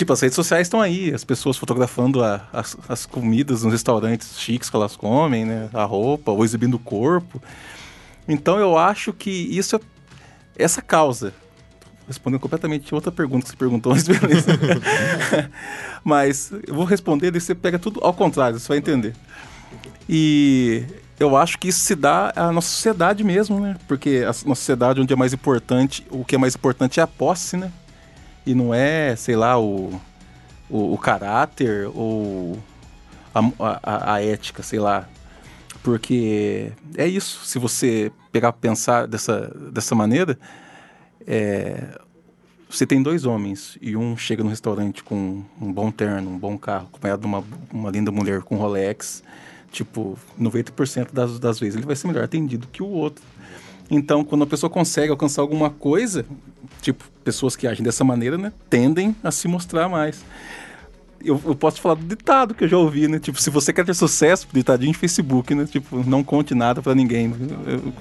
Tipo, 0.00 0.14
as 0.14 0.20
redes 0.22 0.34
sociais 0.34 0.66
estão 0.66 0.80
aí, 0.80 1.12
as 1.12 1.24
pessoas 1.24 1.58
fotografando 1.58 2.24
a, 2.24 2.48
as, 2.54 2.74
as, 2.88 3.04
comidas 3.04 3.64
nos 3.64 3.72
restaurantes 3.74 4.40
chiques 4.40 4.70
que 4.70 4.74
elas 4.74 4.96
comem, 4.96 5.44
né? 5.44 5.68
A 5.74 5.84
roupa, 5.84 6.32
ou 6.32 6.42
exibindo 6.42 6.72
o 6.72 6.78
corpo. 6.78 7.38
Então 8.26 8.58
eu 8.58 8.78
acho 8.78 9.12
que 9.12 9.28
isso 9.30 9.76
é 9.76 9.80
essa 10.56 10.80
causa. 10.80 11.34
Respondendo 12.08 12.40
completamente 12.40 12.94
outra 12.94 13.12
pergunta 13.12 13.44
que 13.44 13.50
você 13.50 13.56
perguntou, 13.58 13.92
mas 13.92 14.08
beleza. 14.08 14.58
mas 16.02 16.50
eu 16.66 16.74
vou 16.74 16.86
responder 16.86 17.36
e 17.36 17.38
você 17.38 17.54
pega 17.54 17.78
tudo 17.78 18.00
ao 18.02 18.14
contrário, 18.14 18.58
você 18.58 18.68
vai 18.68 18.78
entender. 18.78 19.14
E 20.08 20.82
eu 21.18 21.36
acho 21.36 21.58
que 21.58 21.68
isso 21.68 21.80
se 21.80 21.94
dá 21.94 22.32
à 22.34 22.50
nossa 22.50 22.70
sociedade 22.70 23.22
mesmo, 23.22 23.60
né? 23.60 23.76
Porque 23.86 24.22
a 24.22 24.28
nossa 24.28 24.46
sociedade 24.46 24.98
onde 24.98 25.12
é 25.12 25.16
mais 25.16 25.34
importante, 25.34 26.06
o 26.08 26.24
que 26.24 26.36
é 26.36 26.38
mais 26.38 26.54
importante 26.54 27.00
é 27.00 27.02
a 27.02 27.06
posse, 27.06 27.58
né? 27.58 27.70
E 28.46 28.54
não 28.54 28.72
é, 28.72 29.14
sei 29.16 29.36
lá, 29.36 29.58
o, 29.58 30.00
o, 30.68 30.94
o 30.94 30.98
caráter 30.98 31.90
ou 31.94 32.58
a, 33.34 33.40
a, 33.82 34.14
a, 34.14 34.22
ética, 34.24 34.62
sei 34.62 34.78
lá. 34.78 35.08
Porque 35.82 36.72
é 36.96 37.06
isso. 37.06 37.44
Se 37.44 37.58
você 37.58 38.12
pegar 38.32 38.52
pensar 38.52 39.06
dessa, 39.06 39.48
dessa 39.72 39.94
maneira, 39.94 40.38
é, 41.26 41.98
você 42.68 42.86
tem 42.86 43.02
dois 43.02 43.24
homens 43.24 43.76
e 43.80 43.96
um 43.96 44.16
chega 44.16 44.44
no 44.44 44.50
restaurante 44.50 45.02
com 45.02 45.42
um 45.60 45.72
bom 45.72 45.90
terno, 45.90 46.30
um 46.30 46.38
bom 46.38 46.56
carro, 46.56 46.86
acompanhado 46.88 47.20
de 47.20 47.26
uma, 47.26 47.44
uma 47.72 47.90
linda 47.90 48.12
mulher 48.12 48.42
com 48.42 48.56
Rolex. 48.56 49.22
Tipo, 49.72 50.18
90% 50.40 51.12
das, 51.12 51.38
das 51.38 51.58
vezes 51.60 51.76
ele 51.76 51.86
vai 51.86 51.94
ser 51.94 52.08
melhor 52.08 52.24
atendido 52.24 52.66
que 52.66 52.82
o 52.82 52.88
outro. 52.88 53.24
Então, 53.90 54.22
quando 54.22 54.44
a 54.44 54.46
pessoa 54.46 54.70
consegue 54.70 55.10
alcançar 55.10 55.42
alguma 55.42 55.68
coisa, 55.68 56.24
tipo, 56.80 57.04
pessoas 57.24 57.56
que 57.56 57.66
agem 57.66 57.82
dessa 57.82 58.04
maneira, 58.04 58.38
né, 58.38 58.52
tendem 58.68 59.16
a 59.22 59.30
se 59.30 59.48
mostrar 59.48 59.88
mais. 59.88 60.24
Eu, 61.22 61.40
eu 61.44 61.54
posso 61.54 61.80
falar 61.80 61.96
do 61.96 62.06
ditado 62.06 62.54
que 62.54 62.64
eu 62.64 62.68
já 62.68 62.78
ouvi, 62.78 63.06
né? 63.06 63.18
Tipo, 63.18 63.38
se 63.40 63.50
você 63.50 63.74
quer 63.74 63.84
ter 63.84 63.92
sucesso, 63.94 64.46
ditadinho 64.50 64.92
de 64.92 64.98
Facebook, 64.98 65.54
né? 65.54 65.66
Tipo, 65.66 66.02
não 66.08 66.24
conte 66.24 66.54
nada 66.54 66.80
para 66.80 66.94
ninguém. 66.94 67.34
Eu, 67.66 67.92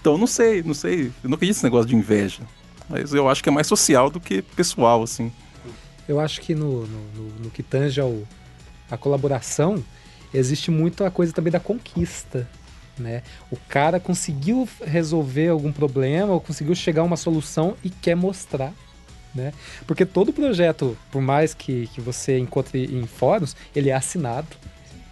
então, 0.00 0.16
não 0.16 0.26
sei, 0.26 0.62
não 0.62 0.74
sei. 0.74 1.06
Eu 1.24 1.30
não 1.30 1.34
acredito 1.34 1.56
nesse 1.56 1.64
negócio 1.64 1.88
de 1.88 1.96
inveja. 1.96 2.42
Mas 2.88 3.12
eu 3.12 3.28
acho 3.28 3.42
que 3.42 3.48
é 3.48 3.52
mais 3.52 3.66
social 3.66 4.08
do 4.08 4.20
que 4.20 4.42
pessoal, 4.42 5.02
assim. 5.02 5.32
Eu 6.06 6.20
acho 6.20 6.40
que 6.40 6.54
no, 6.54 6.86
no, 6.86 7.00
no, 7.14 7.28
no 7.44 7.50
que 7.50 7.62
tange 7.62 8.00
ao, 8.00 8.22
a 8.88 8.96
colaboração, 8.96 9.82
existe 10.32 10.70
muito 10.70 11.04
a 11.04 11.10
coisa 11.10 11.32
também 11.32 11.52
da 11.52 11.60
conquista. 11.60 12.48
Né? 13.00 13.22
O 13.50 13.56
cara 13.56 13.98
conseguiu 13.98 14.68
resolver 14.84 15.48
algum 15.48 15.72
problema 15.72 16.32
ou 16.32 16.40
conseguiu 16.40 16.74
chegar 16.74 17.02
a 17.02 17.04
uma 17.04 17.16
solução 17.16 17.76
e 17.82 17.90
quer 17.90 18.14
mostrar. 18.14 18.72
Né? 19.34 19.52
Porque 19.86 20.04
todo 20.04 20.32
projeto, 20.32 20.96
por 21.10 21.22
mais 21.22 21.54
que, 21.54 21.88
que 21.88 22.00
você 22.00 22.38
encontre 22.38 22.84
em 22.84 23.06
fóruns, 23.06 23.56
ele 23.74 23.90
é 23.90 23.94
assinado. 23.94 24.48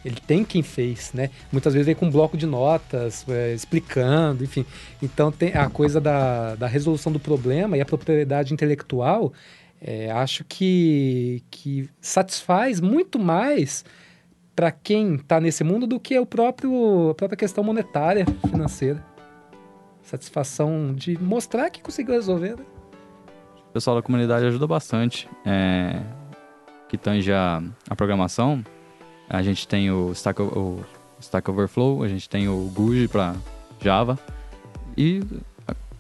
Ele 0.05 0.19
tem 0.25 0.45
quem 0.45 0.63
fez, 0.63 1.13
né? 1.13 1.29
Muitas 1.51 1.75
vezes 1.75 1.85
vem 1.85 1.95
com 1.95 2.07
um 2.07 2.11
bloco 2.11 2.37
de 2.37 2.47
notas, 2.47 3.27
é, 3.29 3.53
explicando, 3.53 4.45
enfim. 4.45 4.65
Então 5.03 5.31
tem 5.31 5.53
a 5.53 5.69
coisa 5.69 6.01
da, 6.01 6.55
da 6.55 6.69
resolução 6.69 7.13
do 7.13 7.19
problema 7.19 7.77
e 7.77 7.81
a 7.81 7.85
propriedade 7.85 8.55
intelectual, 8.55 9.33
é, 9.81 10.11
acho 10.11 10.45
que, 10.45 11.43
que 11.51 11.91
satisfaz 12.01 12.81
muito 12.81 13.19
mais 13.19 13.85
para 14.59 14.73
quem 14.73 15.15
está 15.15 15.41
nesse 15.41 15.63
mundo 15.63 15.87
do 15.87 16.01
que 16.01 16.19
o 16.19 16.27
próprio, 16.27 17.11
a 17.11 17.15
própria 17.15 17.37
questão 17.37 17.63
monetária, 17.63 18.27
financeira. 18.51 19.01
Satisfação 20.03 20.93
de 20.93 21.17
mostrar 21.17 21.71
que 21.71 21.81
conseguiu 21.81 22.15
resolver. 22.15 22.57
Né? 22.57 22.65
O 23.69 23.73
pessoal 23.73 23.95
da 23.95 24.03
comunidade 24.03 24.45
ajuda 24.45 24.67
bastante. 24.67 25.29
É, 25.47 26.03
que 26.89 26.99
tange 26.99 27.33
a, 27.33 27.63
a, 27.89 27.95
programação. 27.95 28.65
A 29.31 29.41
gente 29.43 29.69
tem 29.69 29.93
o 29.93 30.11
Stack, 30.11 30.43
o 30.43 30.81
Stack 31.21 31.49
Overflow, 31.49 32.03
a 32.03 32.09
gente 32.09 32.29
tem 32.29 32.49
o 32.49 32.69
Guji 32.75 33.07
para 33.07 33.37
Java. 33.81 34.19
E 34.97 35.23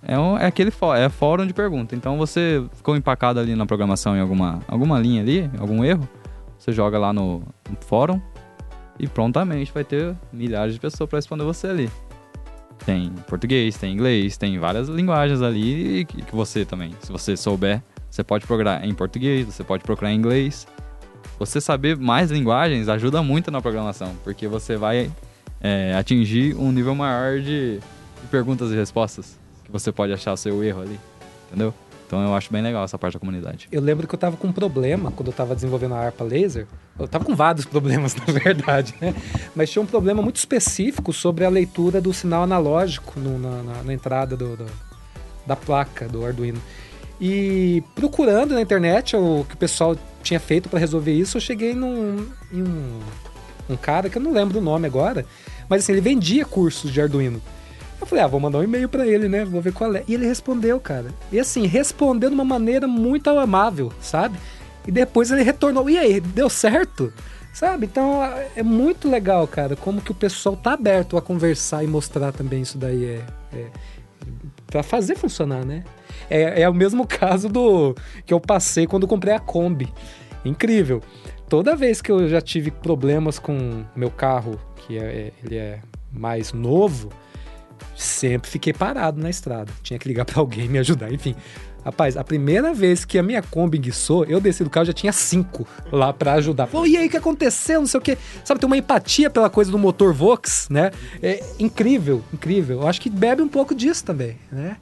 é, 0.02 0.18
um, 0.18 0.36
é 0.36 0.46
aquele 0.46 0.72
é 0.96 1.08
fórum 1.08 1.46
de 1.46 1.54
pergunta. 1.54 1.94
Então 1.94 2.18
você 2.18 2.60
ficou 2.72 2.96
empacado 2.96 3.38
ali 3.38 3.54
na 3.54 3.66
programação 3.66 4.16
em 4.16 4.20
alguma, 4.20 4.58
alguma 4.66 4.98
linha 4.98 5.22
ali, 5.22 5.48
algum 5.60 5.84
erro, 5.84 6.08
você 6.58 6.72
joga 6.72 6.98
lá 6.98 7.12
no, 7.12 7.38
no 7.70 7.76
fórum, 7.82 8.20
e 8.98 9.06
prontamente 9.06 9.72
vai 9.72 9.84
ter 9.84 10.14
milhares 10.32 10.74
de 10.74 10.80
pessoas 10.80 11.08
para 11.08 11.18
responder 11.18 11.44
você 11.44 11.68
ali. 11.68 11.90
Tem 12.84 13.10
português, 13.26 13.76
tem 13.76 13.92
inglês, 13.92 14.36
tem 14.36 14.58
várias 14.58 14.88
linguagens 14.88 15.42
ali 15.42 16.04
que 16.04 16.34
você 16.34 16.64
também, 16.64 16.94
se 17.00 17.12
você 17.12 17.36
souber, 17.36 17.82
você 18.10 18.24
pode 18.24 18.46
procurar 18.46 18.84
em 18.84 18.94
português, 18.94 19.46
você 19.46 19.62
pode 19.62 19.84
procurar 19.84 20.12
em 20.12 20.16
inglês. 20.16 20.66
Você 21.38 21.60
saber 21.60 21.96
mais 21.96 22.30
linguagens 22.30 22.88
ajuda 22.88 23.22
muito 23.22 23.50
na 23.50 23.60
programação, 23.60 24.14
porque 24.24 24.48
você 24.48 24.76
vai 24.76 25.10
é, 25.60 25.94
atingir 25.94 26.56
um 26.56 26.72
nível 26.72 26.94
maior 26.94 27.38
de, 27.40 27.78
de 27.78 28.26
perguntas 28.30 28.70
e 28.70 28.74
respostas, 28.74 29.38
que 29.64 29.70
você 29.70 29.92
pode 29.92 30.12
achar 30.12 30.32
o 30.32 30.36
seu 30.36 30.64
erro 30.64 30.82
ali, 30.82 30.98
entendeu? 31.46 31.74
Então 32.08 32.24
eu 32.24 32.34
acho 32.34 32.50
bem 32.50 32.62
legal 32.62 32.82
essa 32.84 32.98
parte 32.98 33.14
da 33.14 33.20
comunidade. 33.20 33.68
Eu 33.70 33.82
lembro 33.82 34.08
que 34.08 34.14
eu 34.14 34.18
tava 34.18 34.34
com 34.34 34.48
um 34.48 34.52
problema 34.52 35.10
quando 35.10 35.26
eu 35.26 35.32
tava 35.32 35.54
desenvolvendo 35.54 35.94
a 35.94 35.98
harpa 35.98 36.24
laser. 36.24 36.66
Eu 36.98 37.06
tava 37.06 37.22
com 37.22 37.36
vários 37.36 37.66
problemas, 37.68 38.16
na 38.16 38.24
verdade, 38.24 38.94
né? 38.98 39.14
Mas 39.54 39.70
tinha 39.70 39.82
um 39.82 39.86
problema 39.86 40.22
muito 40.22 40.36
específico 40.36 41.12
sobre 41.12 41.44
a 41.44 41.50
leitura 41.50 42.00
do 42.00 42.10
sinal 42.14 42.44
analógico 42.44 43.20
no, 43.20 43.38
na, 43.38 43.62
na, 43.62 43.82
na, 43.82 43.92
entrada 43.92 44.38
do, 44.38 44.56
do, 44.56 44.66
da 45.46 45.54
placa 45.54 46.08
do 46.08 46.24
Arduino. 46.24 46.60
E 47.20 47.82
procurando 47.94 48.54
na 48.54 48.62
internet 48.62 49.14
o 49.14 49.44
que 49.46 49.54
o 49.54 49.58
pessoal 49.58 49.94
tinha 50.22 50.40
feito 50.40 50.70
para 50.70 50.78
resolver 50.78 51.12
isso, 51.12 51.36
eu 51.36 51.42
cheguei 51.42 51.74
num, 51.74 52.26
em 52.50 52.62
um, 52.62 53.00
um 53.68 53.76
cara 53.76 54.08
que 54.08 54.16
eu 54.16 54.22
não 54.22 54.32
lembro 54.32 54.60
o 54.60 54.62
nome 54.62 54.86
agora, 54.86 55.26
mas 55.68 55.82
assim, 55.82 55.92
ele 55.92 56.00
vendia 56.00 56.46
cursos 56.46 56.90
de 56.90 57.02
Arduino. 57.02 57.42
Eu 58.00 58.06
falei, 58.06 58.24
ah, 58.24 58.28
vou 58.28 58.40
mandar 58.40 58.58
um 58.58 58.62
e-mail 58.62 58.88
para 58.88 59.06
ele, 59.06 59.28
né? 59.28 59.44
Vou 59.44 59.60
ver 59.60 59.72
qual 59.72 59.94
é. 59.94 60.04
E 60.06 60.14
ele 60.14 60.26
respondeu, 60.26 60.78
cara. 60.78 61.08
E 61.32 61.38
assim, 61.38 61.66
respondeu 61.66 62.30
de 62.30 62.34
uma 62.34 62.44
maneira 62.44 62.86
muito 62.86 63.28
amável, 63.30 63.92
sabe? 64.00 64.38
E 64.86 64.90
depois 64.90 65.30
ele 65.30 65.42
retornou. 65.42 65.90
E 65.90 65.98
aí, 65.98 66.20
deu 66.20 66.48
certo? 66.48 67.12
Sabe? 67.52 67.86
Então 67.86 68.20
é 68.54 68.62
muito 68.62 69.10
legal, 69.10 69.46
cara, 69.48 69.74
como 69.74 70.00
que 70.00 70.12
o 70.12 70.14
pessoal 70.14 70.56
tá 70.56 70.74
aberto 70.74 71.16
a 71.16 71.22
conversar 71.22 71.82
e 71.82 71.88
mostrar 71.88 72.30
também 72.30 72.62
isso 72.62 72.78
daí. 72.78 73.04
É, 73.04 73.24
é 73.52 73.66
para 74.66 74.82
fazer 74.82 75.16
funcionar, 75.16 75.64
né? 75.64 75.82
É, 76.28 76.62
é 76.62 76.68
o 76.68 76.74
mesmo 76.74 77.06
caso 77.08 77.48
do 77.48 77.94
que 78.24 78.32
eu 78.32 78.40
passei 78.40 78.86
quando 78.86 79.08
comprei 79.08 79.34
a 79.34 79.40
Kombi. 79.40 79.92
Incrível. 80.44 81.02
Toda 81.48 81.74
vez 81.74 82.00
que 82.00 82.12
eu 82.12 82.28
já 82.28 82.40
tive 82.40 82.70
problemas 82.70 83.38
com 83.38 83.84
meu 83.96 84.10
carro, 84.10 84.60
que 84.76 84.98
é, 84.98 85.02
é 85.02 85.32
ele 85.42 85.56
é 85.56 85.80
mais 86.12 86.52
novo, 86.52 87.08
sempre 87.96 88.50
fiquei 88.50 88.72
parado 88.72 89.20
na 89.20 89.30
estrada. 89.30 89.72
Tinha 89.82 89.98
que 89.98 90.08
ligar 90.08 90.24
para 90.24 90.40
alguém 90.40 90.68
me 90.68 90.78
ajudar, 90.78 91.12
enfim. 91.12 91.34
Rapaz, 91.84 92.16
a 92.16 92.24
primeira 92.24 92.74
vez 92.74 93.04
que 93.04 93.18
a 93.18 93.22
minha 93.22 93.40
Kombi 93.42 93.78
guiçou, 93.78 94.24
eu 94.24 94.40
desci 94.40 94.62
do 94.62 94.68
carro 94.68 94.86
já 94.86 94.92
tinha 94.92 95.12
cinco 95.12 95.66
lá 95.90 96.12
para 96.12 96.34
ajudar. 96.34 96.66
Pô, 96.66 96.84
e 96.84 96.96
aí 96.96 97.06
o 97.06 97.10
que 97.10 97.16
aconteceu? 97.16 97.80
Não 97.80 97.86
sei 97.86 97.98
o 97.98 98.02
quê. 98.02 98.18
Sabe, 98.44 98.60
tem 98.60 98.66
uma 98.66 98.76
empatia 98.76 99.30
pela 99.30 99.48
coisa 99.48 99.70
do 99.70 99.78
motor 99.78 100.12
Vox, 100.12 100.68
né? 100.68 100.90
É 101.22 101.42
incrível, 101.58 102.22
incrível. 102.32 102.82
Eu 102.82 102.86
acho 102.86 103.00
que 103.00 103.08
bebe 103.08 103.42
um 103.42 103.48
pouco 103.48 103.74
disso 103.74 104.04
também, 104.04 104.36
né? 104.52 104.76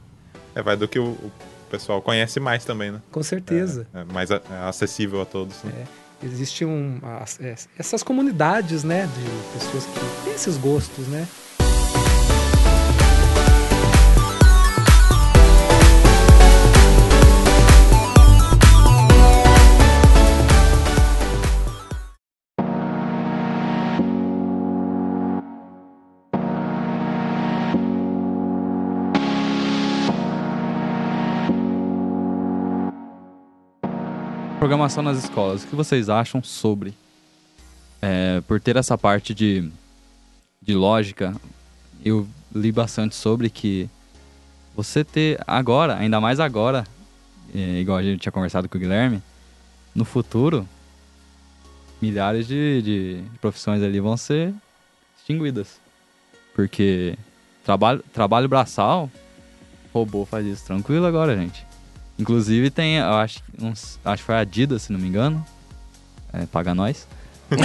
É, 0.53 0.61
vai 0.61 0.75
do 0.75 0.87
que 0.87 0.99
o, 0.99 1.11
o 1.11 1.31
pessoal 1.69 2.01
conhece 2.01 2.39
mais 2.39 2.65
também, 2.65 2.91
né? 2.91 3.01
Com 3.11 3.23
certeza. 3.23 3.87
É, 3.93 4.01
é 4.01 4.03
mais 4.03 4.31
a, 4.31 4.41
é 4.49 4.67
acessível 4.67 5.21
a 5.21 5.25
todos. 5.25 5.63
Né? 5.63 5.71
É, 6.23 6.25
existe 6.25 6.65
um, 6.65 6.99
é, 7.39 7.55
essas 7.77 8.03
comunidades, 8.03 8.83
né, 8.83 9.07
de 9.07 9.59
pessoas 9.59 9.85
que 9.85 10.23
têm 10.23 10.33
esses 10.33 10.57
gostos, 10.57 11.07
né? 11.07 11.27
Programação 34.57 35.03
nas 35.03 35.23
escolas, 35.23 35.63
o 35.63 35.67
que 35.67 35.75
vocês 35.75 36.09
acham 36.09 36.41
sobre? 36.41 36.93
É, 38.01 38.41
por 38.47 38.59
ter 38.59 38.75
essa 38.75 38.97
parte 38.97 39.33
de, 39.33 39.69
de 40.61 40.73
lógica, 40.73 41.35
eu 42.03 42.27
li 42.53 42.71
bastante 42.71 43.15
sobre 43.15 43.49
que 43.49 43.87
você 44.75 45.03
ter 45.03 45.39
agora, 45.45 45.95
ainda 45.95 46.19
mais 46.19 46.39
agora, 46.39 46.85
é, 47.53 47.79
igual 47.79 47.97
a 47.97 48.03
gente 48.03 48.21
tinha 48.21 48.31
conversado 48.31 48.67
com 48.67 48.77
o 48.77 48.81
Guilherme, 48.81 49.21
no 49.93 50.03
futuro, 50.03 50.67
milhares 52.01 52.47
de, 52.47 52.81
de 52.81 53.23
profissões 53.39 53.83
ali 53.83 53.99
vão 53.99 54.17
ser 54.17 54.53
extinguidas. 55.17 55.79
Porque 56.55 57.15
trabalho, 57.63 58.03
trabalho 58.11 58.49
braçal, 58.49 59.09
robô 59.93 60.25
faz 60.25 60.47
isso 60.47 60.65
tranquilo 60.65 61.05
agora, 61.05 61.37
gente. 61.37 61.66
Inclusive 62.19 62.69
tem, 62.69 62.97
eu 62.97 63.13
acho, 63.13 63.39
uns, 63.61 63.99
acho 64.03 64.21
que 64.23 64.25
foi 64.25 64.35
a 64.35 64.39
Adidas, 64.39 64.83
se 64.83 64.91
não 64.93 64.99
me 64.99 65.07
engano. 65.07 65.45
É, 66.33 66.45
paga 66.45 66.73
nós. 66.75 67.07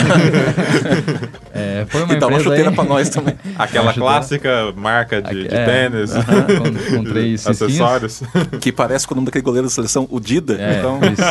é, 1.53 1.85
foi 1.89 2.05
uma 2.05 2.15
E 2.15 2.17
dá 2.21 2.29
uma 2.29 2.35
empresa 2.39 2.45
chuteira 2.51 2.69
aí, 2.71 2.75
pra 2.77 2.85
nós 2.85 3.09
também. 3.09 3.35
Aquela 3.59 3.93
clássica 3.93 4.73
marca 4.77 5.21
de, 5.21 5.29
Aqui- 5.29 5.49
de 5.49 5.55
é. 5.57 5.65
tênis, 5.65 6.13
com, 6.13 6.97
com 6.99 7.05
três 7.05 7.45
acessórios. 7.49 8.23
Que 8.61 8.71
parece 8.71 9.09
com 9.09 9.15
o 9.15 9.17
nome 9.17 9.27
daquele 9.27 9.43
goleiro 9.43 9.67
da 9.67 9.73
seleção, 9.73 10.07
o 10.09 10.21
Dida. 10.21 10.55
É, 10.61 10.79
então, 10.79 11.01
isso. 11.03 11.23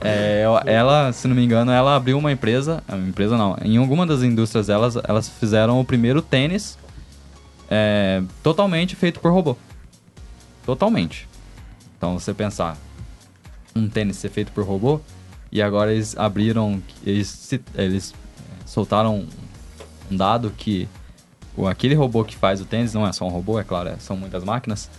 É, 0.00 0.44
ela, 0.66 1.12
se 1.12 1.28
não 1.28 1.36
me 1.36 1.44
engano, 1.44 1.70
ela 1.70 1.96
abriu 1.96 2.16
uma 2.16 2.32
empresa, 2.32 2.82
uma 2.88 3.08
empresa 3.08 3.36
não, 3.36 3.56
em 3.62 3.76
alguma 3.76 4.06
das 4.06 4.22
indústrias 4.22 4.68
delas, 4.68 4.96
elas 5.06 5.28
fizeram 5.28 5.78
o 5.80 5.84
primeiro 5.84 6.22
tênis 6.22 6.78
é, 7.70 8.22
totalmente 8.42 8.96
feito 8.96 9.20
por 9.20 9.32
robô. 9.32 9.56
Totalmente. 10.68 11.26
Então, 11.96 12.18
você 12.18 12.34
pensar, 12.34 12.76
um 13.74 13.88
tênis 13.88 14.18
ser 14.18 14.28
feito 14.28 14.52
por 14.52 14.66
robô, 14.66 15.00
e 15.50 15.62
agora 15.62 15.94
eles 15.94 16.14
abriram, 16.14 16.82
eles, 17.06 17.58
eles 17.74 18.14
soltaram 18.66 19.26
um 20.12 20.14
dado 20.14 20.50
que 20.50 20.86
aquele 21.66 21.94
robô 21.94 22.22
que 22.22 22.36
faz 22.36 22.60
o 22.60 22.66
tênis, 22.66 22.92
não 22.92 23.06
é 23.06 23.12
só 23.14 23.24
um 23.26 23.30
robô, 23.30 23.58
é 23.58 23.64
claro, 23.64 23.88
é- 23.88 23.96
são 23.96 24.14
muitas 24.14 24.44
máquinas, 24.44 24.90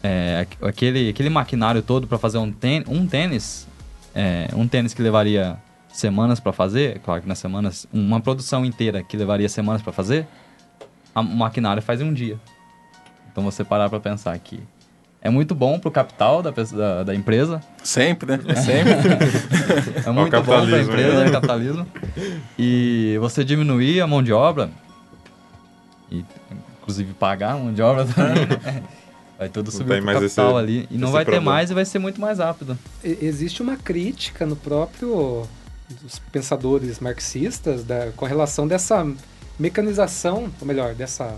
é, 0.00 0.46
aqu- 0.46 0.64
aquele, 0.64 1.08
aquele 1.08 1.28
maquinário 1.28 1.82
todo 1.82 2.06
para 2.06 2.16
fazer 2.16 2.38
um 2.38 2.52
tênis, 2.52 2.86
um 2.88 3.04
tênis, 3.04 3.66
é, 4.14 4.48
um 4.54 4.68
tênis 4.68 4.94
que 4.94 5.02
levaria 5.02 5.56
semanas 5.92 6.38
para 6.38 6.52
fazer, 6.52 6.98
é 6.98 6.98
claro 7.00 7.20
que 7.20 7.26
nas 7.28 7.40
semanas, 7.40 7.84
uma 7.92 8.20
produção 8.20 8.64
inteira 8.64 9.02
que 9.02 9.16
levaria 9.16 9.48
semanas 9.48 9.82
para 9.82 9.92
fazer, 9.92 10.24
a- 11.12 11.20
o 11.20 11.24
maquinário 11.24 11.82
faz 11.82 12.00
em 12.00 12.04
um 12.04 12.14
dia. 12.14 12.38
Então 13.32 13.42
você 13.42 13.64
parar 13.64 13.88
para 13.88 13.98
pensar 13.98 14.38
que 14.38 14.62
é 15.20 15.30
muito 15.30 15.54
bom 15.54 15.78
pro 15.78 15.90
capital 15.90 16.42
da, 16.42 16.50
da, 16.50 17.02
da 17.04 17.14
empresa, 17.14 17.60
sempre, 17.82 18.36
né? 18.36 18.54
Sempre. 18.56 18.92
é 20.04 20.10
muito 20.10 20.30
bom 20.36 20.42
para 20.42 20.58
a 20.58 20.60
capitalismo, 20.60 20.92
empresa, 20.92 21.20
né? 21.20 21.26
é 21.26 21.30
capitalismo. 21.30 21.86
E 22.58 23.16
você 23.20 23.44
diminuir 23.44 24.00
a 24.00 24.06
mão 24.06 24.22
de 24.22 24.32
obra, 24.32 24.68
e 26.10 26.24
inclusive 26.80 27.14
pagar 27.14 27.52
a 27.52 27.56
mão 27.56 27.72
de 27.72 27.80
obra 27.80 28.04
também, 28.04 28.46
né? 28.46 28.82
Vai 29.38 29.48
tudo 29.48 29.72
subir 29.72 30.00
mais 30.00 30.20
capital 30.20 30.50
esse- 30.50 30.58
ali. 30.58 30.88
E 30.88 30.96
não 30.96 31.10
vai 31.10 31.24
ter 31.24 31.32
problema. 31.32 31.50
mais 31.52 31.68
e 31.70 31.74
vai 31.74 31.84
ser 31.84 31.98
muito 31.98 32.20
mais 32.20 32.38
rápido. 32.38 32.78
Existe 33.02 33.60
uma 33.60 33.76
crítica 33.76 34.46
no 34.46 34.54
próprio 34.54 35.48
dos 36.00 36.20
pensadores 36.30 37.00
marxistas 37.00 37.82
da, 37.82 38.12
com 38.14 38.24
relação 38.24 38.68
dessa 38.68 39.04
mecanização, 39.58 40.48
ou 40.60 40.66
melhor, 40.66 40.94
dessa 40.94 41.34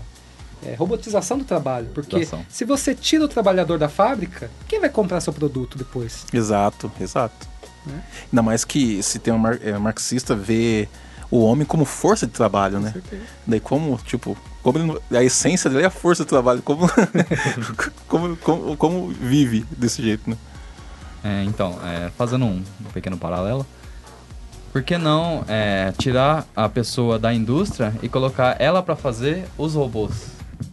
é, 0.63 0.75
robotização 0.75 1.37
do 1.37 1.43
trabalho. 1.43 1.87
Porque 1.93 2.15
Robotização. 2.15 2.45
se 2.49 2.65
você 2.65 2.93
tira 2.93 3.23
o 3.25 3.27
trabalhador 3.27 3.77
da 3.79 3.89
fábrica, 3.89 4.49
quem 4.67 4.79
vai 4.79 4.89
comprar 4.89 5.21
seu 5.21 5.33
produto 5.33 5.77
depois? 5.77 6.25
Exato, 6.33 6.91
exato. 6.99 7.47
Né? 7.85 8.03
Ainda 8.31 8.41
mais 8.41 8.63
que 8.65 9.01
se 9.03 9.19
tem 9.19 9.33
um 9.33 9.37
mar- 9.37 9.59
é, 9.63 9.77
marxista 9.77 10.35
vê 10.35 10.87
o 11.31 11.39
homem 11.43 11.65
como 11.65 11.85
força 11.85 12.25
de 12.27 12.33
trabalho, 12.33 12.79
né? 12.79 12.93
Daí 13.45 13.59
como, 13.59 13.97
tipo, 14.05 14.37
como 14.61 14.99
a 15.11 15.23
essência 15.23 15.69
dele 15.69 15.83
é 15.83 15.87
a 15.87 15.89
força 15.91 16.23
de 16.23 16.29
trabalho, 16.29 16.61
como, 16.61 16.87
como, 18.07 18.35
como, 18.37 18.77
como 18.77 19.07
vive 19.09 19.65
desse 19.71 20.01
jeito, 20.01 20.29
né? 20.29 20.37
É, 21.23 21.43
então, 21.43 21.79
é, 21.83 22.11
fazendo 22.17 22.45
um, 22.45 22.63
um 22.81 22.91
pequeno 22.93 23.17
paralelo, 23.17 23.65
por 24.71 24.83
que 24.83 24.97
não 24.97 25.43
é, 25.47 25.91
tirar 25.97 26.45
a 26.55 26.69
pessoa 26.69 27.17
da 27.17 27.33
indústria 27.33 27.93
e 28.03 28.09
colocar 28.09 28.55
ela 28.59 28.83
para 28.83 28.95
fazer 28.95 29.45
os 29.57 29.73
robôs? 29.73 30.11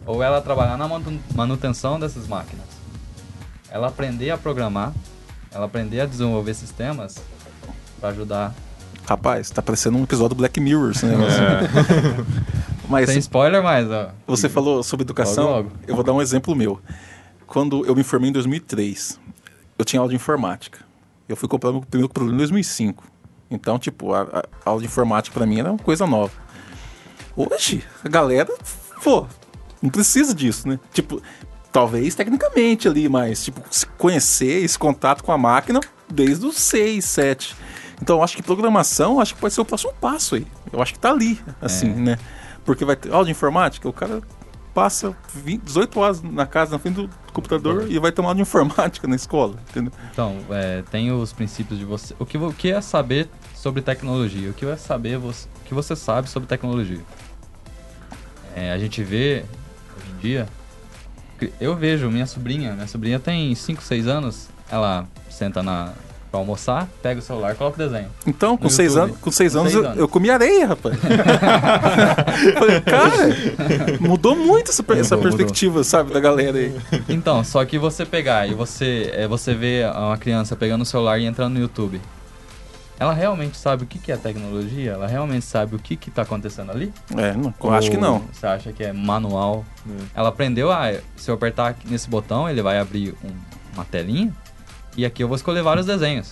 Ou 0.07 0.23
ela 0.23 0.41
trabalhar 0.41 0.77
na 0.77 0.87
manu- 0.89 1.21
manutenção 1.35 1.99
dessas 1.99 2.27
máquinas? 2.27 2.65
Ela 3.71 3.89
aprender 3.89 4.31
a 4.31 4.39
programar, 4.39 4.93
ela 5.51 5.67
aprender 5.67 6.01
a 6.01 6.07
desenvolver 6.07 6.55
sistemas 6.55 7.17
para 8.01 8.11
ajudar. 8.11 8.55
Rapaz, 9.07 9.51
tá 9.51 9.61
parecendo 9.63 9.99
um 9.99 10.05
episódio 10.05 10.31
do 10.31 10.35
Black 10.37 10.61
Mirror 10.61 10.91
esse 10.93 11.07
negócio. 11.07 11.41
Mas 12.89 13.09
Sem 13.09 13.19
spoiler, 13.19 13.63
mas 13.63 13.91
ó, 13.91 14.11
você 14.27 14.49
falou 14.51 14.83
sobre 14.83 15.05
educação, 15.05 15.45
Logo, 15.45 15.57
logo. 15.69 15.71
eu 15.87 15.95
vou 15.95 16.05
dar 16.05 16.13
um 16.13 16.21
exemplo 16.21 16.55
meu. 16.55 16.79
Quando 17.47 17.87
eu 17.87 17.95
me 17.97 18.03
formei 18.03 18.29
em 18.29 18.33
2003, 18.33 19.19
eu 19.79 19.85
tinha 19.85 20.01
aula 20.01 20.11
de 20.11 20.17
informática. 20.17 20.81
Eu 21.29 21.35
fui 21.37 21.49
comprar 21.49 21.73
meu 21.73 21.81
primeiro 21.81 22.09
computador 22.09 22.35
em 22.35 22.37
2005. 22.37 23.05
Então, 23.51 23.79
tipo, 23.79 24.13
a, 24.13 24.23
a 24.65 24.71
aula 24.71 24.81
de 24.81 24.87
informática 24.87 25.33
pra 25.35 25.47
mim 25.47 25.59
era 25.61 25.71
uma 25.71 25.79
coisa 25.79 26.07
nova. 26.07 26.33
Hoje, 27.35 27.83
a 28.05 28.09
galera, 28.09 28.53
pô, 29.03 29.27
não 29.83 29.91
precisa 29.91 30.35
disso, 30.35 30.69
né? 30.69 30.79
Tipo, 30.93 31.21
talvez 31.73 32.15
tecnicamente 32.15 32.87
ali, 32.89 33.09
mas, 33.09 33.45
tipo, 33.45 33.61
se 33.71 33.87
conhecer 33.99 34.63
esse 34.65 34.79
contato 34.79 35.23
com 35.25 35.33
a 35.33 35.39
máquina 35.39 35.81
desde 36.09 36.47
os 36.47 36.57
6, 36.57 37.05
7. 37.05 37.57
Então, 38.01 38.17
eu 38.19 38.23
acho 38.23 38.37
que 38.37 38.43
programação, 38.43 39.21
acho 39.21 39.35
que 39.35 39.41
pode 39.41 39.55
ser 39.55 39.61
o 39.61 39.65
próximo 39.65 39.93
passo 40.01 40.35
aí. 40.35 40.47
Eu 40.73 40.83
acho 40.83 40.93
que 40.93 40.99
tá 40.99 41.11
ali, 41.11 41.41
assim, 41.61 41.91
É. 41.91 41.95
né? 41.95 42.19
Porque 42.65 42.85
vai 42.85 42.95
ter 42.97 43.13
aula 43.13 43.25
de 43.25 43.31
informática, 43.31 43.89
o 43.89 43.93
cara 43.93 44.21
passa 44.75 45.15
20, 45.35 45.63
18 45.63 46.01
horas 46.01 46.23
na 46.23 46.47
casa, 46.47 46.73
na 46.73 46.79
frente 46.79 46.95
do 46.95 47.11
computador 47.33 47.91
e 47.91 47.99
vai 47.99 48.11
tomar 48.11 48.29
aula 48.29 48.37
de 48.37 48.43
informática 48.43 49.07
na 49.07 49.17
escola, 49.17 49.57
entendeu? 49.71 49.93
Então, 50.13 50.39
é, 50.51 50.83
tem 50.91 51.13
os 51.13 51.33
princípios 51.33 51.79
de 51.79 51.85
você. 51.85 52.15
O 52.19 52.25
que, 52.27 52.39
o 52.39 52.53
que 52.53 52.71
é 52.73 52.81
saber 52.81 53.29
sobre 53.55 53.83
tecnologia? 53.83 54.51
O 54.51 54.55
que 54.55 54.65
é 54.65 54.77
saber 54.77 55.19
você, 55.19 55.47
o 55.61 55.65
que 55.67 55.75
você 55.75 55.95
sabe 55.95 56.29
sobre 56.31 56.49
tecnologia? 56.49 57.01
É, 58.55 58.73
a 58.73 58.79
gente 58.79 59.03
vê 59.03 59.45
dia. 60.23 60.47
Eu 61.61 61.75
vejo 61.75 62.09
minha 62.11 62.27
sobrinha, 62.27 62.73
minha 62.73 62.87
sobrinha 62.87 63.19
tem 63.19 63.55
5, 63.55 63.83
6 63.83 64.07
anos. 64.07 64.49
Ela 64.71 65.07
senta 65.29 65.63
na 65.63 65.93
pra 66.31 66.41
almoçar, 66.41 66.89
pega 67.03 67.21
o 67.21 67.23
celular, 67.23 67.55
coloca 67.57 67.77
o 67.83 67.87
desenho. 67.87 68.09
Então, 68.27 68.57
com 68.57 68.65
No 68.65 68.71
6 68.71 68.93
YouTube. 68.95 69.05
anos, 69.11 69.21
com 69.21 69.31
seis 69.31 69.53
Com 69.53 69.59
anos, 69.61 69.73
seis 69.73 69.85
eu, 69.85 69.91
anos. 69.91 70.01
eu 70.01 70.09
comi 70.09 70.31
areia, 70.31 70.67
rapaz. 70.69 70.97
Falei, 72.59 72.81
cara, 72.81 73.99
mudou 74.01 74.35
muito 74.35 74.71
essa, 74.71 74.83
per- 74.83 74.97
essa 74.99 75.15
Mudou, 75.15 75.31
perspectiva, 75.31 75.85
sabe, 75.85 76.11
da 76.11 76.21
galera 76.21 76.57
aí. 76.57 76.75
Então, 77.09 77.45
só 77.45 77.63
que 77.67 77.79
você 77.79 78.07
pegar 78.07 78.47
e 78.49 78.55
você, 78.55 79.11
é, 79.15 79.29
você 79.29 79.55
vê 79.55 79.83
uma 79.95 80.17
criança 80.17 80.57
pegando 80.57 80.81
o 80.83 80.87
celular 80.87 81.19
e 81.19 81.27
entrando 81.27 81.53
no 81.55 81.61
YouTube. 81.61 82.01
Ela 83.03 83.13
realmente 83.13 83.57
sabe 83.57 83.83
o 83.83 83.87
que, 83.87 83.99
que 83.99 84.13
é 84.13 84.17
tecnologia? 84.17 84.93
Ela 84.93 85.09
realmente 85.09 85.45
sabe 85.45 85.75
o 85.75 85.79
que, 85.81 85.97
que 85.97 86.09
tá 86.09 86.23
acontecendo 86.23 86.71
ali? 86.71 86.95
É, 87.17 87.33
não, 87.33 87.53
eu 87.61 87.73
acho 87.73 87.91
que 87.91 87.97
Ou 87.97 88.03
não. 88.03 88.19
Você 88.33 88.47
acha 88.47 88.73
que 88.73 88.85
é 88.85 88.93
manual? 88.93 89.65
Ela 90.15 90.29
aprendeu 90.29 90.71
a. 90.71 90.93
Se 91.17 91.29
eu 91.29 91.35
apertar 91.35 91.71
aqui 91.71 91.91
nesse 91.91 92.09
botão, 92.09 92.49
ele 92.49 92.63
vai 92.63 92.79
abrir 92.79 93.13
um- 93.25 93.35
uma 93.75 93.85
telinha. 93.85 94.33
E 94.97 95.05
aqui 95.05 95.21
eu 95.21 95.27
vou 95.27 95.35
escolher 95.35 95.63
vários 95.65 95.85
desenhos. 95.85 96.29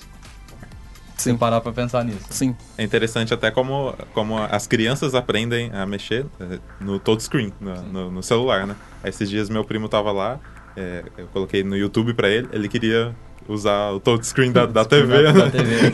Se 1.16 1.24
Sim, 1.30 1.36
parar 1.36 1.60
pra 1.60 1.72
pensar 1.72 2.04
nisso. 2.04 2.20
sim. 2.30 2.54
É 2.78 2.84
interessante 2.84 3.34
até 3.34 3.50
como, 3.50 3.92
como 4.14 4.38
as 4.38 4.68
crianças 4.68 5.12
aprendem 5.12 5.72
a 5.74 5.84
mexer 5.84 6.24
eh, 6.38 6.60
no 6.80 7.00
touchscreen, 7.00 7.52
no, 7.60 7.82
no, 7.82 8.10
no 8.12 8.22
celular, 8.22 8.64
né? 8.64 8.76
Esses 9.04 9.28
dias 9.28 9.50
meu 9.50 9.64
primo 9.64 9.88
tava 9.88 10.12
lá, 10.12 10.38
eh, 10.76 11.02
eu 11.18 11.26
coloquei 11.26 11.64
no 11.64 11.76
YouTube 11.76 12.14
pra 12.14 12.28
ele, 12.30 12.48
ele 12.52 12.68
queria 12.68 13.12
usar 13.48 13.90
o 13.90 14.00
touchscreen 14.00 14.52
da, 14.52 14.66
da 14.66 14.84
TV, 14.84 15.22
Da 15.24 15.32
né? 15.32 15.50
TV. 15.50 15.92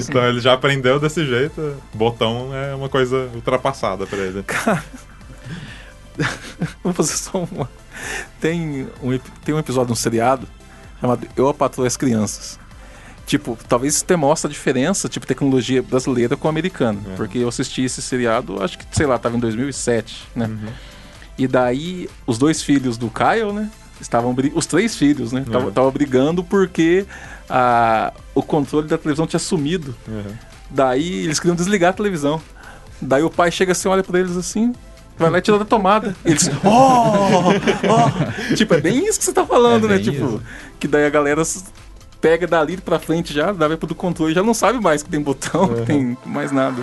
Então 0.08 0.24
ele 0.24 0.40
já 0.40 0.54
aprendeu 0.54 0.98
desse 0.98 1.26
jeito, 1.26 1.76
botão 1.94 2.50
é 2.54 2.74
uma 2.74 2.88
coisa 2.88 3.28
ultrapassada 3.34 4.06
pra 4.06 4.18
ele. 4.18 4.44
Vou 6.82 6.92
fazer 6.92 7.16
só 7.16 7.46
uma. 7.50 7.68
Tem 8.40 8.86
um, 9.02 9.18
tem 9.44 9.54
um 9.54 9.58
episódio 9.58 9.90
no 9.90 9.96
seriado 9.96 10.46
chamado 11.00 11.26
Eu, 11.36 11.48
a 11.48 11.54
Patroa 11.54 11.86
as 11.86 11.96
Crianças. 11.96 12.58
Tipo, 13.26 13.56
talvez 13.68 13.94
isso 13.94 14.04
até 14.04 14.16
mostre 14.16 14.48
a 14.48 14.52
diferença, 14.52 15.08
tipo, 15.08 15.24
tecnologia 15.24 15.82
brasileira 15.82 16.36
com 16.36 16.48
americana. 16.48 17.00
É. 17.12 17.14
Porque 17.14 17.38
eu 17.38 17.48
assisti 17.48 17.84
esse 17.84 18.02
seriado, 18.02 18.62
acho 18.62 18.76
que, 18.76 18.84
sei 18.90 19.06
lá, 19.06 19.18
tava 19.18 19.36
em 19.36 19.40
2007, 19.40 20.26
né? 20.34 20.46
Uhum. 20.46 20.68
E 21.38 21.46
daí, 21.46 22.10
os 22.26 22.38
dois 22.38 22.60
filhos 22.60 22.98
do 22.98 23.08
Kyle, 23.08 23.52
né? 23.52 23.70
Estavam 24.00 24.34
Os 24.54 24.66
três 24.66 24.96
filhos, 24.96 25.32
né? 25.32 25.40
Estavam 25.40 25.62
Uhum. 25.62 25.68
estavam 25.68 25.90
brigando 25.90 26.42
porque 26.42 27.04
a, 27.48 28.12
o 28.34 28.42
controle 28.42 28.88
da 28.88 28.96
televisão 28.98 29.26
tinha 29.26 29.40
sumido. 29.40 29.94
Uhum. 30.08 30.32
Daí 30.70 31.24
eles 31.24 31.38
queriam 31.38 31.54
desligar 31.56 31.90
a 31.90 31.92
televisão. 31.92 32.40
Daí 33.00 33.22
o 33.22 33.30
pai 33.30 33.50
chega 33.50 33.72
assim, 33.72 33.88
olha 33.88 34.02
pra 34.02 34.18
eles 34.20 34.36
assim. 34.36 34.72
Vai 35.18 35.28
lá 35.28 35.38
e 35.38 35.42
tira 35.42 35.58
da 35.58 35.64
tomada. 35.66 36.16
Eles, 36.24 36.48
oh, 36.64 37.50
oh. 37.50 38.54
Tipo, 38.56 38.74
é 38.74 38.80
bem 38.80 39.06
isso 39.06 39.18
que 39.18 39.24
você 39.26 39.32
tá 39.32 39.44
falando, 39.44 39.86
É 39.86 39.90
né? 39.90 39.98
Tipo, 39.98 40.24
isso. 40.26 40.42
que 40.78 40.88
daí 40.88 41.04
a 41.04 41.10
galera 41.10 41.42
pega 42.20 42.46
dali 42.46 42.76
pra 42.78 42.98
frente 42.98 43.32
já, 43.32 43.52
dá 43.52 43.68
pro 43.76 43.86
do 43.86 43.94
controle, 43.94 44.32
já 44.34 44.42
não 44.42 44.54
sabe 44.54 44.80
mais 44.80 45.02
que 45.02 45.10
tem 45.10 45.20
botão, 45.20 45.68
que 45.74 45.82
tem 45.82 46.16
mais 46.24 46.52
nada. 46.52 46.82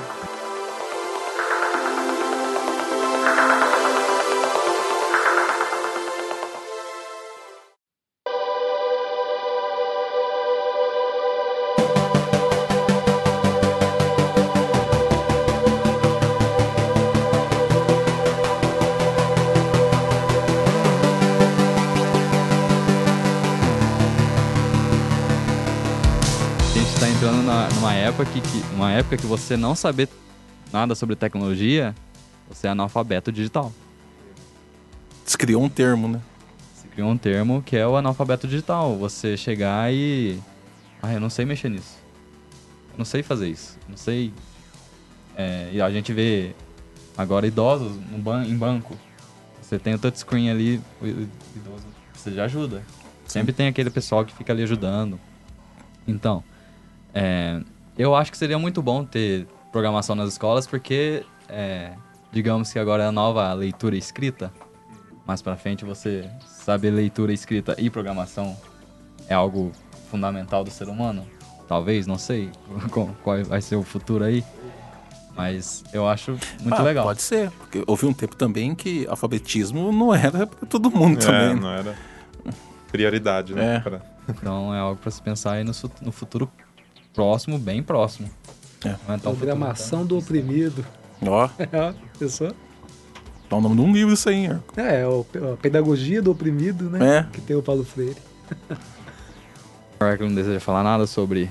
Época 27.97 28.25
que, 28.25 28.39
uma 28.73 28.91
época 28.91 29.17
que 29.17 29.25
você 29.25 29.57
não 29.57 29.75
saber 29.75 30.09
nada 30.71 30.95
sobre 30.95 31.15
tecnologia, 31.15 31.95
você 32.47 32.67
é 32.67 32.69
analfabeto 32.69 33.31
digital. 33.31 33.71
Se 35.25 35.37
criou 35.37 35.63
um 35.63 35.69
termo, 35.69 36.07
né? 36.07 36.21
Se 36.75 36.87
criou 36.87 37.09
um 37.09 37.17
termo 37.17 37.61
que 37.61 37.75
é 37.75 37.85
o 37.85 37.95
analfabeto 37.97 38.47
digital. 38.47 38.97
Você 38.97 39.35
chegar 39.35 39.93
e. 39.93 40.39
Ah, 41.01 41.13
eu 41.13 41.19
não 41.19 41.29
sei 41.29 41.45
mexer 41.45 41.69
nisso. 41.69 41.97
Eu 42.93 42.97
não 42.97 43.05
sei 43.05 43.21
fazer 43.21 43.49
isso. 43.49 43.77
Eu 43.83 43.89
não 43.89 43.97
sei. 43.97 44.33
É, 45.35 45.69
e 45.73 45.81
a 45.81 45.89
gente 45.91 46.13
vê 46.13 46.55
agora 47.17 47.45
idosos 47.45 47.91
no 48.11 48.17
ban 48.17 48.45
em 48.45 48.57
banco. 48.57 48.97
Você 49.61 49.77
tem 49.77 49.93
o 49.93 49.99
touchscreen 49.99 50.49
ali, 50.49 50.81
o 51.01 51.07
idoso 51.07 51.85
precisa 52.13 52.35
de 52.35 52.41
ajuda. 52.41 52.83
Sempre 53.25 53.51
tem 53.51 53.67
aquele 53.67 53.89
pessoal 53.89 54.23
que 54.23 54.33
fica 54.33 54.53
ali 54.53 54.63
ajudando. 54.63 55.19
Então, 56.07 56.41
é, 57.13 57.61
eu 57.97 58.15
acho 58.15 58.31
que 58.31 58.37
seria 58.37 58.57
muito 58.59 58.81
bom 58.81 59.03
ter 59.03 59.47
programação 59.71 60.15
nas 60.15 60.29
escolas, 60.29 60.65
porque, 60.67 61.23
é, 61.49 61.93
digamos 62.31 62.71
que 62.71 62.79
agora 62.79 63.03
é 63.03 63.07
a 63.07 63.11
nova 63.11 63.51
leitura 63.53 63.95
e 63.95 63.99
escrita. 63.99 64.51
Mais 65.25 65.41
pra 65.41 65.55
frente 65.57 65.83
você 65.83 66.29
saber 66.45 66.91
leitura, 66.91 67.33
escrita 67.33 67.75
e 67.77 67.89
programação 67.89 68.55
é 69.27 69.33
algo 69.33 69.71
fundamental 70.09 70.63
do 70.63 70.71
ser 70.71 70.87
humano. 70.87 71.25
Talvez, 71.67 72.07
não 72.07 72.17
sei 72.17 72.49
qual 73.23 73.43
vai 73.43 73.61
ser 73.61 73.75
o 73.75 73.83
futuro 73.83 74.23
aí. 74.23 74.43
Mas 75.35 75.83
eu 75.93 76.07
acho 76.07 76.31
muito 76.61 76.73
Ah, 76.73 76.81
legal. 76.81 77.05
Pode 77.05 77.21
ser, 77.21 77.51
porque 77.51 77.83
houve 77.85 78.05
um 78.07 78.13
tempo 78.13 78.35
também 78.35 78.73
que 78.73 79.05
alfabetismo 79.07 79.91
não 79.91 80.13
era 80.15 80.47
pra 80.47 80.67
todo 80.67 80.89
mundo 80.89 81.19
É, 81.19 81.25
também. 81.25 81.55
não 81.61 81.69
era 81.69 81.95
prioridade, 82.91 83.53
né? 83.53 83.75
É. 83.75 83.79
pra- 83.79 84.01
Então 84.29 84.73
é 84.73 84.79
algo 84.79 84.99
pra 84.99 85.11
se 85.11 85.21
pensar 85.21 85.53
aí 85.53 85.63
no, 85.63 85.71
no 86.01 86.11
futuro 86.11 86.49
próximo, 87.17 87.57
bem 87.57 87.81
próximo. 87.81 88.29
É. 88.85 88.89
É 88.89 89.17
Programação 89.17 90.05
do 90.05 90.19
oprimido. 90.19 90.85
Ó, 91.25 91.49
Ó, 91.73 91.93
Pensou? 92.19 92.53
dá 93.49 93.55
o 93.55 93.61
nome 93.61 93.75
de 93.75 93.81
um 93.81 93.91
livro 93.91 94.13
isso 94.13 94.29
aí, 94.29 94.45
hein? 94.45 94.59
É, 94.75 95.03
o, 95.07 95.25
a 95.53 95.57
pedagogia 95.57 96.21
do 96.21 96.29
oprimido, 96.29 96.91
né? 96.91 97.17
É. 97.17 97.23
Que 97.33 97.41
tem 97.41 97.55
o 97.55 97.63
Paulo 97.63 97.83
Freire. 97.83 98.17
O 99.99 100.03
Arco 100.05 100.25
não 100.25 100.35
deseja 100.35 100.59
falar 100.59 100.83
nada 100.83 101.07
sobre 101.07 101.45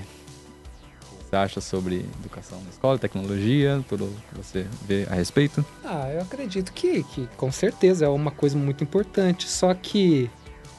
o 1.11 1.17
que 1.17 1.29
você 1.29 1.35
acha 1.35 1.59
sobre 1.59 2.05
educação 2.21 2.61
na 2.63 2.69
escola, 2.69 2.97
tecnologia, 2.97 3.83
tudo 3.89 4.09
que 4.29 4.37
você 4.37 4.65
vê 4.87 5.05
a 5.11 5.15
respeito. 5.15 5.65
Ah, 5.83 6.09
eu 6.13 6.21
acredito 6.21 6.71
que, 6.71 7.03
que 7.03 7.27
com 7.35 7.51
certeza 7.51 8.05
é 8.05 8.09
uma 8.09 8.31
coisa 8.31 8.57
muito 8.57 8.85
importante, 8.85 9.49
só 9.49 9.73
que 9.73 10.29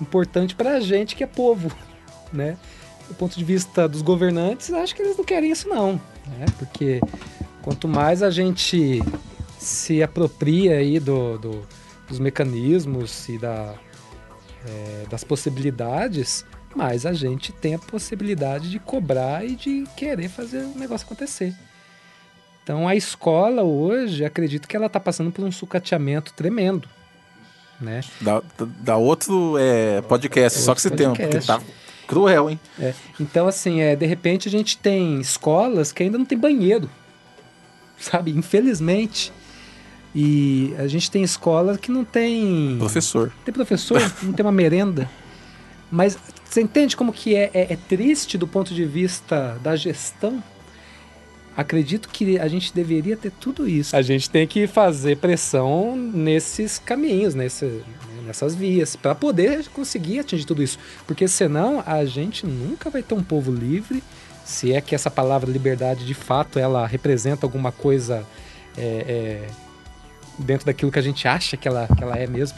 importante 0.01 0.55
pra 0.55 0.81
gente 0.81 1.15
que 1.15 1.23
é 1.23 1.27
povo, 1.27 1.71
né? 2.33 2.57
Do 3.09 3.15
ponto 3.15 3.37
de 3.39 3.45
vista 3.45 3.89
dos 3.89 4.03
governantes, 4.03 4.71
acho 4.73 4.95
que 4.95 5.03
eles 5.03 5.17
não 5.17 5.25
querem 5.25 5.51
isso 5.51 5.69
não, 5.69 5.95
né? 6.27 6.45
Porque 6.59 7.01
quanto 7.63 7.89
mais 7.89 8.23
a 8.23 8.31
gente 8.31 9.03
se 9.59 10.03
apropria 10.03 10.77
aí 10.77 11.01
do, 11.01 11.39
do- 11.39 11.67
dos 12.07 12.19
mecanismos 12.19 13.29
e 13.29 13.39
da, 13.39 13.75
é, 14.67 15.07
das 15.11 15.25
possibilidades, 15.25 16.45
mais 16.77 17.05
a 17.07 17.13
gente 17.13 17.51
tem 17.53 17.75
a 17.75 17.79
possibilidade 17.79 18.71
de 18.71 18.79
cobrar 18.79 19.45
e 19.45 19.57
de 19.57 19.85
querer 19.97 20.29
fazer 20.29 20.59
o 20.65 20.79
negócio 20.79 21.05
acontecer. 21.07 21.55
Então 22.63 22.87
a 22.87 22.95
escola 22.95 23.63
hoje, 23.63 24.25
acredito 24.25 24.69
que 24.69 24.77
ela 24.77 24.87
está 24.87 25.01
passando 25.01 25.33
por 25.33 25.45
um 25.45 25.51
sucateamento 25.51 26.33
tremendo, 26.35 26.87
né? 27.81 28.03
Dá, 28.21 28.97
outro 28.97 29.57
é, 29.59 30.03
podcast, 30.03 30.59
só 30.59 30.75
que 30.75 30.83
você 30.83 30.91
tem, 30.91 31.09
porque 31.09 31.23
podcast. 31.23 31.47
tá 31.47 31.63
cruel, 32.09 32.51
hein? 32.51 32.59
É, 32.81 32.93
Então 33.21 33.47
assim, 33.47 33.81
é, 33.81 33.95
de 33.95 34.05
repente 34.07 34.49
a 34.49 34.51
gente 34.51 34.77
tem 34.79 35.21
escolas 35.21 35.93
que 35.93 36.03
ainda 36.03 36.19
não 36.19 36.25
tem 36.25 36.37
banheiro, 36.37 36.91
sabe? 37.99 38.33
Infelizmente. 38.33 39.33
E 40.15 40.75
a 40.79 40.89
gente 40.89 41.11
tem 41.11 41.23
escolas 41.23 41.77
que 41.77 41.91
não 41.93 42.05
tem 42.05 42.77
Professor. 42.79 43.31
tem 43.45 43.53
professor, 43.55 44.01
não 44.23 44.33
tem 44.33 44.45
uma 44.45 44.51
merenda. 44.51 45.09
Mas 45.91 46.19
você 46.45 46.61
entende 46.63 46.97
como 46.97 47.13
que 47.13 47.35
é, 47.37 47.51
é- 47.55 47.73
é 47.75 47.77
triste 47.77 48.37
do 48.39 48.47
ponto 48.49 48.75
de 48.75 48.85
vista 48.85 49.59
da 49.63 49.77
gestão? 49.77 50.43
Acredito 51.59 52.09
que 52.09 52.39
a 52.39 52.47
gente 52.47 52.73
deveria 52.73 53.17
ter 53.17 53.33
tudo 53.33 53.69
isso. 53.69 53.97
A 53.97 54.01
gente 54.01 54.31
tem 54.31 54.47
que 54.47 54.69
fazer 54.69 55.17
pressão 55.17 55.97
nesses 55.97 56.79
caminhos, 56.79 57.35
nesse, 57.35 57.83
nessas 58.25 58.55
vias, 58.55 58.95
para 58.95 59.13
poder 59.13 59.67
conseguir 59.71 60.21
atingir 60.21 60.45
tudo 60.45 60.63
isso. 60.63 60.79
Porque 61.05 61.27
senão 61.27 61.83
a 61.85 62.05
gente 62.05 62.47
nunca 62.47 62.89
vai 62.89 63.03
ter 63.03 63.13
um 63.15 63.25
povo 63.25 63.53
livre, 63.53 64.05
se 64.45 64.73
é 64.73 64.81
que 64.81 64.95
essa 64.95 65.11
palavra 65.11 65.51
liberdade 65.51 66.07
de 66.07 66.15
fato 66.15 66.61
ela 66.61 66.87
representa 66.87 67.45
alguma 67.45 67.73
coisa 67.73 68.25
é, 68.77 68.83
é, 68.85 69.47
dentro 70.39 70.65
daquilo 70.65 70.93
que 70.93 70.99
a 71.01 71.03
gente 71.03 71.27
acha 71.27 71.57
que 71.57 71.67
ela, 71.67 71.89
que 71.89 72.05
ela 72.05 72.17
é 72.17 72.29
mesmo. 72.29 72.57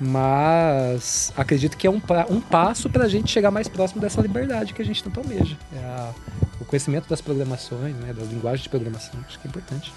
Mas 0.00 1.32
acredito 1.36 1.76
que 1.76 1.86
é 1.86 1.90
um, 1.90 2.00
um 2.30 2.40
passo 2.40 2.88
para 2.90 3.04
a 3.04 3.08
gente 3.08 3.30
chegar 3.30 3.50
mais 3.50 3.68
próximo 3.68 4.00
dessa 4.00 4.20
liberdade 4.20 4.72
que 4.74 4.82
a 4.82 4.84
gente 4.84 5.02
tanto 5.02 5.20
almeja. 5.20 5.56
É 5.74 5.78
a- 5.78 6.10
o 6.60 6.64
conhecimento 6.64 7.08
das 7.08 7.20
programações, 7.20 7.94
né, 7.96 8.12
da 8.12 8.22
linguagem 8.24 8.62
de 8.62 8.68
programação. 8.68 9.12
Acho 9.26 9.38
que 9.38 9.46
é 9.46 9.50
importante. 9.50 9.92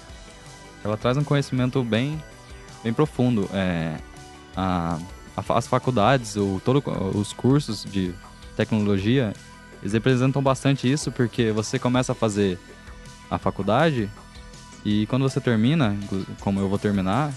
Ela 0.84 0.96
traz 0.96 1.16
um 1.16 1.24
conhecimento 1.24 1.82
bem, 1.82 2.22
bem 2.82 2.92
profundo. 2.92 3.48
É, 3.52 3.96
a- 4.56 4.98
a 5.36 5.56
as 5.58 5.66
faculdades, 5.66 6.36
ou 6.36 6.60
todo, 6.60 6.82
os 7.16 7.32
cursos 7.32 7.84
de 7.84 8.12
tecnologia, 8.56 9.32
eles 9.80 9.92
representam 9.92 10.42
bastante 10.42 10.90
isso, 10.90 11.12
porque 11.12 11.52
você 11.52 11.78
começa 11.78 12.10
a 12.12 12.14
fazer 12.14 12.58
a 13.30 13.38
faculdade 13.38 14.10
e 14.84 15.06
quando 15.06 15.22
você 15.22 15.40
termina, 15.40 15.96
como 16.40 16.58
eu 16.58 16.68
vou 16.68 16.78
terminar, 16.78 17.32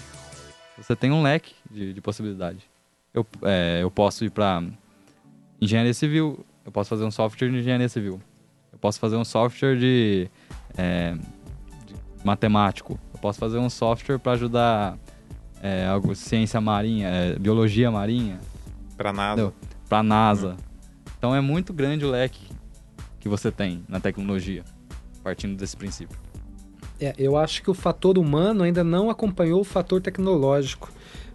você 0.76 0.96
tem 0.96 1.10
um 1.10 1.22
leque 1.22 1.54
de, 1.70 1.92
de 1.92 2.00
possibilidade. 2.00 2.68
Eu, 3.12 3.26
é, 3.42 3.80
eu 3.82 3.90
posso 3.90 4.24
ir 4.24 4.30
para 4.30 4.62
engenharia 5.60 5.94
civil, 5.94 6.44
eu 6.64 6.72
posso 6.72 6.88
fazer 6.90 7.04
um 7.04 7.10
software 7.10 7.50
de 7.50 7.58
engenharia 7.58 7.88
civil, 7.88 8.20
eu 8.72 8.78
posso 8.78 8.98
fazer 8.98 9.16
um 9.16 9.24
software 9.24 9.76
de, 9.76 10.28
é, 10.76 11.14
de 11.86 11.94
matemático, 12.24 12.98
eu 13.12 13.20
posso 13.20 13.38
fazer 13.38 13.58
um 13.58 13.68
software 13.68 14.18
para 14.18 14.32
ajudar 14.32 14.98
é, 15.62 15.86
algo, 15.86 16.14
ciência 16.14 16.60
marinha, 16.60 17.08
é, 17.08 17.38
biologia 17.38 17.90
marinha, 17.90 18.40
Pra 18.96 19.12
nada. 19.12 19.42
Não. 19.42 19.52
para 19.88 20.02
NASA. 20.02 20.56
Então 21.18 21.34
é 21.34 21.40
muito 21.40 21.72
grande 21.72 22.04
o 22.04 22.10
leque 22.10 22.46
que 23.20 23.28
você 23.28 23.50
tem 23.50 23.84
na 23.88 24.00
tecnologia, 24.00 24.64
partindo 25.22 25.56
desse 25.56 25.76
princípio. 25.76 26.18
É, 27.02 27.12
eu 27.18 27.36
acho 27.36 27.64
que 27.64 27.70
o 27.70 27.74
fator 27.74 28.16
humano 28.16 28.62
ainda 28.62 28.84
não 28.84 29.10
acompanhou 29.10 29.60
o 29.60 29.64
fator 29.64 30.00
tecnológico, 30.00 30.88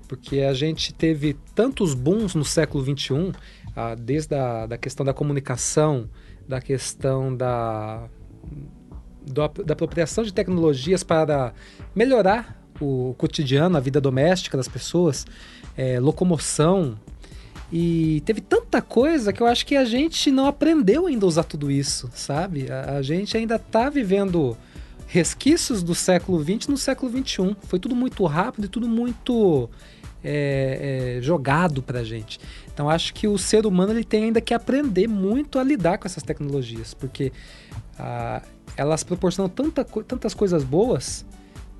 porque 0.07 0.39
a 0.39 0.53
gente 0.53 0.93
teve 0.93 1.35
tantos 1.53 1.93
booms 1.93 2.33
no 2.35 2.45
século 2.45 2.81
XXI, 2.81 3.33
ah, 3.75 3.93
desde 3.93 4.33
a 4.33 4.65
da 4.65 4.77
questão 4.77 5.05
da 5.05 5.13
comunicação, 5.13 6.09
da 6.47 6.61
questão 6.61 7.35
da, 7.35 8.07
do 9.25 9.45
da 9.65 9.73
apropriação 9.73 10.23
de 10.23 10.33
tecnologias 10.33 11.03
para 11.03 11.53
melhorar 11.93 12.63
o 12.79 13.13
cotidiano, 13.17 13.75
a 13.75 13.81
vida 13.81 13.99
doméstica 13.99 14.55
das 14.55 14.69
pessoas, 14.69 15.27
é, 15.75 15.99
locomoção. 15.99 16.97
E 17.69 18.21
teve 18.25 18.39
tanta 18.39 18.81
coisa 18.81 19.33
que 19.33 19.43
eu 19.43 19.47
acho 19.47 19.65
que 19.65 19.75
a 19.75 19.83
gente 19.83 20.31
não 20.31 20.45
aprendeu 20.45 21.07
ainda 21.07 21.25
a 21.25 21.27
usar 21.27 21.43
tudo 21.43 21.69
isso, 21.69 22.09
sabe? 22.13 22.71
A, 22.71 22.99
a 22.99 23.01
gente 23.01 23.35
ainda 23.35 23.57
está 23.57 23.89
vivendo 23.89 24.55
resquícios 25.07 25.81
do 25.81 25.95
século 25.95 26.43
XX 26.43 26.67
no 26.67 26.77
século 26.77 27.11
XXI. 27.11 27.55
Foi 27.63 27.79
tudo 27.79 27.95
muito 27.95 28.23
rápido 28.25 28.65
e 28.65 28.67
tudo 28.67 28.87
muito 28.87 29.69
é, 30.23 31.17
é, 31.17 31.21
jogado 31.21 31.81
pra 31.81 32.03
gente. 32.03 32.39
Então 32.71 32.89
acho 32.89 33.13
que 33.13 33.27
o 33.27 33.37
ser 33.37 33.65
humano 33.65 33.93
ele 33.93 34.03
tem 34.03 34.25
ainda 34.25 34.41
que 34.41 34.53
aprender 34.53 35.07
muito 35.07 35.57
a 35.57 35.63
lidar 35.63 35.97
com 35.97 36.07
essas 36.07 36.21
tecnologias, 36.21 36.93
porque 36.93 37.31
ah, 37.97 38.41
elas 38.75 39.03
proporcionam 39.03 39.49
tanta, 39.49 39.83
tantas 39.83 40.33
coisas 40.33 40.63
boas 40.63 41.25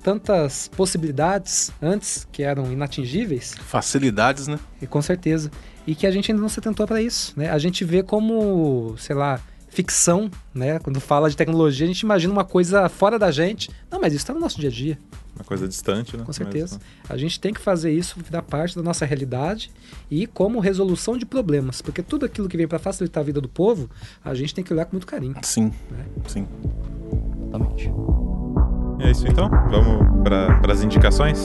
tantas 0.02 0.68
possibilidades 0.68 1.72
antes 1.82 2.26
que 2.30 2.42
eram 2.42 2.72
inatingíveis, 2.72 3.54
Facilidades, 3.60 4.46
né? 4.46 4.58
e 4.80 4.86
com 4.86 5.02
certeza, 5.02 5.50
e 5.86 5.94
que 5.94 6.06
a 6.06 6.10
gente 6.10 6.30
ainda 6.30 6.40
não 6.40 6.48
se 6.48 6.60
atentou 6.60 6.86
para 6.86 7.02
isso, 7.02 7.34
né? 7.36 7.50
A 7.50 7.58
gente 7.58 7.84
vê 7.84 8.02
como, 8.02 8.94
sei 8.96 9.16
lá, 9.16 9.40
ficção, 9.68 10.30
né? 10.54 10.78
Quando 10.78 11.00
fala 11.00 11.30
de 11.30 11.36
tecnologia, 11.36 11.84
a 11.84 11.88
gente 11.88 12.00
imagina 12.00 12.32
uma 12.32 12.44
coisa 12.44 12.88
fora 12.88 13.18
da 13.18 13.30
gente. 13.30 13.70
Não, 13.90 14.00
mas 14.00 14.12
isso 14.12 14.22
está 14.22 14.34
no 14.34 14.40
nosso 14.40 14.58
dia 14.60 14.68
a 14.68 14.72
dia. 14.72 14.98
Uma 15.36 15.44
coisa 15.44 15.68
distante, 15.68 16.16
né? 16.16 16.24
Com 16.24 16.32
certeza. 16.32 16.80
Mas, 17.02 17.10
A 17.10 17.16
gente 17.16 17.38
tem 17.38 17.54
que 17.54 17.60
fazer 17.60 17.92
isso 17.92 18.18
virar 18.18 18.42
parte 18.42 18.74
da 18.74 18.82
nossa 18.82 19.06
realidade 19.06 19.70
e 20.10 20.26
como 20.26 20.58
resolução 20.58 21.16
de 21.16 21.24
problemas, 21.24 21.80
porque 21.80 22.02
tudo 22.02 22.26
aquilo 22.26 22.48
que 22.48 22.56
vem 22.56 22.66
para 22.66 22.78
facilitar 22.78 23.20
a 23.22 23.24
vida 23.24 23.40
do 23.40 23.48
povo, 23.48 23.88
a 24.24 24.34
gente 24.34 24.52
tem 24.52 24.64
que 24.64 24.72
olhar 24.72 24.84
com 24.84 24.96
muito 24.96 25.06
carinho. 25.06 25.36
Sim, 25.42 25.72
sim. 26.26 26.46
Exatamente. 27.48 27.92
é 29.00 29.10
isso 29.10 29.28
então. 29.28 29.48
Vamos 29.70 30.22
para 30.24 30.72
as 30.72 30.82
indicações. 30.82 31.40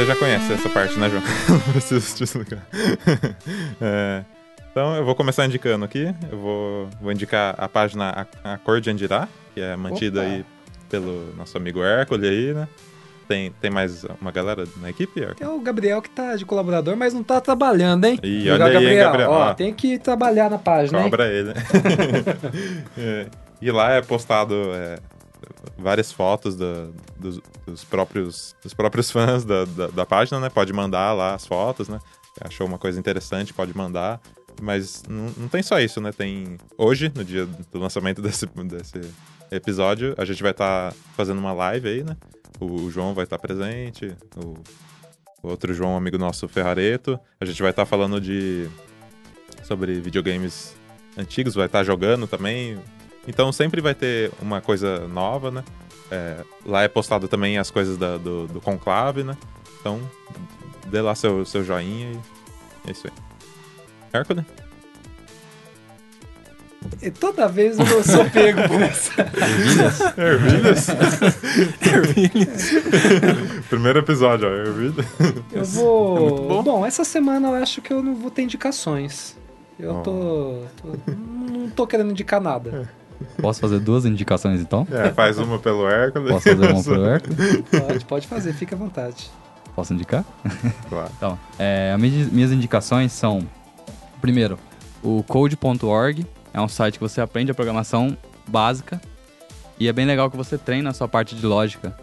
Você 0.00 0.06
já 0.06 0.16
conhece 0.16 0.50
essa 0.54 0.68
parte, 0.70 0.98
né, 0.98 1.10
João? 1.10 1.22
Não 1.48 1.72
preciso 1.72 2.16
te 2.16 2.24
explicar. 2.24 2.66
É, 3.82 4.24
então, 4.70 4.94
eu 4.94 5.04
vou 5.04 5.14
começar 5.14 5.44
indicando 5.44 5.84
aqui. 5.84 6.14
Eu 6.30 6.38
vou, 6.38 6.88
vou 7.00 7.12
indicar 7.12 7.54
a 7.58 7.68
página 7.68 8.26
A, 8.44 8.54
a 8.54 8.58
Cor 8.58 8.80
de 8.80 8.88
Andirá, 8.88 9.28
que 9.52 9.60
é 9.60 9.76
mantida 9.76 10.20
Opa. 10.20 10.30
aí 10.30 10.44
pelo 10.88 11.34
nosso 11.36 11.56
amigo 11.56 11.82
Hércules 11.82 12.30
aí, 12.30 12.54
né? 12.54 12.68
Tem, 13.28 13.52
tem 13.60 13.70
mais 13.70 14.04
uma 14.20 14.30
galera 14.30 14.64
na 14.78 14.88
equipe, 14.88 15.20
Hércules? 15.20 15.38
Tem 15.38 15.48
o 15.48 15.60
Gabriel 15.60 16.00
que 16.00 16.10
tá 16.10 16.34
de 16.34 16.46
colaborador, 16.46 16.96
mas 16.96 17.12
não 17.12 17.22
tá 17.22 17.40
trabalhando, 17.40 18.04
hein? 18.06 18.18
Ih, 18.22 18.46
Jogar 18.46 18.66
olha 18.66 18.78
aí, 18.78 18.88
hein, 18.88 18.98
Gabriel, 18.98 19.30
Ó, 19.30 19.50
ó. 19.50 19.54
tem 19.54 19.74
que 19.74 19.98
trabalhar 19.98 20.48
na 20.48 20.58
página, 20.58 20.98
hein? 20.98 21.04
Cobra 21.04 21.28
ele. 21.28 21.52
É, 22.96 23.26
e 23.60 23.70
lá 23.70 23.92
é 23.92 24.00
postado 24.00 24.54
é, 24.72 24.98
várias 25.78 26.12
fotos 26.12 26.56
dos, 26.56 27.40
dos 27.66 27.84
próprios, 27.84 28.54
dos 28.62 28.74
próprios 28.74 29.10
fãs 29.12 29.44
da, 29.44 29.64
da, 29.64 29.86
da 29.88 30.06
página, 30.06 30.40
né? 30.40 30.48
Pode 30.48 30.72
mandar 30.72 31.12
lá 31.12 31.34
as 31.34 31.46
fotos, 31.46 31.88
né? 31.88 31.98
Achou 32.40 32.66
uma 32.66 32.78
coisa 32.78 32.98
interessante, 32.98 33.52
pode 33.52 33.76
mandar. 33.76 34.20
Mas 34.60 35.02
não, 35.08 35.26
não 35.36 35.48
tem 35.48 35.62
só 35.62 35.80
isso, 35.80 36.00
né? 36.00 36.12
Tem. 36.12 36.58
Hoje, 36.76 37.10
no 37.14 37.24
dia 37.24 37.46
do 37.46 37.78
lançamento 37.78 38.20
desse, 38.22 38.46
desse 38.46 39.00
episódio, 39.50 40.14
a 40.18 40.24
gente 40.24 40.42
vai 40.42 40.52
estar 40.52 40.92
fazendo 41.16 41.38
uma 41.38 41.52
live 41.52 41.88
aí, 41.88 42.04
né? 42.04 42.16
O, 42.60 42.82
o 42.82 42.90
João 42.90 43.14
vai 43.14 43.24
estar 43.24 43.38
presente, 43.38 44.14
o, 44.36 44.54
o 45.42 45.48
outro 45.48 45.72
João, 45.72 45.96
amigo 45.96 46.18
nosso, 46.18 46.46
Ferrareto. 46.46 47.18
A 47.40 47.44
gente 47.44 47.60
vai 47.62 47.70
estar 47.70 47.86
falando 47.86 48.20
de. 48.20 48.68
sobre 49.64 50.00
videogames 50.00 50.74
antigos, 51.16 51.54
vai 51.54 51.66
estar 51.66 51.82
jogando 51.82 52.26
também. 52.26 52.78
Então 53.28 53.52
sempre 53.52 53.80
vai 53.80 53.94
ter 53.94 54.30
uma 54.40 54.60
coisa 54.60 55.06
nova, 55.08 55.50
né? 55.50 55.62
É, 56.10 56.38
lá 56.66 56.82
é 56.82 56.88
postado 56.88 57.28
também 57.28 57.58
as 57.58 57.70
coisas 57.70 57.96
da- 57.96 58.16
do, 58.16 58.46
do 58.48 58.60
Conclave, 58.60 59.22
né? 59.22 59.36
Então, 59.80 60.00
dê 60.88 61.00
lá 61.00 61.14
seu, 61.14 61.44
seu 61.46 61.62
joinha 61.64 62.10
e 62.84 62.88
é 62.88 62.92
isso 62.92 63.06
aí. 63.06 63.12
Hércules? 64.12 64.44
E 67.02 67.10
toda 67.10 67.46
vez 67.46 67.78
eu 67.78 68.02
sou 68.02 68.24
pego 68.30 68.66
por 68.66 68.80
essa. 68.82 69.12
Ervilhas? 70.16 70.86
Primeiro 73.68 73.98
episódio, 74.00 74.48
ó, 74.48 74.52
Ervilhas. 74.52 75.06
Eu 75.52 75.64
vou. 75.64 76.26
É 76.26 76.30
bom. 76.48 76.62
bom. 76.62 76.86
essa 76.86 77.04
semana 77.04 77.48
eu 77.48 77.54
acho 77.54 77.80
que 77.82 77.92
eu 77.92 78.02
não 78.02 78.14
vou 78.16 78.30
ter 78.30 78.42
indicações. 78.42 79.36
Eu 79.78 79.96
Oh. 79.96 80.00
tô, 80.02 80.62
tô- 80.82 81.12
Não 81.52 81.70
tô 81.70 81.86
querendo 81.86 82.10
indicar 82.10 82.40
nada. 82.40 82.90
Posso 83.40 83.60
fazer 83.60 83.80
duas 83.80 84.04
indicações 84.04 84.60
então? 84.60 84.86
É, 84.90 85.10
faz 85.10 85.38
uma 85.38 85.58
pelo 85.58 85.88
Hércules. 85.88 86.30
Posso 86.30 86.48
fazer 86.48 86.72
uma 86.72 86.82
pro 86.82 87.04
Hércules? 87.06 87.62
Pode, 87.70 88.04
pode 88.04 88.26
fazer, 88.26 88.52
fica 88.52 88.74
à 88.74 88.78
vontade. 88.78 89.30
Posso 89.74 89.94
indicar? 89.94 90.24
Claro. 90.88 91.10
Então, 91.16 91.38
é, 91.58 91.92
as 91.94 92.00
minhas 92.00 92.30
minhas 92.30 92.52
indicações 92.52 93.12
são: 93.12 93.46
primeiro, 94.20 94.58
o 95.02 95.22
code.org 95.22 96.26
é 96.52 96.60
um 96.60 96.68
site 96.68 96.94
que 96.94 97.00
você 97.00 97.20
aprende 97.20 97.50
a 97.50 97.54
programação 97.54 98.16
básica 98.46 99.00
e 99.78 99.88
é 99.88 99.92
bem 99.92 100.04
legal 100.04 100.30
que 100.30 100.36
você 100.36 100.58
treina 100.58 100.90
a 100.90 100.92
sua 100.92 101.08
parte 101.08 101.34
de 101.34 101.46
lógica. 101.46 101.96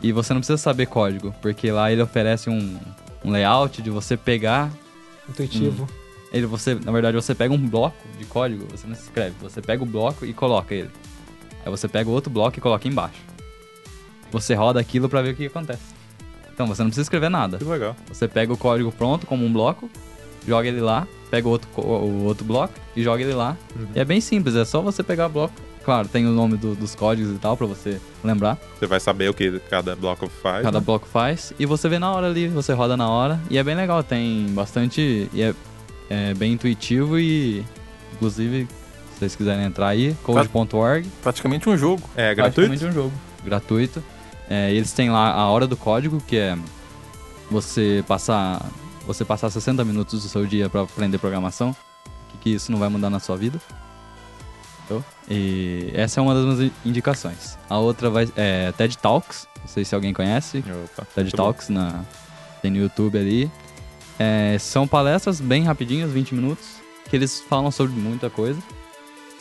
E 0.00 0.12
você 0.12 0.32
não 0.32 0.40
precisa 0.40 0.56
saber 0.56 0.86
código, 0.86 1.34
porque 1.42 1.70
lá 1.70 1.90
ele 1.90 2.00
oferece 2.00 2.48
um, 2.48 2.78
um 3.24 3.30
layout 3.30 3.82
de 3.82 3.90
você 3.90 4.16
pegar. 4.16 4.70
Intuitivo. 5.28 5.88
Ele, 6.32 6.46
você, 6.46 6.74
na 6.74 6.92
verdade, 6.92 7.16
você 7.16 7.34
pega 7.34 7.54
um 7.54 7.68
bloco 7.68 7.96
de 8.18 8.24
código, 8.24 8.66
você 8.70 8.86
não 8.86 8.94
escreve, 8.94 9.34
você 9.40 9.62
pega 9.62 9.82
o 9.82 9.86
bloco 9.86 10.26
e 10.26 10.32
coloca 10.32 10.74
ele. 10.74 10.90
Aí 11.64 11.70
você 11.70 11.88
pega 11.88 12.08
o 12.08 12.12
outro 12.12 12.30
bloco 12.30 12.58
e 12.58 12.60
coloca 12.60 12.86
embaixo. 12.86 13.20
Você 14.30 14.54
roda 14.54 14.78
aquilo 14.78 15.08
pra 15.08 15.22
ver 15.22 15.30
o 15.32 15.34
que 15.36 15.46
acontece. 15.46 15.82
Então 16.52 16.66
você 16.66 16.82
não 16.82 16.88
precisa 16.90 17.02
escrever 17.04 17.30
nada. 17.30 17.58
Que 17.58 17.64
legal. 17.64 17.96
Você 18.08 18.28
pega 18.28 18.52
o 18.52 18.56
código 18.56 18.92
pronto 18.92 19.26
como 19.26 19.44
um 19.44 19.52
bloco, 19.52 19.88
joga 20.46 20.68
ele 20.68 20.80
lá, 20.80 21.06
pega 21.30 21.48
o 21.48 21.50
outro, 21.50 21.68
o 21.80 22.24
outro 22.24 22.44
bloco 22.44 22.74
e 22.94 23.02
joga 23.02 23.22
ele 23.22 23.32
lá. 23.32 23.56
E 23.94 23.98
é 24.00 24.04
bem 24.04 24.20
simples, 24.20 24.54
é 24.54 24.64
só 24.64 24.82
você 24.82 25.02
pegar 25.02 25.26
o 25.26 25.30
bloco. 25.30 25.54
Claro, 25.84 26.06
tem 26.06 26.26
o 26.26 26.30
nome 26.32 26.58
do- 26.58 26.74
dos 26.74 26.94
códigos 26.94 27.34
e 27.34 27.38
tal 27.38 27.56
pra 27.56 27.66
você 27.66 27.98
lembrar. 28.22 28.58
Você 28.78 28.86
vai 28.86 29.00
saber 29.00 29.30
o 29.30 29.34
que 29.34 29.58
cada 29.70 29.96
bloco 29.96 30.28
faz. 30.28 30.62
Cada 30.62 30.80
né? 30.80 30.84
bloco 30.84 31.06
faz. 31.06 31.54
E 31.58 31.64
você 31.64 31.88
vê 31.88 31.98
na 31.98 32.12
hora 32.12 32.26
ali, 32.26 32.48
você 32.48 32.74
roda 32.74 32.94
na 32.94 33.08
hora. 33.08 33.40
E 33.48 33.56
é 33.56 33.62
bem 33.62 33.74
legal, 33.74 34.02
tem 34.02 34.46
bastante. 34.50 35.30
E 35.32 35.40
é, 35.40 35.54
é 36.08 36.34
bem 36.34 36.52
intuitivo 36.52 37.18
e. 37.18 37.64
Inclusive, 38.14 38.66
se 39.12 39.18
vocês 39.18 39.36
quiserem 39.36 39.64
entrar 39.64 39.88
aí, 39.88 40.16
code.org. 40.22 41.08
Praticamente 41.22 41.68
um 41.68 41.76
jogo. 41.76 42.02
É 42.16 42.34
gratuito? 42.34 42.68
Praticamente 42.68 42.84
um 42.86 42.92
jogo. 42.92 43.12
Gratuito. 43.44 44.02
É, 44.48 44.72
eles 44.72 44.92
têm 44.92 45.10
lá 45.10 45.32
a 45.32 45.48
hora 45.48 45.66
do 45.66 45.76
código, 45.76 46.20
que 46.26 46.36
é 46.36 46.58
você 47.50 48.02
passar, 48.08 48.64
você 49.06 49.24
passar 49.24 49.50
60 49.50 49.84
minutos 49.84 50.22
do 50.22 50.28
seu 50.28 50.46
dia 50.46 50.68
para 50.68 50.82
aprender 50.82 51.18
programação. 51.18 51.76
Que, 52.30 52.38
que 52.38 52.50
isso 52.50 52.72
não 52.72 52.78
vai 52.78 52.88
mudar 52.88 53.10
na 53.10 53.20
sua 53.20 53.36
vida. 53.36 53.60
E 55.28 55.90
essa 55.94 56.20
é 56.20 56.22
uma 56.22 56.34
das 56.34 56.44
minhas 56.44 56.72
indicações. 56.84 57.58
A 57.68 57.76
outra 57.78 58.08
vai, 58.08 58.28
é 58.36 58.72
TED 58.72 58.96
Talks. 58.98 59.46
Não 59.60 59.68
sei 59.68 59.84
se 59.84 59.94
alguém 59.94 60.14
conhece. 60.14 60.64
Opa, 60.84 61.06
TED 61.14 61.30
bom. 61.30 61.36
Talks 61.36 61.68
na, 61.68 62.04
tem 62.62 62.70
no 62.70 62.78
YouTube 62.78 63.18
ali. 63.18 63.50
É, 64.18 64.58
são 64.58 64.86
palestras 64.86 65.40
bem 65.40 65.62
rapidinhas, 65.62 66.10
20 66.10 66.34
minutos, 66.34 66.76
que 67.08 67.14
eles 67.14 67.40
falam 67.40 67.70
sobre 67.70 67.94
muita 67.94 68.28
coisa. 68.28 68.60